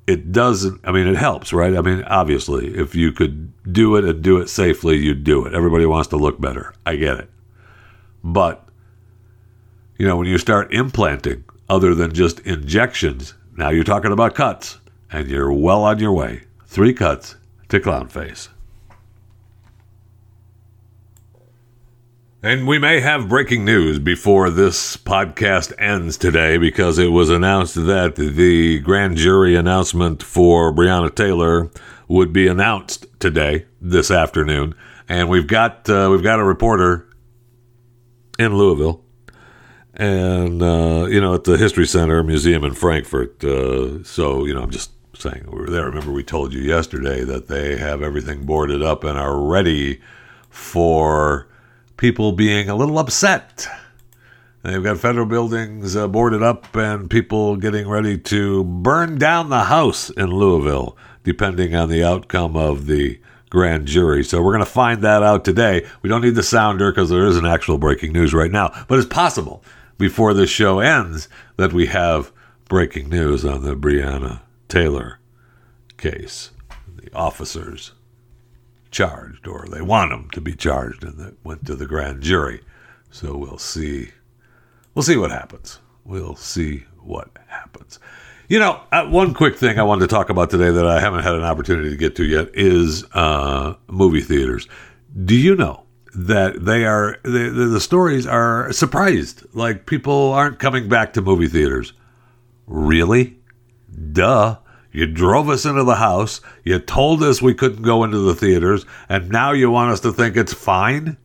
it 0.05 0.31
doesn't, 0.31 0.81
I 0.83 0.91
mean, 0.91 1.07
it 1.07 1.15
helps, 1.15 1.53
right? 1.53 1.75
I 1.75 1.81
mean, 1.81 2.03
obviously, 2.03 2.75
if 2.75 2.95
you 2.95 3.11
could 3.11 3.53
do 3.71 3.95
it 3.95 4.05
and 4.05 4.21
do 4.21 4.37
it 4.37 4.49
safely, 4.49 4.97
you'd 4.97 5.23
do 5.23 5.45
it. 5.45 5.53
Everybody 5.53 5.85
wants 5.85 6.09
to 6.09 6.17
look 6.17 6.41
better. 6.41 6.73
I 6.85 6.95
get 6.95 7.19
it. 7.19 7.29
But 8.23 8.67
you 9.97 10.05
know, 10.05 10.17
when 10.17 10.27
you 10.27 10.37
start 10.37 10.73
implanting 10.73 11.43
other 11.69 11.95
than 11.95 12.13
just 12.13 12.39
injections, 12.41 13.33
now 13.55 13.69
you're 13.69 13.83
talking 13.83 14.11
about 14.11 14.35
cuts, 14.35 14.77
and 15.11 15.27
you're 15.27 15.51
well 15.51 15.83
on 15.83 15.99
your 15.99 16.11
way. 16.11 16.43
Three 16.65 16.93
cuts 16.93 17.35
to 17.69 17.79
clown 17.79 18.07
face. 18.07 18.49
And 22.43 22.67
we 22.67 22.77
may 22.77 22.99
have 22.99 23.29
breaking 23.29 23.65
news 23.65 23.97
before 23.97 24.51
this 24.51 24.95
podcast 24.95 25.73
ends 25.79 26.17
today 26.17 26.59
because 26.59 26.99
it 26.99 27.07
was 27.07 27.31
announced 27.31 27.73
that 27.73 28.15
the 28.15 28.77
grand 28.79 29.17
jury 29.17 29.55
announcement 29.55 30.21
for 30.21 30.71
Breonna 30.71 31.13
Taylor 31.13 31.71
would 32.07 32.31
be 32.31 32.47
announced 32.47 33.07
today, 33.19 33.65
this 33.81 34.11
afternoon. 34.11 34.75
And 35.09 35.29
we've 35.29 35.47
got 35.47 35.89
uh, 35.89 36.09
we've 36.11 36.21
got 36.21 36.39
a 36.39 36.43
reporter 36.43 37.09
in 38.37 38.55
Louisville 38.55 39.03
and 39.95 40.61
uh, 40.61 41.07
you 41.09 41.19
know 41.19 41.33
at 41.33 41.45
the 41.45 41.57
History 41.57 41.87
Center 41.87 42.21
Museum 42.21 42.63
in 42.63 42.75
Frankfort. 42.75 43.43
Uh, 43.43 44.03
so 44.03 44.45
you 44.45 44.53
know, 44.53 44.61
I'm 44.61 44.69
just 44.69 44.91
saying 45.15 45.45
we 45.51 45.59
were 45.59 45.71
there. 45.71 45.85
Remember, 45.85 46.11
we 46.11 46.23
told 46.23 46.53
you 46.53 46.61
yesterday 46.61 47.23
that 47.23 47.47
they 47.47 47.77
have 47.77 48.03
everything 48.03 48.45
boarded 48.45 48.83
up 48.83 49.03
and 49.03 49.17
are 49.17 49.39
ready 49.39 50.01
for 50.51 51.47
people 51.97 52.31
being 52.31 52.69
a 52.69 52.75
little 52.75 52.99
upset. 52.99 53.67
They've 54.63 54.83
got 54.83 54.99
federal 54.99 55.25
buildings 55.25 55.95
uh, 55.95 56.07
boarded 56.07 56.43
up 56.43 56.75
and 56.75 57.09
people 57.09 57.55
getting 57.55 57.87
ready 57.87 58.17
to 58.17 58.63
burn 58.63 59.17
down 59.17 59.49
the 59.49 59.65
house 59.65 60.09
in 60.11 60.29
Louisville, 60.29 60.95
depending 61.23 61.75
on 61.75 61.89
the 61.89 62.03
outcome 62.03 62.55
of 62.55 62.85
the 62.85 63.19
grand 63.49 63.87
jury. 63.87 64.23
So 64.23 64.41
we're 64.41 64.53
going 64.53 64.65
to 64.65 64.71
find 64.71 65.01
that 65.01 65.23
out 65.23 65.45
today. 65.45 65.85
We 66.01 66.09
don't 66.09 66.21
need 66.21 66.35
the 66.35 66.43
sounder 66.43 66.91
because 66.91 67.09
there 67.09 67.25
is 67.25 67.37
an 67.37 67.45
actual 67.45 67.77
breaking 67.77 68.13
news 68.13 68.33
right 68.33 68.51
now, 68.51 68.85
but 68.87 68.99
it's 68.99 69.07
possible 69.07 69.63
before 69.97 70.33
this 70.33 70.49
show 70.49 70.79
ends 70.79 71.29
that 71.55 71.73
we 71.73 71.87
have 71.87 72.31
breaking 72.67 73.09
news 73.09 73.45
on 73.45 73.63
the 73.63 73.75
Breonna 73.75 74.41
Taylor 74.67 75.19
case. 75.97 76.51
The 76.97 77.11
officers 77.13 77.93
charged, 78.97 79.47
or 79.47 79.67
they 79.69 79.81
want 79.81 80.09
them 80.09 80.27
to 80.31 80.41
be 80.41 80.55
charged, 80.55 81.03
and 81.03 81.19
that 81.19 81.35
went 81.45 81.63
to 81.67 81.75
the 81.75 81.85
grand 81.85 82.23
jury. 82.23 82.61
So 83.11 83.37
we'll 83.37 83.59
see. 83.59 84.09
We'll 84.95 85.03
see 85.03 85.17
what 85.17 85.29
happens. 85.29 85.79
We'll 86.03 86.35
see 86.35 86.85
what 87.03 87.29
happens. 87.45 87.99
You 88.49 88.57
know, 88.57 88.81
uh, 88.91 89.05
one 89.05 89.35
quick 89.35 89.55
thing 89.55 89.77
I 89.77 89.83
wanted 89.83 90.01
to 90.01 90.15
talk 90.15 90.31
about 90.31 90.49
today 90.49 90.71
that 90.71 90.87
I 90.87 90.99
haven't 90.99 91.21
had 91.21 91.35
an 91.35 91.43
opportunity 91.43 91.91
to 91.91 91.95
get 91.95 92.15
to 92.15 92.25
yet 92.25 92.49
is 92.55 93.05
uh, 93.13 93.75
movie 93.85 94.21
theaters. 94.21 94.67
Do 95.25 95.35
you 95.35 95.55
know 95.55 95.83
that 96.15 96.65
they 96.65 96.83
are 96.83 97.19
the 97.23 97.79
stories 97.79 98.25
are 98.25 98.71
surprised 98.71 99.43
like 99.53 99.85
people 99.85 100.33
aren't 100.33 100.57
coming 100.57 100.89
back 100.89 101.13
to 101.13 101.21
movie 101.21 101.47
theaters 101.47 101.93
really 102.65 103.37
duh 104.13 104.57
you 104.97 105.05
drove 105.05 105.47
us 105.47 105.63
into 105.63 105.83
the 105.83 105.97
house. 105.97 106.41
You 106.63 106.79
told 106.79 107.21
us 107.21 107.39
we 107.39 107.53
couldn't 107.53 107.83
go 107.83 108.03
into 108.03 108.17
the 108.17 108.33
theaters 108.33 108.83
and 109.07 109.29
now 109.29 109.51
you 109.51 109.69
want 109.69 109.91
us 109.91 109.99
to 109.99 110.11
think 110.11 110.35
it's 110.35 110.55
fine? 110.55 111.17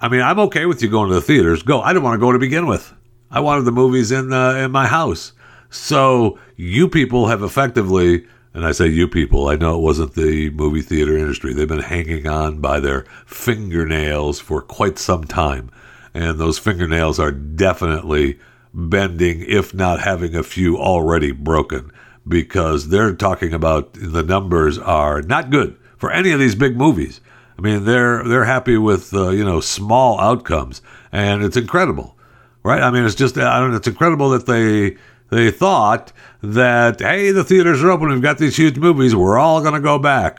I 0.00 0.08
mean 0.08 0.22
i'm 0.22 0.40
okay 0.40 0.66
with 0.66 0.82
you 0.82 0.90
going 0.90 1.08
to 1.08 1.14
the 1.14 1.20
theaters. 1.20 1.62
Go. 1.62 1.80
I 1.80 1.92
didn't 1.92 2.02
want 2.02 2.16
to 2.16 2.26
go 2.26 2.32
to 2.32 2.38
begin 2.40 2.66
with. 2.66 2.92
I 3.30 3.38
wanted 3.38 3.62
the 3.62 3.70
movies 3.70 4.10
in 4.10 4.32
uh, 4.32 4.54
in 4.54 4.72
my 4.72 4.88
house. 4.88 5.34
So 5.70 6.40
you 6.56 6.88
people 6.88 7.28
have 7.28 7.44
effectively 7.44 8.26
and 8.54 8.66
I 8.66 8.72
say 8.72 8.88
you 8.88 9.06
people, 9.06 9.48
I 9.48 9.54
know 9.54 9.76
it 9.76 9.82
wasn't 9.82 10.14
the 10.14 10.50
movie 10.50 10.82
theater 10.82 11.16
industry. 11.16 11.54
They've 11.54 11.68
been 11.68 11.78
hanging 11.78 12.26
on 12.26 12.58
by 12.58 12.80
their 12.80 13.06
fingernails 13.24 14.40
for 14.40 14.60
quite 14.60 14.98
some 14.98 15.22
time. 15.22 15.70
And 16.12 16.40
those 16.40 16.58
fingernails 16.58 17.20
are 17.20 17.30
definitely 17.30 18.40
bending, 18.74 19.42
if 19.42 19.72
not 19.72 20.00
having 20.00 20.34
a 20.34 20.42
few 20.42 20.76
already 20.76 21.30
broken, 21.30 21.92
because 22.26 22.88
they're 22.88 23.14
talking 23.14 23.52
about 23.52 23.94
the 23.94 24.22
numbers 24.22 24.78
are 24.78 25.22
not 25.22 25.50
good 25.50 25.76
for 25.96 26.10
any 26.10 26.32
of 26.32 26.40
these 26.40 26.54
big 26.54 26.76
movies. 26.76 27.20
I 27.58 27.62
mean, 27.62 27.84
they're 27.84 28.24
they're 28.24 28.44
happy 28.44 28.76
with 28.76 29.12
uh, 29.14 29.30
you 29.30 29.44
know 29.44 29.60
small 29.60 30.18
outcomes, 30.20 30.82
and 31.10 31.42
it's 31.42 31.56
incredible, 31.56 32.16
right? 32.62 32.82
I 32.82 32.90
mean, 32.90 33.04
it's 33.04 33.14
just 33.14 33.36
I 33.38 33.60
don't. 33.60 33.74
It's 33.74 33.88
incredible 33.88 34.30
that 34.30 34.46
they 34.46 34.96
they 35.32 35.50
thought 35.50 36.12
that, 36.42 37.00
hey, 37.00 37.30
the 37.30 37.42
theaters 37.42 37.82
are 37.82 37.90
open, 37.90 38.10
we've 38.10 38.20
got 38.20 38.36
these 38.36 38.56
huge 38.56 38.76
movies, 38.76 39.16
we're 39.16 39.38
all 39.38 39.62
going 39.62 39.72
to 39.72 39.80
go 39.80 39.98
back. 39.98 40.38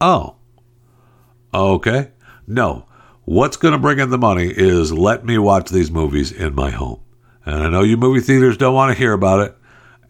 Oh, 0.00 0.36
okay. 1.52 2.10
No, 2.46 2.86
what's 3.26 3.58
going 3.58 3.72
to 3.72 3.78
bring 3.78 3.98
in 3.98 4.08
the 4.08 4.16
money 4.16 4.46
is 4.46 4.94
let 4.94 5.26
me 5.26 5.36
watch 5.36 5.68
these 5.68 5.90
movies 5.90 6.32
in 6.32 6.54
my 6.54 6.70
home. 6.70 7.00
And 7.44 7.62
I 7.62 7.68
know 7.68 7.82
you 7.82 7.98
movie 7.98 8.20
theaters 8.20 8.56
don't 8.56 8.74
want 8.74 8.92
to 8.92 8.98
hear 8.98 9.12
about 9.12 9.40
it. 9.40 9.56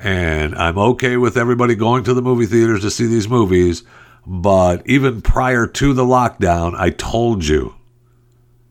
And 0.02 0.56
I'm 0.56 0.78
okay 0.78 1.16
with 1.16 1.36
everybody 1.36 1.76
going 1.76 2.02
to 2.04 2.14
the 2.14 2.20
movie 2.20 2.46
theaters 2.46 2.82
to 2.82 2.90
see 2.90 3.06
these 3.06 3.28
movies. 3.28 3.84
But 4.26 4.82
even 4.84 5.22
prior 5.22 5.68
to 5.68 5.94
the 5.94 6.04
lockdown, 6.04 6.74
I 6.76 6.90
told 6.90 7.44
you 7.44 7.76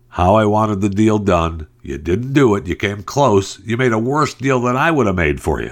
how 0.10 0.36
I 0.36 0.44
wanted 0.44 0.82
the 0.82 0.90
deal 0.90 1.20
done. 1.20 1.68
You 1.82 1.98
didn't 1.98 2.34
do 2.34 2.56
it. 2.56 2.68
You 2.68 2.76
came 2.76 3.02
close. 3.02 3.60
You 3.60 3.78
made 3.78 3.94
a 3.94 3.98
worse 3.98 4.34
deal 4.34 4.60
than 4.60 4.76
I 4.76 4.92
would 4.92 5.08
have 5.08 5.16
made 5.16 5.42
for 5.42 5.62
you. 5.62 5.72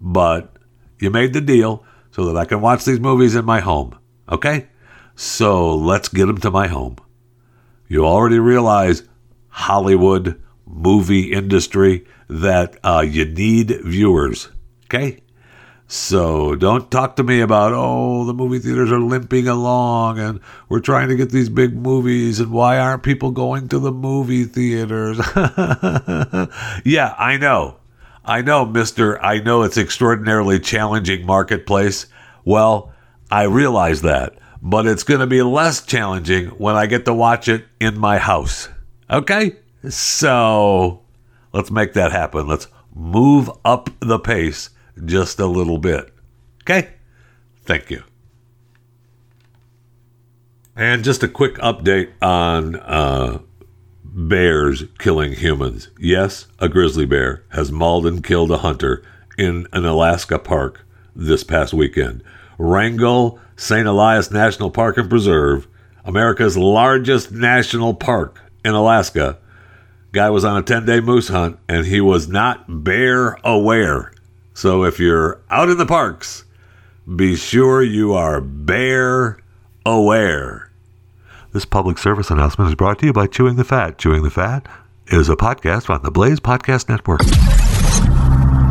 But 0.00 0.56
you 1.00 1.10
made 1.10 1.32
the 1.32 1.40
deal 1.40 1.84
so 2.12 2.24
that 2.26 2.36
I 2.36 2.44
can 2.44 2.60
watch 2.60 2.84
these 2.84 3.00
movies 3.00 3.34
in 3.34 3.44
my 3.44 3.58
home. 3.58 3.98
Okay? 4.30 4.68
So 5.16 5.74
let's 5.74 6.08
get 6.08 6.26
them 6.26 6.38
to 6.38 6.50
my 6.50 6.68
home. 6.68 6.96
You 7.88 8.06
already 8.06 8.38
realize 8.38 9.02
Hollywood 9.48 10.40
movie 10.64 11.32
industry 11.32 12.06
that 12.28 12.78
uh, 12.84 13.04
you 13.06 13.24
need 13.24 13.80
viewers. 13.84 14.48
Okay? 14.92 15.22
So 15.86 16.54
don't 16.54 16.90
talk 16.90 17.16
to 17.16 17.22
me 17.22 17.40
about, 17.40 17.72
oh, 17.74 18.24
the 18.26 18.34
movie 18.34 18.58
theaters 18.58 18.92
are 18.92 19.00
limping 19.00 19.48
along 19.48 20.18
and 20.18 20.40
we're 20.68 20.80
trying 20.80 21.08
to 21.08 21.16
get 21.16 21.30
these 21.30 21.48
big 21.48 21.74
movies 21.74 22.40
and 22.40 22.50
why 22.50 22.78
aren't 22.78 23.02
people 23.02 23.30
going 23.30 23.68
to 23.68 23.78
the 23.78 23.90
movie 23.90 24.44
theaters? 24.44 25.18
yeah, 26.84 27.14
I 27.18 27.38
know. 27.40 27.78
I 28.24 28.42
know, 28.42 28.66
mister. 28.66 29.22
I 29.22 29.38
know 29.40 29.62
it's 29.62 29.78
extraordinarily 29.78 30.60
challenging 30.60 31.24
marketplace. 31.24 32.06
Well, 32.44 32.92
I 33.30 33.44
realize 33.44 34.02
that, 34.02 34.38
but 34.60 34.86
it's 34.86 35.04
going 35.04 35.20
to 35.20 35.26
be 35.26 35.42
less 35.42 35.84
challenging 35.84 36.48
when 36.48 36.76
I 36.76 36.86
get 36.86 37.06
to 37.06 37.14
watch 37.14 37.48
it 37.48 37.64
in 37.80 37.98
my 37.98 38.18
house. 38.18 38.68
Okay? 39.10 39.56
So 39.88 41.02
let's 41.52 41.70
make 41.70 41.94
that 41.94 42.12
happen. 42.12 42.46
Let's 42.46 42.68
move 42.94 43.50
up 43.64 43.90
the 44.00 44.18
pace 44.18 44.70
just 45.04 45.38
a 45.38 45.46
little 45.46 45.78
bit. 45.78 46.12
Okay? 46.62 46.90
Thank 47.64 47.90
you. 47.90 48.02
And 50.74 51.04
just 51.04 51.22
a 51.22 51.28
quick 51.28 51.56
update 51.56 52.10
on 52.22 52.76
uh, 52.76 53.40
bears 54.04 54.84
killing 54.98 55.32
humans. 55.32 55.88
Yes, 55.98 56.46
a 56.58 56.68
grizzly 56.68 57.06
bear 57.06 57.44
has 57.50 57.70
mauled 57.70 58.06
and 58.06 58.24
killed 58.24 58.50
a 58.50 58.58
hunter 58.58 59.02
in 59.36 59.66
an 59.72 59.84
Alaska 59.84 60.38
park 60.38 60.84
this 61.14 61.44
past 61.44 61.74
weekend. 61.74 62.22
Wrangell 62.58 63.38
St. 63.56 63.86
Elias 63.86 64.30
National 64.30 64.70
Park 64.70 64.96
and 64.96 65.08
Preserve, 65.08 65.68
America's 66.04 66.56
largest 66.56 67.30
national 67.30 67.94
park 67.94 68.40
in 68.64 68.74
Alaska. 68.74 69.38
Guy 70.12 70.30
was 70.30 70.44
on 70.44 70.56
a 70.56 70.62
10 70.62 70.84
day 70.84 71.00
moose 71.00 71.28
hunt 71.28 71.58
and 71.68 71.86
he 71.86 72.00
was 72.00 72.28
not 72.28 72.84
bear 72.84 73.38
aware. 73.44 74.12
So 74.54 74.84
if 74.84 74.98
you're 74.98 75.40
out 75.50 75.70
in 75.70 75.78
the 75.78 75.86
parks, 75.86 76.44
be 77.16 77.36
sure 77.36 77.82
you 77.82 78.12
are 78.12 78.40
bear 78.40 79.38
aware. 79.84 80.70
This 81.52 81.64
public 81.64 81.98
service 81.98 82.30
announcement 82.30 82.68
is 82.68 82.74
brought 82.74 82.98
to 83.00 83.06
you 83.06 83.12
by 83.12 83.26
Chewing 83.26 83.56
the 83.56 83.64
Fat. 83.64 83.98
Chewing 83.98 84.22
the 84.22 84.30
Fat 84.30 84.66
is 85.08 85.28
a 85.28 85.36
podcast 85.36 85.90
on 85.90 86.02
the 86.02 86.10
Blaze 86.10 86.40
Podcast 86.40 86.88
Network. 86.88 87.20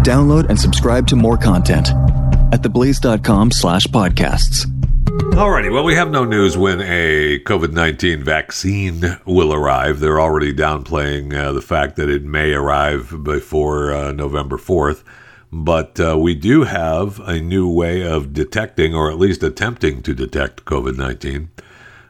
Download 0.04 0.50
and 0.50 0.60
subscribe 0.60 1.08
to 1.08 1.16
more 1.16 1.38
content 1.38 1.90
at 2.54 2.62
theblaze.com 2.62 3.52
slash 3.52 3.86
podcasts. 3.88 4.66
Alrighty, 5.34 5.72
well, 5.72 5.84
we 5.84 5.94
have 5.94 6.10
no 6.10 6.24
news 6.26 6.58
when 6.58 6.82
a 6.82 7.40
COVID 7.40 7.74
19 7.74 8.24
vaccine 8.24 9.20
will 9.26 9.54
arrive. 9.54 10.00
They're 10.00 10.22
already 10.22 10.54
downplaying 10.54 11.34
uh, 11.34 11.52
the 11.52 11.62
fact 11.62 11.98
that 11.98 12.10
it 12.10 12.24
may 12.24 12.54
arrive 12.54 13.24
before 13.24 13.94
uh, 13.94 14.12
November 14.12 14.58
4th. 14.58 15.04
But 15.52 16.00
uh, 16.00 16.18
we 16.18 16.34
do 16.34 16.64
have 16.64 17.20
a 17.20 17.40
new 17.42 17.70
way 17.70 18.04
of 18.04 18.34
detecting, 18.34 18.96
or 18.96 19.12
at 19.12 19.20
least 19.20 19.44
attempting 19.44 20.02
to 20.04 20.14
detect 20.14 20.66
COVID 20.66 20.96
19. 20.96 21.50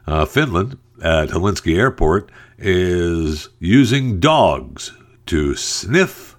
Uh, 0.06 0.24
Finland, 0.24 0.78
at 1.02 1.30
Helsinki 1.30 1.76
Airport, 1.76 2.30
is 2.58 3.48
using 3.58 4.20
dogs 4.20 4.92
to 5.26 5.56
sniff 5.56 6.36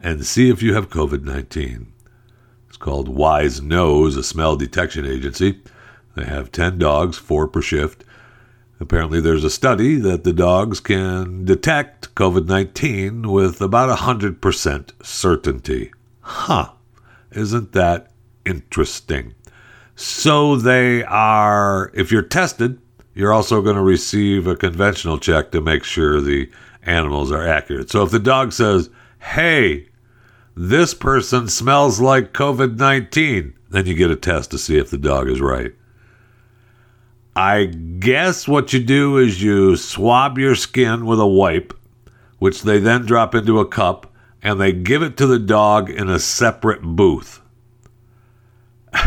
and 0.00 0.26
see 0.26 0.50
if 0.50 0.62
you 0.62 0.74
have 0.74 0.90
COVID 0.90 1.24
19. 1.24 1.92
It's 2.68 2.76
called 2.76 3.08
Wise 3.08 3.62
Nose, 3.62 4.16
a 4.16 4.22
smell 4.22 4.56
detection 4.56 5.06
agency. 5.06 5.60
They 6.14 6.24
have 6.24 6.52
10 6.52 6.78
dogs, 6.78 7.16
four 7.16 7.48
per 7.48 7.62
shift. 7.62 8.04
Apparently, 8.80 9.20
there's 9.20 9.44
a 9.44 9.50
study 9.50 9.96
that 9.96 10.22
the 10.22 10.32
dogs 10.32 10.78
can 10.78 11.44
detect 11.44 12.14
COVID 12.14 12.46
19 12.46 13.30
with 13.30 13.60
about 13.60 13.96
100% 13.98 14.90
certainty. 15.02 15.92
Huh. 16.20 16.72
Isn't 17.32 17.72
that 17.72 18.12
interesting? 18.44 19.34
So, 19.96 20.54
they 20.54 21.02
are, 21.04 21.90
if 21.92 22.12
you're 22.12 22.22
tested, 22.22 22.80
you're 23.14 23.32
also 23.32 23.62
going 23.62 23.74
to 23.74 23.82
receive 23.82 24.46
a 24.46 24.54
conventional 24.54 25.18
check 25.18 25.50
to 25.50 25.60
make 25.60 25.82
sure 25.82 26.20
the 26.20 26.48
animals 26.84 27.32
are 27.32 27.46
accurate. 27.46 27.90
So, 27.90 28.04
if 28.04 28.12
the 28.12 28.20
dog 28.20 28.52
says, 28.52 28.90
hey, 29.18 29.88
this 30.54 30.94
person 30.94 31.48
smells 31.48 32.00
like 32.00 32.32
COVID 32.32 32.78
19, 32.78 33.54
then 33.70 33.86
you 33.86 33.94
get 33.94 34.10
a 34.10 34.16
test 34.16 34.52
to 34.52 34.58
see 34.58 34.78
if 34.78 34.90
the 34.90 34.98
dog 34.98 35.28
is 35.28 35.40
right. 35.40 35.74
I 37.38 37.66
guess 37.66 38.48
what 38.48 38.72
you 38.72 38.82
do 38.82 39.16
is 39.16 39.40
you 39.40 39.76
swab 39.76 40.38
your 40.38 40.56
skin 40.56 41.06
with 41.06 41.20
a 41.20 41.26
wipe, 41.26 41.72
which 42.40 42.62
they 42.62 42.80
then 42.80 43.06
drop 43.06 43.32
into 43.32 43.60
a 43.60 43.68
cup, 43.68 44.12
and 44.42 44.60
they 44.60 44.72
give 44.72 45.02
it 45.02 45.16
to 45.18 45.26
the 45.28 45.38
dog 45.38 45.88
in 45.88 46.10
a 46.10 46.18
separate 46.18 46.82
booth. 46.82 47.40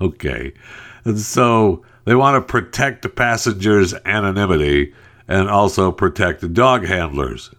okay. 0.00 0.52
And 1.04 1.16
so 1.20 1.84
they 2.06 2.16
want 2.16 2.34
to 2.34 2.52
protect 2.52 3.02
the 3.02 3.08
passengers' 3.08 3.94
anonymity 4.04 4.92
and 5.28 5.48
also 5.48 5.92
protect 5.92 6.40
the 6.40 6.48
dog 6.48 6.86
handlers. 6.86 7.54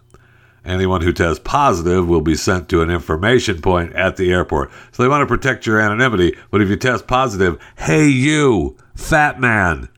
Anyone 0.64 1.02
who 1.02 1.12
tests 1.12 1.42
positive 1.44 2.08
will 2.08 2.22
be 2.22 2.34
sent 2.34 2.68
to 2.70 2.80
an 2.80 2.90
information 2.90 3.60
point 3.60 3.92
at 3.94 4.16
the 4.16 4.32
airport. 4.32 4.70
So 4.92 5.02
they 5.02 5.08
want 5.08 5.22
to 5.22 5.26
protect 5.26 5.66
your 5.66 5.78
anonymity, 5.78 6.36
but 6.50 6.62
if 6.62 6.68
you 6.68 6.76
test 6.76 7.06
positive, 7.06 7.58
hey, 7.76 8.08
you, 8.08 8.76
fat 8.94 9.38
man, 9.38 9.88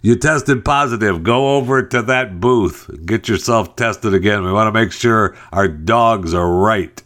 you 0.00 0.16
tested 0.16 0.64
positive, 0.64 1.22
go 1.22 1.56
over 1.56 1.82
to 1.82 2.02
that 2.02 2.40
booth, 2.40 2.90
get 3.04 3.28
yourself 3.28 3.76
tested 3.76 4.14
again. 4.14 4.44
We 4.44 4.52
want 4.52 4.68
to 4.68 4.80
make 4.80 4.92
sure 4.92 5.36
our 5.52 5.68
dogs 5.68 6.32
are 6.34 6.50
right. 6.50 7.02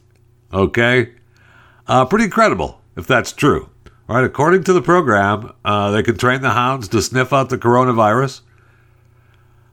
Okay? 0.52 1.12
Uh, 1.86 2.04
pretty 2.04 2.26
incredible 2.26 2.80
if 2.96 3.06
that's 3.06 3.32
true. 3.32 3.70
All 4.08 4.16
right, 4.16 4.24
according 4.24 4.64
to 4.64 4.72
the 4.72 4.80
program, 4.80 5.52
uh, 5.64 5.90
they 5.90 6.02
can 6.02 6.16
train 6.16 6.40
the 6.40 6.50
hounds 6.50 6.88
to 6.88 7.02
sniff 7.02 7.32
out 7.32 7.50
the 7.50 7.58
coronavirus. 7.58 8.40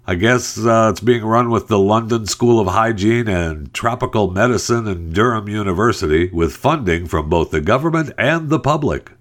I 0.07 0.13
guess 0.13 0.63
uh, 0.63 0.89
it's 0.91 0.99
being 0.99 1.25
run 1.25 1.49
with 1.49 1.67
the 1.67 1.79
London 1.79 2.27
School 2.27 2.59
of 2.59 2.67
Hygiene 2.67 3.27
and 3.27 3.73
Tropical 3.73 4.29
Medicine 4.29 4.87
and 4.87 5.15
Durham 5.15 5.49
University 5.49 6.29
with 6.29 6.55
funding 6.55 7.07
from 7.07 7.27
both 7.27 7.49
the 7.49 7.59
government 7.59 8.11
and 8.15 8.49
the 8.49 8.59
public. 8.59 9.13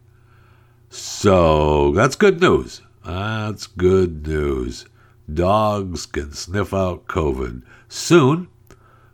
So 0.90 1.92
that's 1.92 2.16
good 2.16 2.38
news. 2.38 2.82
That's 3.02 3.66
good 3.66 4.26
news. 4.26 4.84
Dogs 5.32 6.04
can 6.04 6.32
sniff 6.32 6.74
out 6.74 7.06
COVID. 7.06 7.62
Soon, 7.88 8.48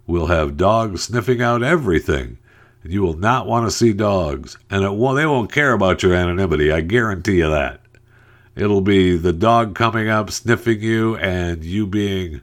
we'll 0.09 0.27
have 0.27 0.57
dogs 0.57 1.05
sniffing 1.05 1.41
out 1.41 1.63
everything. 1.63 2.39
And 2.83 2.93
you 2.93 3.03
will 3.03 3.17
not 3.17 3.47
want 3.47 3.67
to 3.67 3.71
see 3.71 3.93
dogs. 3.93 4.57
And 4.71 4.83
it 4.85 4.95
won't, 4.95 5.17
they 5.17 5.27
won't 5.27 5.53
care 5.53 5.73
about 5.73 6.03
your 6.03 6.15
anonymity. 6.15 6.73
I 6.73 6.81
guarantee 6.81 7.39
you 7.39 7.51
that. 7.51 7.80
It'll 8.61 8.83
be 8.83 9.17
the 9.17 9.33
dog 9.33 9.75
coming 9.75 10.11
up, 10.11 10.31
sniffing 10.31 10.83
you, 10.83 11.17
and 11.17 11.65
you 11.65 11.87
being 11.87 12.43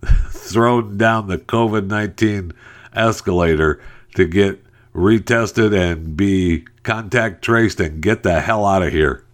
thrown 0.28 0.96
down 0.96 1.26
the 1.26 1.38
COVID 1.38 1.88
19 1.88 2.52
escalator 2.94 3.80
to 4.14 4.26
get 4.26 4.64
retested 4.94 5.76
and 5.76 6.16
be 6.16 6.64
contact 6.84 7.42
traced 7.42 7.80
and 7.80 8.00
get 8.00 8.22
the 8.22 8.40
hell 8.40 8.64
out 8.64 8.84
of 8.84 8.92
here. 8.92 9.24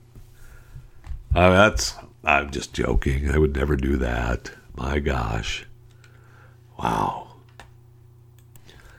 Uh, 1.35 1.51
that's, 1.51 1.97
I'm 2.25 2.51
just 2.51 2.73
joking. 2.73 3.31
I 3.31 3.37
would 3.37 3.55
never 3.55 3.77
do 3.77 3.99
that. 3.99 4.53
My 4.75 5.01
gosh. 5.01 5.67
Wow. 6.79 7.35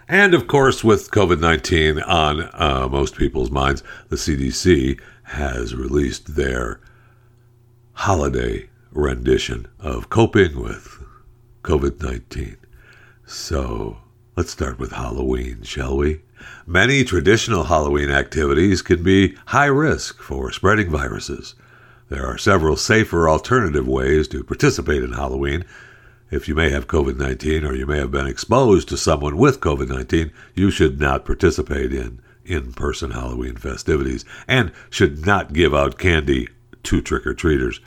And 0.08 0.36
of 0.36 0.46
course, 0.46 0.84
with 0.84 1.10
COVID 1.10 1.40
19 1.40 2.00
on 2.00 2.42
uh, 2.54 2.88
most 2.92 3.16
people's 3.16 3.50
minds, 3.50 3.82
the 4.10 4.18
CDC 4.18 5.02
has 5.24 5.74
released 5.74 6.36
their 6.36 6.80
holiday 7.94 8.70
rendition 8.92 9.68
of 9.80 10.10
coping 10.10 10.62
with 10.62 11.04
COVID 11.64 12.02
19. 12.02 12.58
So 13.26 13.98
let's 14.36 14.52
start 14.52 14.80
with 14.80 14.92
Halloween, 14.92 15.62
shall 15.64 15.98
we? 15.98 16.22
Many 16.66 17.04
traditional 17.04 17.66
Halloween 17.66 18.10
activities 18.10 18.82
can 18.82 19.04
be 19.04 19.36
high 19.48 19.68
risk 19.68 20.20
for 20.20 20.52
spreading 20.52 20.90
viruses. 20.90 21.56
There 22.10 22.26
are 22.26 22.38
several 22.38 22.76
safer 22.76 23.30
alternative 23.30 23.88
ways 23.88 24.28
to 24.30 24.44
participate 24.44 25.04
in 25.04 25.14
Halloween. 25.14 25.64
If 26.32 26.48
you 26.48 26.56
may 26.56 26.70
have 26.72 26.88
COVID 26.88 27.18
19 27.18 27.64
or 27.64 27.76
you 27.76 27.86
may 27.86 27.98
have 27.98 28.12
been 28.12 28.28
exposed 28.28 28.90
to 28.90 28.98
someone 28.98 29.38
with 29.38 29.62
COVID 29.62 29.88
19, 29.88 30.32
you 30.54 30.70
should 30.70 31.00
not 31.00 31.26
participate 31.26 31.94
in 31.94 32.20
in 32.46 32.74
person 32.74 33.12
Halloween 33.12 33.56
festivities 33.56 34.26
and 34.48 34.72
should 34.90 35.26
not 35.26 35.54
give 35.54 35.74
out 35.74 35.98
candy 35.98 36.50
to 36.84 37.02
trick 37.02 37.26
or 37.26 37.34
treaters. 37.34 37.80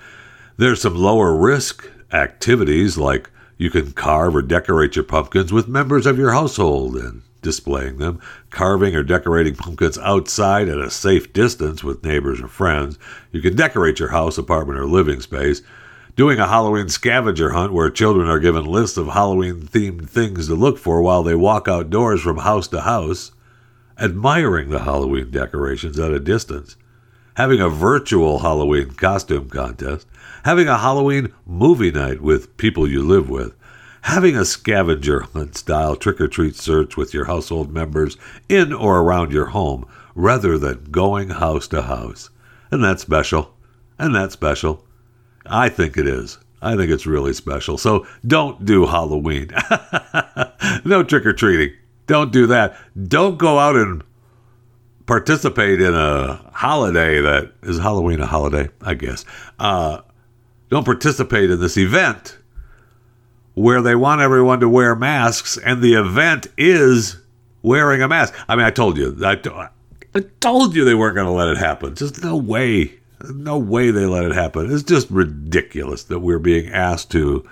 There's 0.57 0.82
some 0.82 0.97
lower 0.97 1.34
risk 1.34 1.88
activities 2.12 2.97
like 2.97 3.30
you 3.59 3.70
can 3.70 3.92
carve 3.92 4.36
or 4.36 4.42
decorate 4.42 4.97
your 4.97 5.05
pumpkins 5.05 5.53
with 5.53 5.68
members 5.68 6.07
of 6.07 6.18
your 6.18 6.32
household 6.32 6.97
and 6.97 7.22
displaying 7.42 7.99
them, 7.99 8.20
carving 8.51 8.97
or 8.97 9.03
decorating 9.03 9.55
pumpkins 9.55 9.99
outside 9.99 10.68
at 10.68 10.78
a 10.78 10.90
safe 10.90 11.32
distance 11.32 11.84
with 11.84 12.05
neighbors 12.05 12.40
or 12.40 12.49
friends. 12.49 12.99
You 13.32 13.40
can 13.40 13.55
decorate 13.55 14.01
your 14.01 14.09
house, 14.09 14.36
apartment, 14.36 14.80
or 14.80 14.86
living 14.86 15.20
space. 15.20 15.62
Doing 16.16 16.38
a 16.38 16.49
Halloween 16.49 16.88
scavenger 16.88 17.51
hunt 17.51 17.72
where 17.72 17.90
children 17.90 18.28
are 18.28 18.38
given 18.38 18.64
lists 18.64 18.97
of 18.97 19.09
Halloween 19.09 19.61
themed 19.61 20.09
things 20.09 20.49
to 20.49 20.55
look 20.55 20.78
for 20.78 21.03
while 21.03 21.22
they 21.22 21.34
walk 21.34 21.68
outdoors 21.68 22.22
from 22.22 22.38
house 22.38 22.66
to 22.68 22.80
house. 22.80 23.32
admiring 23.99 24.68
the 24.70 24.80
Halloween 24.80 25.30
decorations 25.30 25.99
at 25.99 26.12
a 26.12 26.20
distance, 26.20 26.76
having 27.37 27.61
a 27.61 27.68
virtual 27.68 28.41
Halloween 28.41 28.91
costume 28.91 29.49
contest, 29.49 30.07
having 30.45 30.68
a 30.68 30.78
Halloween 30.78 31.32
movie 31.47 31.91
night 31.91 32.20
with 32.20 32.57
people 32.57 32.89
you 32.89 33.03
live 33.03 33.28
with, 33.28 33.55
having 34.03 34.37
a 34.37 34.45
scavenger 34.45 35.20
hunt 35.20 35.57
style 35.57 35.97
trick 35.97 36.20
or 36.20 36.28
treat 36.28 36.57
search 36.57 36.97
with 36.97 37.12
your 37.12 37.26
household 37.26 37.72
members 37.72 38.16
in 38.49 38.72
or 38.72 39.01
around 39.01 39.32
your 39.32 39.47
home 39.47 39.87
rather 40.14 40.57
than 40.57 40.84
going 40.91 41.28
house 41.28 41.68
to 41.68 41.82
house. 41.82 42.30
And 42.70 42.82
that's 42.82 43.03
special. 43.03 43.55
And 43.99 44.14
that's 44.14 44.32
special. 44.32 44.84
I 45.45 45.68
think 45.68 45.97
it 45.97 46.07
is. 46.07 46.39
I 46.62 46.74
think 46.74 46.91
it's 46.91 47.07
really 47.07 47.34
special. 47.34 47.76
So 47.76 48.07
don't 48.26 48.64
do 48.64 48.87
Halloween. 48.87 49.51
no 50.84 51.03
trick 51.03 51.26
or 51.26 51.34
treating. 51.34 51.76
Don't 52.07 52.32
do 52.32 52.47
that. 52.47 52.76
Don't 53.09 53.37
go 53.37 53.59
out 53.59 53.76
and 53.76 54.03
participate 55.07 55.81
in 55.81 55.95
a 55.95 56.35
holiday 56.53 57.21
that 57.21 57.53
is 57.63 57.79
Halloween 57.79 58.21
a 58.21 58.27
holiday, 58.27 58.69
I 58.83 58.95
guess. 58.95 59.25
Uh, 59.59 60.03
don't 60.69 60.85
participate 60.85 61.51
in 61.51 61.61
this 61.61 61.77
event 61.77 62.39
where 63.55 63.81
they 63.81 63.95
want 63.95 64.21
everyone 64.21 64.61
to 64.61 64.69
wear 64.69 64.95
masks 64.95 65.57
and 65.57 65.81
the 65.81 65.95
event 65.95 66.49
is 66.59 67.19
wearing 67.63 68.03
a 68.03 68.09
mask. 68.09 68.35
I 68.49 68.57
mean, 68.57 68.67
I 68.67 68.71
told 68.71 68.99
you, 68.99 69.17
I, 69.25 69.41
I 70.15 70.21
told 70.41 70.75
you 70.75 70.85
they 70.85 70.95
weren't 70.95 71.15
going 71.15 71.27
to 71.27 71.33
let 71.33 71.49
it 71.49 71.57
happen. 71.57 71.95
Just 71.95 72.23
no 72.23 72.37
way. 72.37 72.95
No 73.31 73.59
way 73.59 73.91
they 73.91 74.05
let 74.05 74.25
it 74.25 74.35
happen. 74.35 74.71
It's 74.71 74.83
just 74.83 75.11
ridiculous 75.11 76.05
that 76.05 76.21
we're 76.21 76.39
being 76.39 76.69
asked 76.69 77.11
to 77.13 77.49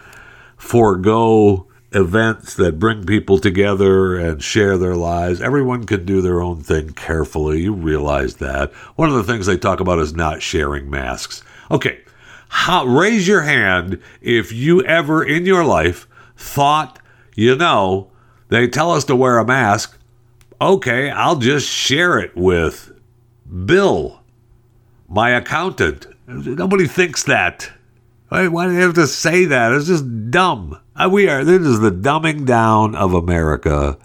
forego 0.57 1.69
events 1.95 2.55
that 2.55 2.78
bring 2.78 3.05
people 3.05 3.38
together 3.38 4.16
and 4.16 4.42
share 4.42 4.76
their 4.76 4.97
lives. 4.97 5.40
Everyone 5.40 5.84
can 5.84 6.05
do 6.05 6.20
their 6.20 6.42
own 6.42 6.62
thing 6.62 6.90
carefully. 6.90 7.62
You 7.62 7.72
realize 7.72 8.36
that. 8.36 8.72
One 8.97 9.09
of 9.09 9.14
the 9.14 9.24
things 9.24 9.47
they 9.47 9.57
talk 9.57 9.80
about 9.80 9.99
is 9.99 10.14
not 10.14 10.42
sharing 10.42 10.90
masks. 10.90 11.42
Okay, 11.70 12.01
how, 12.49 12.84
raise 12.84 13.26
your 13.26 13.42
hand 13.42 14.01
if 14.20 14.53
you 14.53 14.82
ever 14.84 15.24
in 15.24 15.47
your 15.47 15.64
life 15.64 16.07
thought, 16.36 16.99
you 17.34 17.57
know, 17.57 18.11
they 18.49 18.68
tell 18.68 18.92
us 18.92 19.05
to 19.05 19.16
wear 19.16 19.38
a 19.38 19.45
mask. 19.45 19.99
Okay, 20.61 21.11
I'll 21.11 21.36
just 21.36 21.68
share 21.68 22.18
it 22.18 22.36
with 22.36 22.92
Bill, 23.66 24.20
my 25.09 25.30
accountant. 25.30 26.07
Nobody 26.26 26.86
thinks 26.86 27.22
that. 27.24 27.70
Why, 28.35 28.49
why 28.49 28.66
do 28.66 28.72
you 28.72 28.80
have 28.80 28.95
to 28.95 29.07
say 29.07 29.45
that? 29.45 29.70
It's 29.70 29.87
just 29.87 30.32
dumb. 30.32 30.80
Uh, 30.97 31.09
we 31.09 31.28
are. 31.28 31.45
This 31.45 31.61
is 31.61 31.78
the 31.78 31.93
dumbing 31.93 32.45
down 32.45 32.97
of 32.97 33.14
America. 33.14 33.97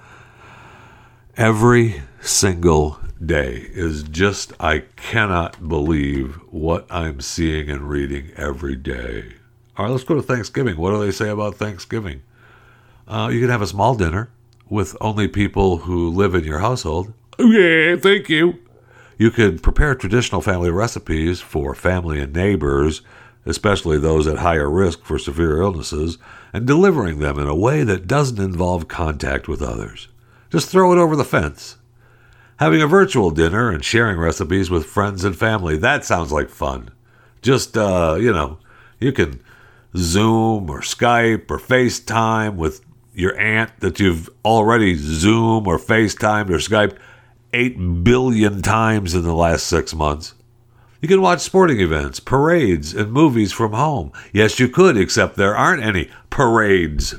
Every 1.36 2.04
single 2.22 3.00
day 3.26 3.68
is 3.72 4.04
just. 4.04 4.54
I 4.60 4.84
cannot 4.96 5.68
believe 5.68 6.36
what 6.52 6.86
I'm 6.92 7.22
seeing 7.22 7.72
and 7.72 7.90
reading 7.90 8.30
every 8.38 8.76
day. 8.76 9.34
All 9.76 9.86
right, 9.86 9.92
let's 9.92 10.04
go 10.04 10.14
to 10.14 10.22
Thanksgiving. 10.22 10.78
What 10.78 10.92
do 10.92 11.04
they 11.04 11.10
say 11.10 11.30
about 11.30 11.56
Thanksgiving? 11.56 12.22
Uh, 13.08 13.32
you 13.34 13.40
can 13.40 13.50
have 13.50 13.64
a 13.64 13.68
small 13.68 13.96
dinner 13.96 14.30
with 14.70 14.96
only 15.02 15.28
people 15.28 15.78
who 15.78 16.08
live 16.08 16.36
in 16.36 16.44
your 16.44 16.60
household. 16.60 17.14
Yeah, 17.40 17.96
thank 17.96 18.30
you. 18.30 18.60
You 19.18 19.32
can 19.32 19.58
prepare 19.58 19.96
traditional 19.96 20.42
family 20.42 20.70
recipes 20.70 21.42
for 21.42 21.74
family 21.74 22.20
and 22.20 22.32
neighbors 22.32 23.02
especially 23.46 23.98
those 23.98 24.28
at 24.28 24.40
higher 24.40 24.70
risk 24.70 25.04
for 25.04 25.18
severe 25.18 25.62
illnesses, 25.62 26.18
and 26.54 26.66
delivering 26.66 27.20
them 27.20 27.40
in 27.40 27.48
a 27.48 27.56
way 27.56 27.84
that 27.84 28.08
doesn't 28.08 28.44
involve 28.44 28.88
contact 28.88 29.48
with 29.48 29.62
others. 29.62 30.08
Just 30.50 30.70
throw 30.70 30.92
it 30.92 30.98
over 30.98 31.16
the 31.16 31.24
fence. 31.24 31.78
Having 32.58 32.82
a 32.82 32.88
virtual 32.88 33.32
dinner 33.32 33.72
and 33.72 33.86
sharing 33.86 34.18
recipes 34.18 34.70
with 34.70 34.86
friends 34.86 35.24
and 35.24 35.38
family, 35.38 35.78
that 35.78 36.04
sounds 36.04 36.32
like 36.32 36.50
fun. 36.50 36.90
Just, 37.42 37.78
uh, 37.78 38.18
you 38.20 38.34
know, 38.34 38.58
you 39.00 39.12
can 39.12 39.40
Zoom 39.96 40.70
or 40.70 40.82
Skype 40.82 41.50
or 41.50 41.58
FaceTime 41.58 42.56
with 42.56 42.82
your 43.14 43.38
aunt 43.40 43.72
that 43.80 44.00
you've 44.00 44.30
already 44.44 44.96
Zoom 44.96 45.68
or 45.68 45.78
FaceTimed 45.78 46.50
or 46.50 46.58
Skyped 46.58 46.98
8 47.54 48.04
billion 48.04 48.62
times 48.62 49.16
in 49.16 49.24
the 49.24 49.34
last 49.34 49.68
six 49.68 49.94
months. 49.94 50.34
You 51.02 51.08
can 51.08 51.22
watch 51.22 51.40
sporting 51.40 51.80
events, 51.80 52.20
parades, 52.20 52.94
and 52.94 53.12
movies 53.12 53.54
from 53.54 53.72
home. 53.72 54.12
Yes, 54.34 54.60
you 54.60 54.68
could, 54.68 54.98
except 54.98 55.36
there 55.36 55.56
aren't 55.56 55.82
any 55.84 56.10
parades, 56.30 57.16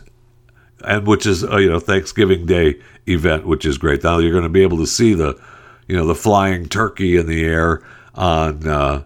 and 0.84 1.06
which 1.06 1.24
is 1.24 1.42
uh, 1.42 1.56
you 1.56 1.70
know 1.70 1.80
Thanksgiving 1.80 2.44
Day 2.44 2.78
event, 3.06 3.46
which 3.46 3.64
is 3.64 3.78
great. 3.78 4.04
Now 4.04 4.18
you're 4.18 4.32
going 4.32 4.42
to 4.42 4.50
be 4.50 4.62
able 4.62 4.78
to 4.78 4.86
see 4.86 5.14
the 5.14 5.40
you 5.88 5.96
know 5.96 6.06
the 6.06 6.14
flying 6.14 6.68
turkey 6.68 7.16
in 7.16 7.26
the 7.26 7.42
air 7.42 7.82
on 8.14 8.68
uh, 8.68 9.04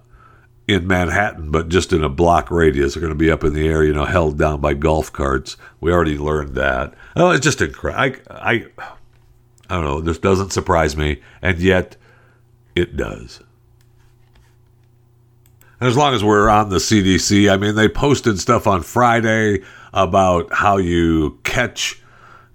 in 0.67 0.87
Manhattan, 0.89 1.53
but 1.53 1.69
just 1.69 1.93
in 1.93 2.03
a 2.03 2.09
block 2.09 2.51
radius. 2.51 2.95
They're 2.95 3.01
going 3.01 3.13
to 3.13 3.19
be 3.19 3.31
up 3.31 3.45
in 3.45 3.53
the 3.55 3.69
air, 3.69 3.85
you 3.85 3.93
know, 3.93 4.07
held 4.07 4.39
down 4.39 4.61
by 4.61 4.75
golf 4.75 5.13
carts. 5.13 5.57
We 5.81 5.93
already 5.93 6.19
learned 6.19 6.55
that. 6.57 6.95
Oh, 7.15 7.31
it's 7.31 7.45
just 7.45 7.61
incredible. 7.61 8.21
I, 8.29 8.51
I 8.51 8.67
I 9.71 9.75
don't 9.77 9.85
know. 9.85 10.01
This 10.01 10.19
doesn't 10.19 10.53
surprise 10.53 10.97
me, 10.97 11.23
and 11.41 11.59
yet 11.59 11.97
it 12.75 12.97
does. 12.97 13.41
As 15.85 15.99
long 15.99 16.15
as 16.15 16.25
we're 16.25 16.49
on 16.49 16.71
the 16.71 16.77
CDC, 16.77 17.53
I 17.53 17.59
mean, 17.59 17.75
they 17.75 17.89
posted 17.89 18.41
stuff 18.41 18.67
on 18.67 18.83
Friday 18.83 19.63
about 19.93 20.51
how 20.51 20.79
you 20.79 21.39
catch 21.45 22.01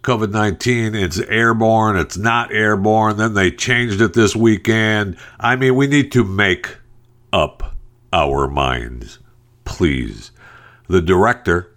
COVID 0.02 0.32
19. 0.32 0.96
It's 0.96 1.20
airborne, 1.20 1.96
it's 1.96 2.18
not 2.18 2.52
airborne. 2.52 3.18
Then 3.18 3.36
they 3.36 3.52
changed 3.52 4.02
it 4.02 4.14
this 4.14 4.36
weekend. 4.36 5.16
I 5.40 5.56
mean, 5.58 5.76
we 5.76 5.86
need 5.86 6.12
to 6.14 6.24
make 6.24 6.78
up 7.32 7.76
our 8.12 8.48
minds, 8.48 9.20
please. 9.64 10.32
The 10.88 11.00
director, 11.00 11.72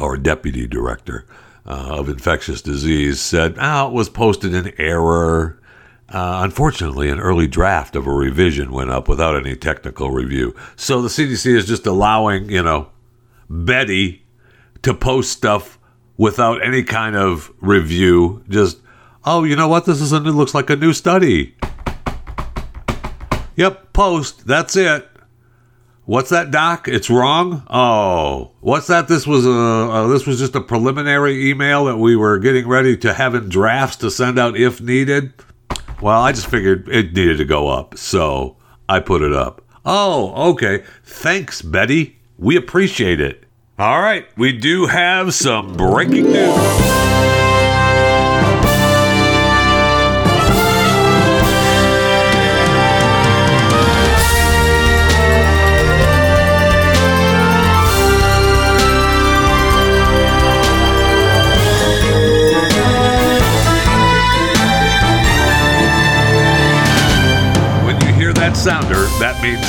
or 0.00 0.16
deputy 0.16 0.68
director, 0.68 1.26
uh, 1.66 1.96
of 1.98 2.08
infectious 2.08 2.62
disease 2.62 3.20
said, 3.20 3.56
oh, 3.58 3.88
it 3.88 3.92
was 3.92 4.08
posted 4.08 4.54
in 4.54 4.72
error. 4.78 5.60
Uh, 6.08 6.40
unfortunately, 6.44 7.08
an 7.10 7.18
early 7.18 7.48
draft 7.48 7.96
of 7.96 8.06
a 8.06 8.12
revision 8.12 8.70
went 8.70 8.90
up 8.90 9.08
without 9.08 9.36
any 9.36 9.56
technical 9.56 10.10
review. 10.10 10.54
So 10.76 11.02
the 11.02 11.08
CDC 11.08 11.46
is 11.54 11.66
just 11.66 11.86
allowing, 11.86 12.48
you 12.48 12.62
know, 12.62 12.90
Betty 13.50 14.24
to 14.82 14.94
post 14.94 15.32
stuff 15.32 15.78
without 16.16 16.64
any 16.64 16.84
kind 16.84 17.16
of 17.16 17.52
review. 17.60 18.44
Just, 18.48 18.78
oh, 19.24 19.42
you 19.42 19.56
know 19.56 19.68
what? 19.68 19.84
This 19.84 20.00
is 20.00 20.12
a 20.12 20.20
new, 20.20 20.30
looks 20.30 20.54
like 20.54 20.70
a 20.70 20.76
new 20.76 20.92
study. 20.92 21.56
Yep, 23.56 23.92
post. 23.92 24.46
That's 24.46 24.76
it. 24.76 25.08
What's 26.04 26.30
that, 26.30 26.52
Doc? 26.52 26.86
It's 26.86 27.10
wrong. 27.10 27.66
Oh, 27.68 28.52
what's 28.60 28.86
that? 28.86 29.08
This 29.08 29.26
was 29.26 29.44
a 29.44 29.50
uh, 29.50 30.06
this 30.06 30.24
was 30.24 30.38
just 30.38 30.54
a 30.54 30.60
preliminary 30.60 31.50
email 31.50 31.86
that 31.86 31.96
we 31.96 32.14
were 32.14 32.38
getting 32.38 32.68
ready 32.68 32.96
to 32.98 33.12
have 33.12 33.34
in 33.34 33.48
drafts 33.48 33.96
to 33.96 34.10
send 34.12 34.38
out 34.38 34.56
if 34.56 34.80
needed. 34.80 35.32
Well, 36.00 36.20
I 36.20 36.32
just 36.32 36.48
figured 36.48 36.88
it 36.88 37.14
needed 37.14 37.38
to 37.38 37.44
go 37.44 37.68
up, 37.68 37.96
so 37.96 38.56
I 38.88 39.00
put 39.00 39.22
it 39.22 39.32
up. 39.32 39.62
Oh, 39.84 40.50
okay. 40.50 40.84
Thanks, 41.04 41.62
Betty. 41.62 42.18
We 42.38 42.56
appreciate 42.56 43.20
it. 43.20 43.44
All 43.78 44.00
right, 44.00 44.26
we 44.36 44.52
do 44.52 44.86
have 44.86 45.34
some 45.34 45.76
breaking 45.76 46.32
news. 46.32 47.35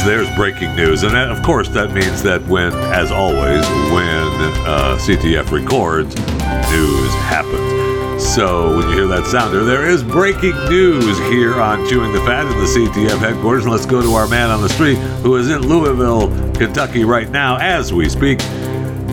There's 0.07 0.33
breaking 0.35 0.73
news. 0.73 1.03
And 1.03 1.13
that, 1.13 1.29
of 1.29 1.43
course, 1.43 1.67
that 1.69 1.91
means 1.91 2.23
that 2.23 2.41
when, 2.43 2.73
as 2.93 3.11
always, 3.11 3.65
when 3.91 4.23
uh, 4.65 4.97
CTF 5.01 5.51
records, 5.51 6.15
news 6.15 7.13
happens. 7.25 8.23
So 8.23 8.77
when 8.77 8.87
you 8.87 8.95
hear 8.95 9.07
that 9.07 9.25
sounder, 9.25 9.65
there 9.65 9.85
is 9.85 10.03
breaking 10.03 10.55
news 10.69 11.17
here 11.29 11.59
on 11.59 11.87
Chewing 11.89 12.13
the 12.13 12.19
Fat 12.21 12.45
in 12.45 12.57
the 12.57 12.65
CTF 12.65 13.19
headquarters. 13.19 13.65
And 13.65 13.73
let's 13.73 13.85
go 13.85 14.01
to 14.01 14.13
our 14.13 14.27
man 14.27 14.49
on 14.49 14.61
the 14.61 14.69
street 14.69 14.95
who 14.95 15.35
is 15.35 15.49
in 15.49 15.67
Louisville, 15.67 16.29
Kentucky 16.53 17.03
right 17.03 17.29
now 17.29 17.57
as 17.57 17.91
we 17.91 18.07
speak. 18.07 18.39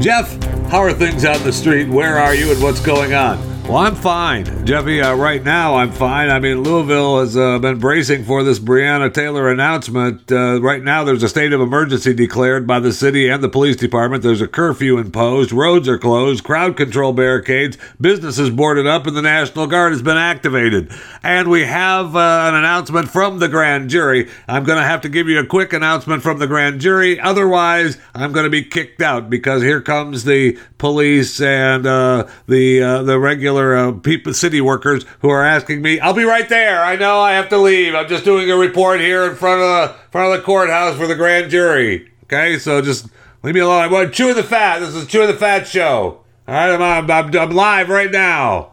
Jeff, 0.01 0.41
how 0.71 0.79
are 0.79 0.93
things 0.93 1.25
out 1.25 1.39
in 1.39 1.45
the 1.45 1.53
street? 1.53 1.89
Where 1.89 2.19
are 2.19 2.35
you 2.35 2.53
and 2.53 2.63
what's 2.63 2.81
going 2.81 3.15
on? 3.15 3.54
Well, 3.65 3.79
I'm 3.79 3.95
fine, 3.95 4.67
Jeffy. 4.67 5.01
Uh, 5.01 5.15
right 5.15 5.43
now, 5.43 5.77
I'm 5.77 5.91
fine. 5.91 6.29
I 6.29 6.39
mean, 6.39 6.62
Louisville 6.62 7.21
has 7.21 7.35
uh, 7.35 7.59
been 7.59 7.79
bracing 7.79 8.25
for 8.25 8.45
this 8.45 8.59
Breonna 8.59 9.12
Taylor 9.12 9.51
announcement. 9.51 10.31
Uh, 10.31 10.61
right 10.61 10.83
now, 10.83 11.03
there's 11.03 11.23
a 11.23 11.31
state 11.31 11.55
of 11.55 11.62
emergency 11.62 12.12
declared 12.12 12.67
by 12.67 12.79
the 12.79 12.93
city 12.93 13.27
and 13.31 13.43
the 13.43 13.49
police 13.49 13.75
department. 13.75 14.23
There's 14.23 14.43
a 14.43 14.47
curfew 14.47 14.99
imposed. 14.99 15.51
Roads 15.51 15.89
are 15.89 15.99
closed. 15.99 16.45
Crowd 16.45 16.77
control 16.77 17.15
barricades. 17.15 17.79
Businesses 17.99 18.51
boarded 18.51 18.87
up, 18.87 19.07
and 19.07 19.17
the 19.17 19.23
National 19.23 19.67
Guard 19.67 19.93
has 19.93 20.03
been 20.03 20.19
activated. 20.19 20.93
And 21.23 21.49
we 21.49 21.65
have 21.65 22.15
uh, 22.15 22.45
an 22.49 22.55
announcement 22.55 23.09
from 23.09 23.39
the 23.39 23.49
grand 23.49 23.89
jury. 23.89 24.31
I'm 24.47 24.65
going 24.65 24.79
to 24.79 24.85
have 24.85 25.01
to 25.01 25.09
give 25.09 25.27
you 25.27 25.41
a 25.41 25.47
quick 25.47 25.73
announcement 25.73 26.23
from 26.23 26.39
the 26.39 26.47
grand 26.47 26.83
jury. 26.83 27.19
Otherwise, 27.19 27.97
I'm 28.15 28.33
going 28.33 28.45
to 28.45 28.51
be 28.51 28.62
kicked 28.62 29.01
out 29.01 29.31
because 29.31 29.62
here 29.62 29.81
comes 29.81 30.25
the 30.25 30.59
police 30.77 31.41
and 31.41 31.87
uh, 31.87 32.29
the 32.47 32.83
uh, 32.83 33.03
the 33.03 33.19
regular 33.19 33.54
regular 33.55 33.77
uh, 33.77 33.93
people, 33.93 34.35
city 34.35 34.61
workers 34.61 35.05
who 35.21 35.29
are 35.29 35.45
asking 35.45 35.83
me, 35.83 36.01
"I'll 36.01 36.15
be 36.15 36.25
right 36.25 36.49
there. 36.49 36.83
I 36.83 36.97
know 36.97 37.21
I 37.21 37.33
have 37.33 37.49
to 37.51 37.59
leave. 37.59 37.95
I'm 37.95 38.09
just 38.09 38.25
doing 38.25 38.51
a 38.51 38.57
report 38.57 39.01
here 39.01 39.25
in 39.25 39.37
front 39.37 39.63
of 39.63 39.67
the 39.69 40.11
front 40.11 40.33
of 40.33 40.41
the 40.41 40.45
courthouse 40.45 40.97
for 40.97 41.07
the 41.07 41.15
grand 41.15 41.51
jury." 41.51 42.11
Okay, 42.25 42.59
so 42.59 42.81
just 42.81 43.09
leave 43.43 43.55
me 43.55 43.61
alone. 43.61 43.93
I'm 43.93 44.13
chewing 44.13 44.37
the 44.37 44.43
fat. 44.43 44.81
This 44.81 44.95
is 44.95 45.07
chewing 45.07 45.29
the 45.29 45.35
fat 45.35 45.67
show. 45.67 46.21
All 46.47 46.55
right, 46.55 46.75
I'm, 46.75 47.11
I'm, 47.11 47.37
I'm 47.37 47.51
live 47.51 47.89
right 47.89 48.11
now. 48.11 48.73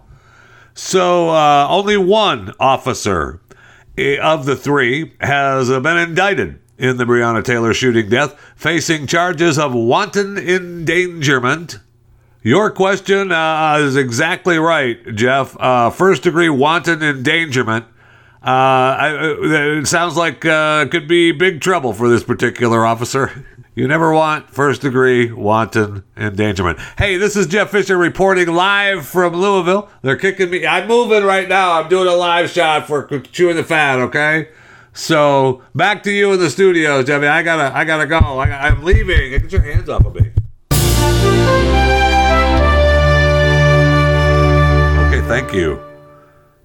So 0.73 1.29
uh, 1.29 1.67
only 1.69 1.97
one 1.97 2.53
officer 2.59 3.41
eh, 3.97 4.17
of 4.17 4.45
the 4.45 4.55
three 4.55 5.13
has 5.19 5.69
uh, 5.69 5.79
been 5.79 5.97
indicted 5.97 6.59
in 6.77 6.97
the 6.97 7.05
Breonna 7.05 7.43
Taylor 7.43 7.73
shooting 7.73 8.09
death, 8.09 8.35
facing 8.55 9.05
charges 9.05 9.59
of 9.59 9.73
wanton 9.73 10.37
endangerment 10.37 11.79
your 12.41 12.71
question 12.71 13.31
uh, 13.31 13.77
is 13.79 13.95
exactly 13.95 14.57
right, 14.57 14.97
Jeff. 15.15 15.55
Uh, 15.59 15.89
first 15.89 16.23
degree 16.23 16.49
wanton 16.49 17.03
endangerment. 17.03 17.85
Uh, 18.43 18.49
I, 18.49 19.15
uh, 19.15 19.79
it 19.79 19.87
sounds 19.87 20.17
like 20.17 20.43
uh, 20.45 20.87
could 20.87 21.07
be 21.07 21.31
big 21.31 21.61
trouble 21.61 21.93
for 21.93 22.09
this 22.09 22.23
particular 22.23 22.85
officer. 22.85 23.45
You 23.73 23.87
never 23.87 24.11
want 24.13 24.49
first 24.49 24.81
degree 24.81 25.31
wanton 25.31 26.03
endangerment. 26.17 26.77
Hey, 26.97 27.15
this 27.15 27.37
is 27.37 27.47
Jeff 27.47 27.69
Fisher 27.69 27.97
reporting 27.97 28.49
live 28.49 29.05
from 29.05 29.33
Louisville. 29.33 29.89
They're 30.01 30.17
kicking 30.17 30.49
me. 30.49 30.67
I'm 30.67 30.89
moving 30.89 31.23
right 31.23 31.47
now. 31.47 31.79
I'm 31.79 31.87
doing 31.87 32.09
a 32.09 32.13
live 32.13 32.49
shot 32.49 32.85
for 32.85 33.07
chewing 33.31 33.55
the 33.55 33.63
fat. 33.63 33.99
Okay. 33.99 34.49
So 34.91 35.63
back 35.73 36.03
to 36.03 36.11
you 36.11 36.33
in 36.33 36.39
the 36.39 36.49
studio, 36.49 37.01
Jeffy. 37.01 37.27
I 37.27 37.43
gotta, 37.43 37.73
I 37.73 37.85
gotta 37.85 38.07
go. 38.07 38.17
I, 38.17 38.67
am 38.67 38.83
leaving. 38.83 39.31
Get 39.31 39.49
your 39.53 39.61
hands 39.61 39.87
off 39.87 40.05
of 40.05 40.15
me. 40.15 41.71
Thank 45.31 45.53
you. 45.53 45.81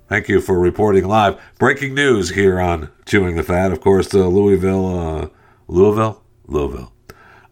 Thank 0.09 0.29
you 0.29 0.41
for 0.41 0.59
reporting 0.59 1.07
live. 1.07 1.41
Breaking 1.57 1.95
news 1.95 2.31
here 2.31 2.59
on 2.59 2.91
Chewing 3.05 3.37
the 3.37 3.45
Fat. 3.45 3.71
Of 3.71 3.81
course, 3.81 4.13
uh, 4.13 4.27
Louisville, 4.27 4.99
uh, 4.99 5.29
Louisville, 5.69 6.21
Louisville, 6.49 6.93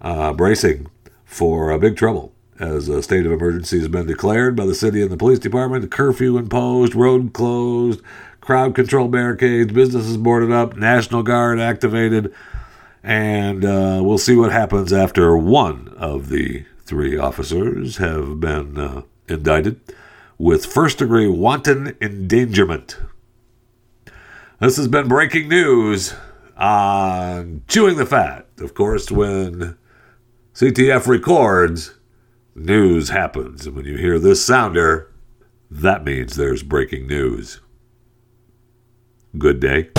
uh, 0.01 0.33
bracing 0.33 0.89
for 1.25 1.71
a 1.71 1.79
big 1.79 1.97
trouble 1.97 2.35
as 2.59 2.89
a 2.89 3.01
state 3.01 3.27
of 3.27 3.31
emergency 3.31 3.79
has 3.79 3.87
been 3.87 4.09
declared 4.09 4.57
by 4.57 4.67
the 4.67 4.75
city 4.75 5.03
and 5.03 5.11
the 5.13 5.17
police 5.17 5.39
department. 5.39 5.89
Curfew 5.89 6.37
imposed, 6.37 6.97
road 6.97 7.33
closed, 7.33 8.01
crowd 8.41 8.75
control 8.75 9.07
barricades, 9.07 9.73
businesses 9.73 10.17
boarded 10.17 10.51
up, 10.51 10.77
National 10.77 11.23
Guard 11.23 11.61
activated, 11.61 12.35
and 13.05 13.65
uh, 13.65 14.01
we'll 14.03 14.19
see 14.19 14.35
what 14.35 14.51
happens 14.51 14.93
after 14.93 15.37
one 15.37 15.95
of 15.97 16.29
the 16.29 16.65
three 16.85 17.17
officers 17.17 17.99
have 17.99 18.41
been 18.41 18.77
uh, 18.77 19.03
indicted 19.29 19.81
with 20.39 20.67
first 20.67 20.99
degree 20.99 21.29
wanton 21.29 21.97
endangerment. 22.01 22.99
This 24.61 24.77
has 24.77 24.89
been 24.89 25.09
breaking 25.09 25.49
news 25.49 26.15
on 26.57 27.63
Chewing 27.69 27.97
the 27.97 28.07
Fat. 28.07 28.47
Of 28.59 28.75
course, 28.75 29.11
when 29.11 29.77
CTF 30.55 31.07
records, 31.07 31.95
news 32.55 33.09
happens. 33.11 33.67
And 33.67 33.77
when 33.77 33.85
you 33.85 33.97
hear 33.97 34.19
this 34.19 34.45
sounder, 34.45 35.13
that 35.71 36.05
means 36.05 36.37
there's 36.37 36.63
breaking 36.63 37.07
news. 37.07 37.61
Good 39.37 39.61
day. 39.61 39.91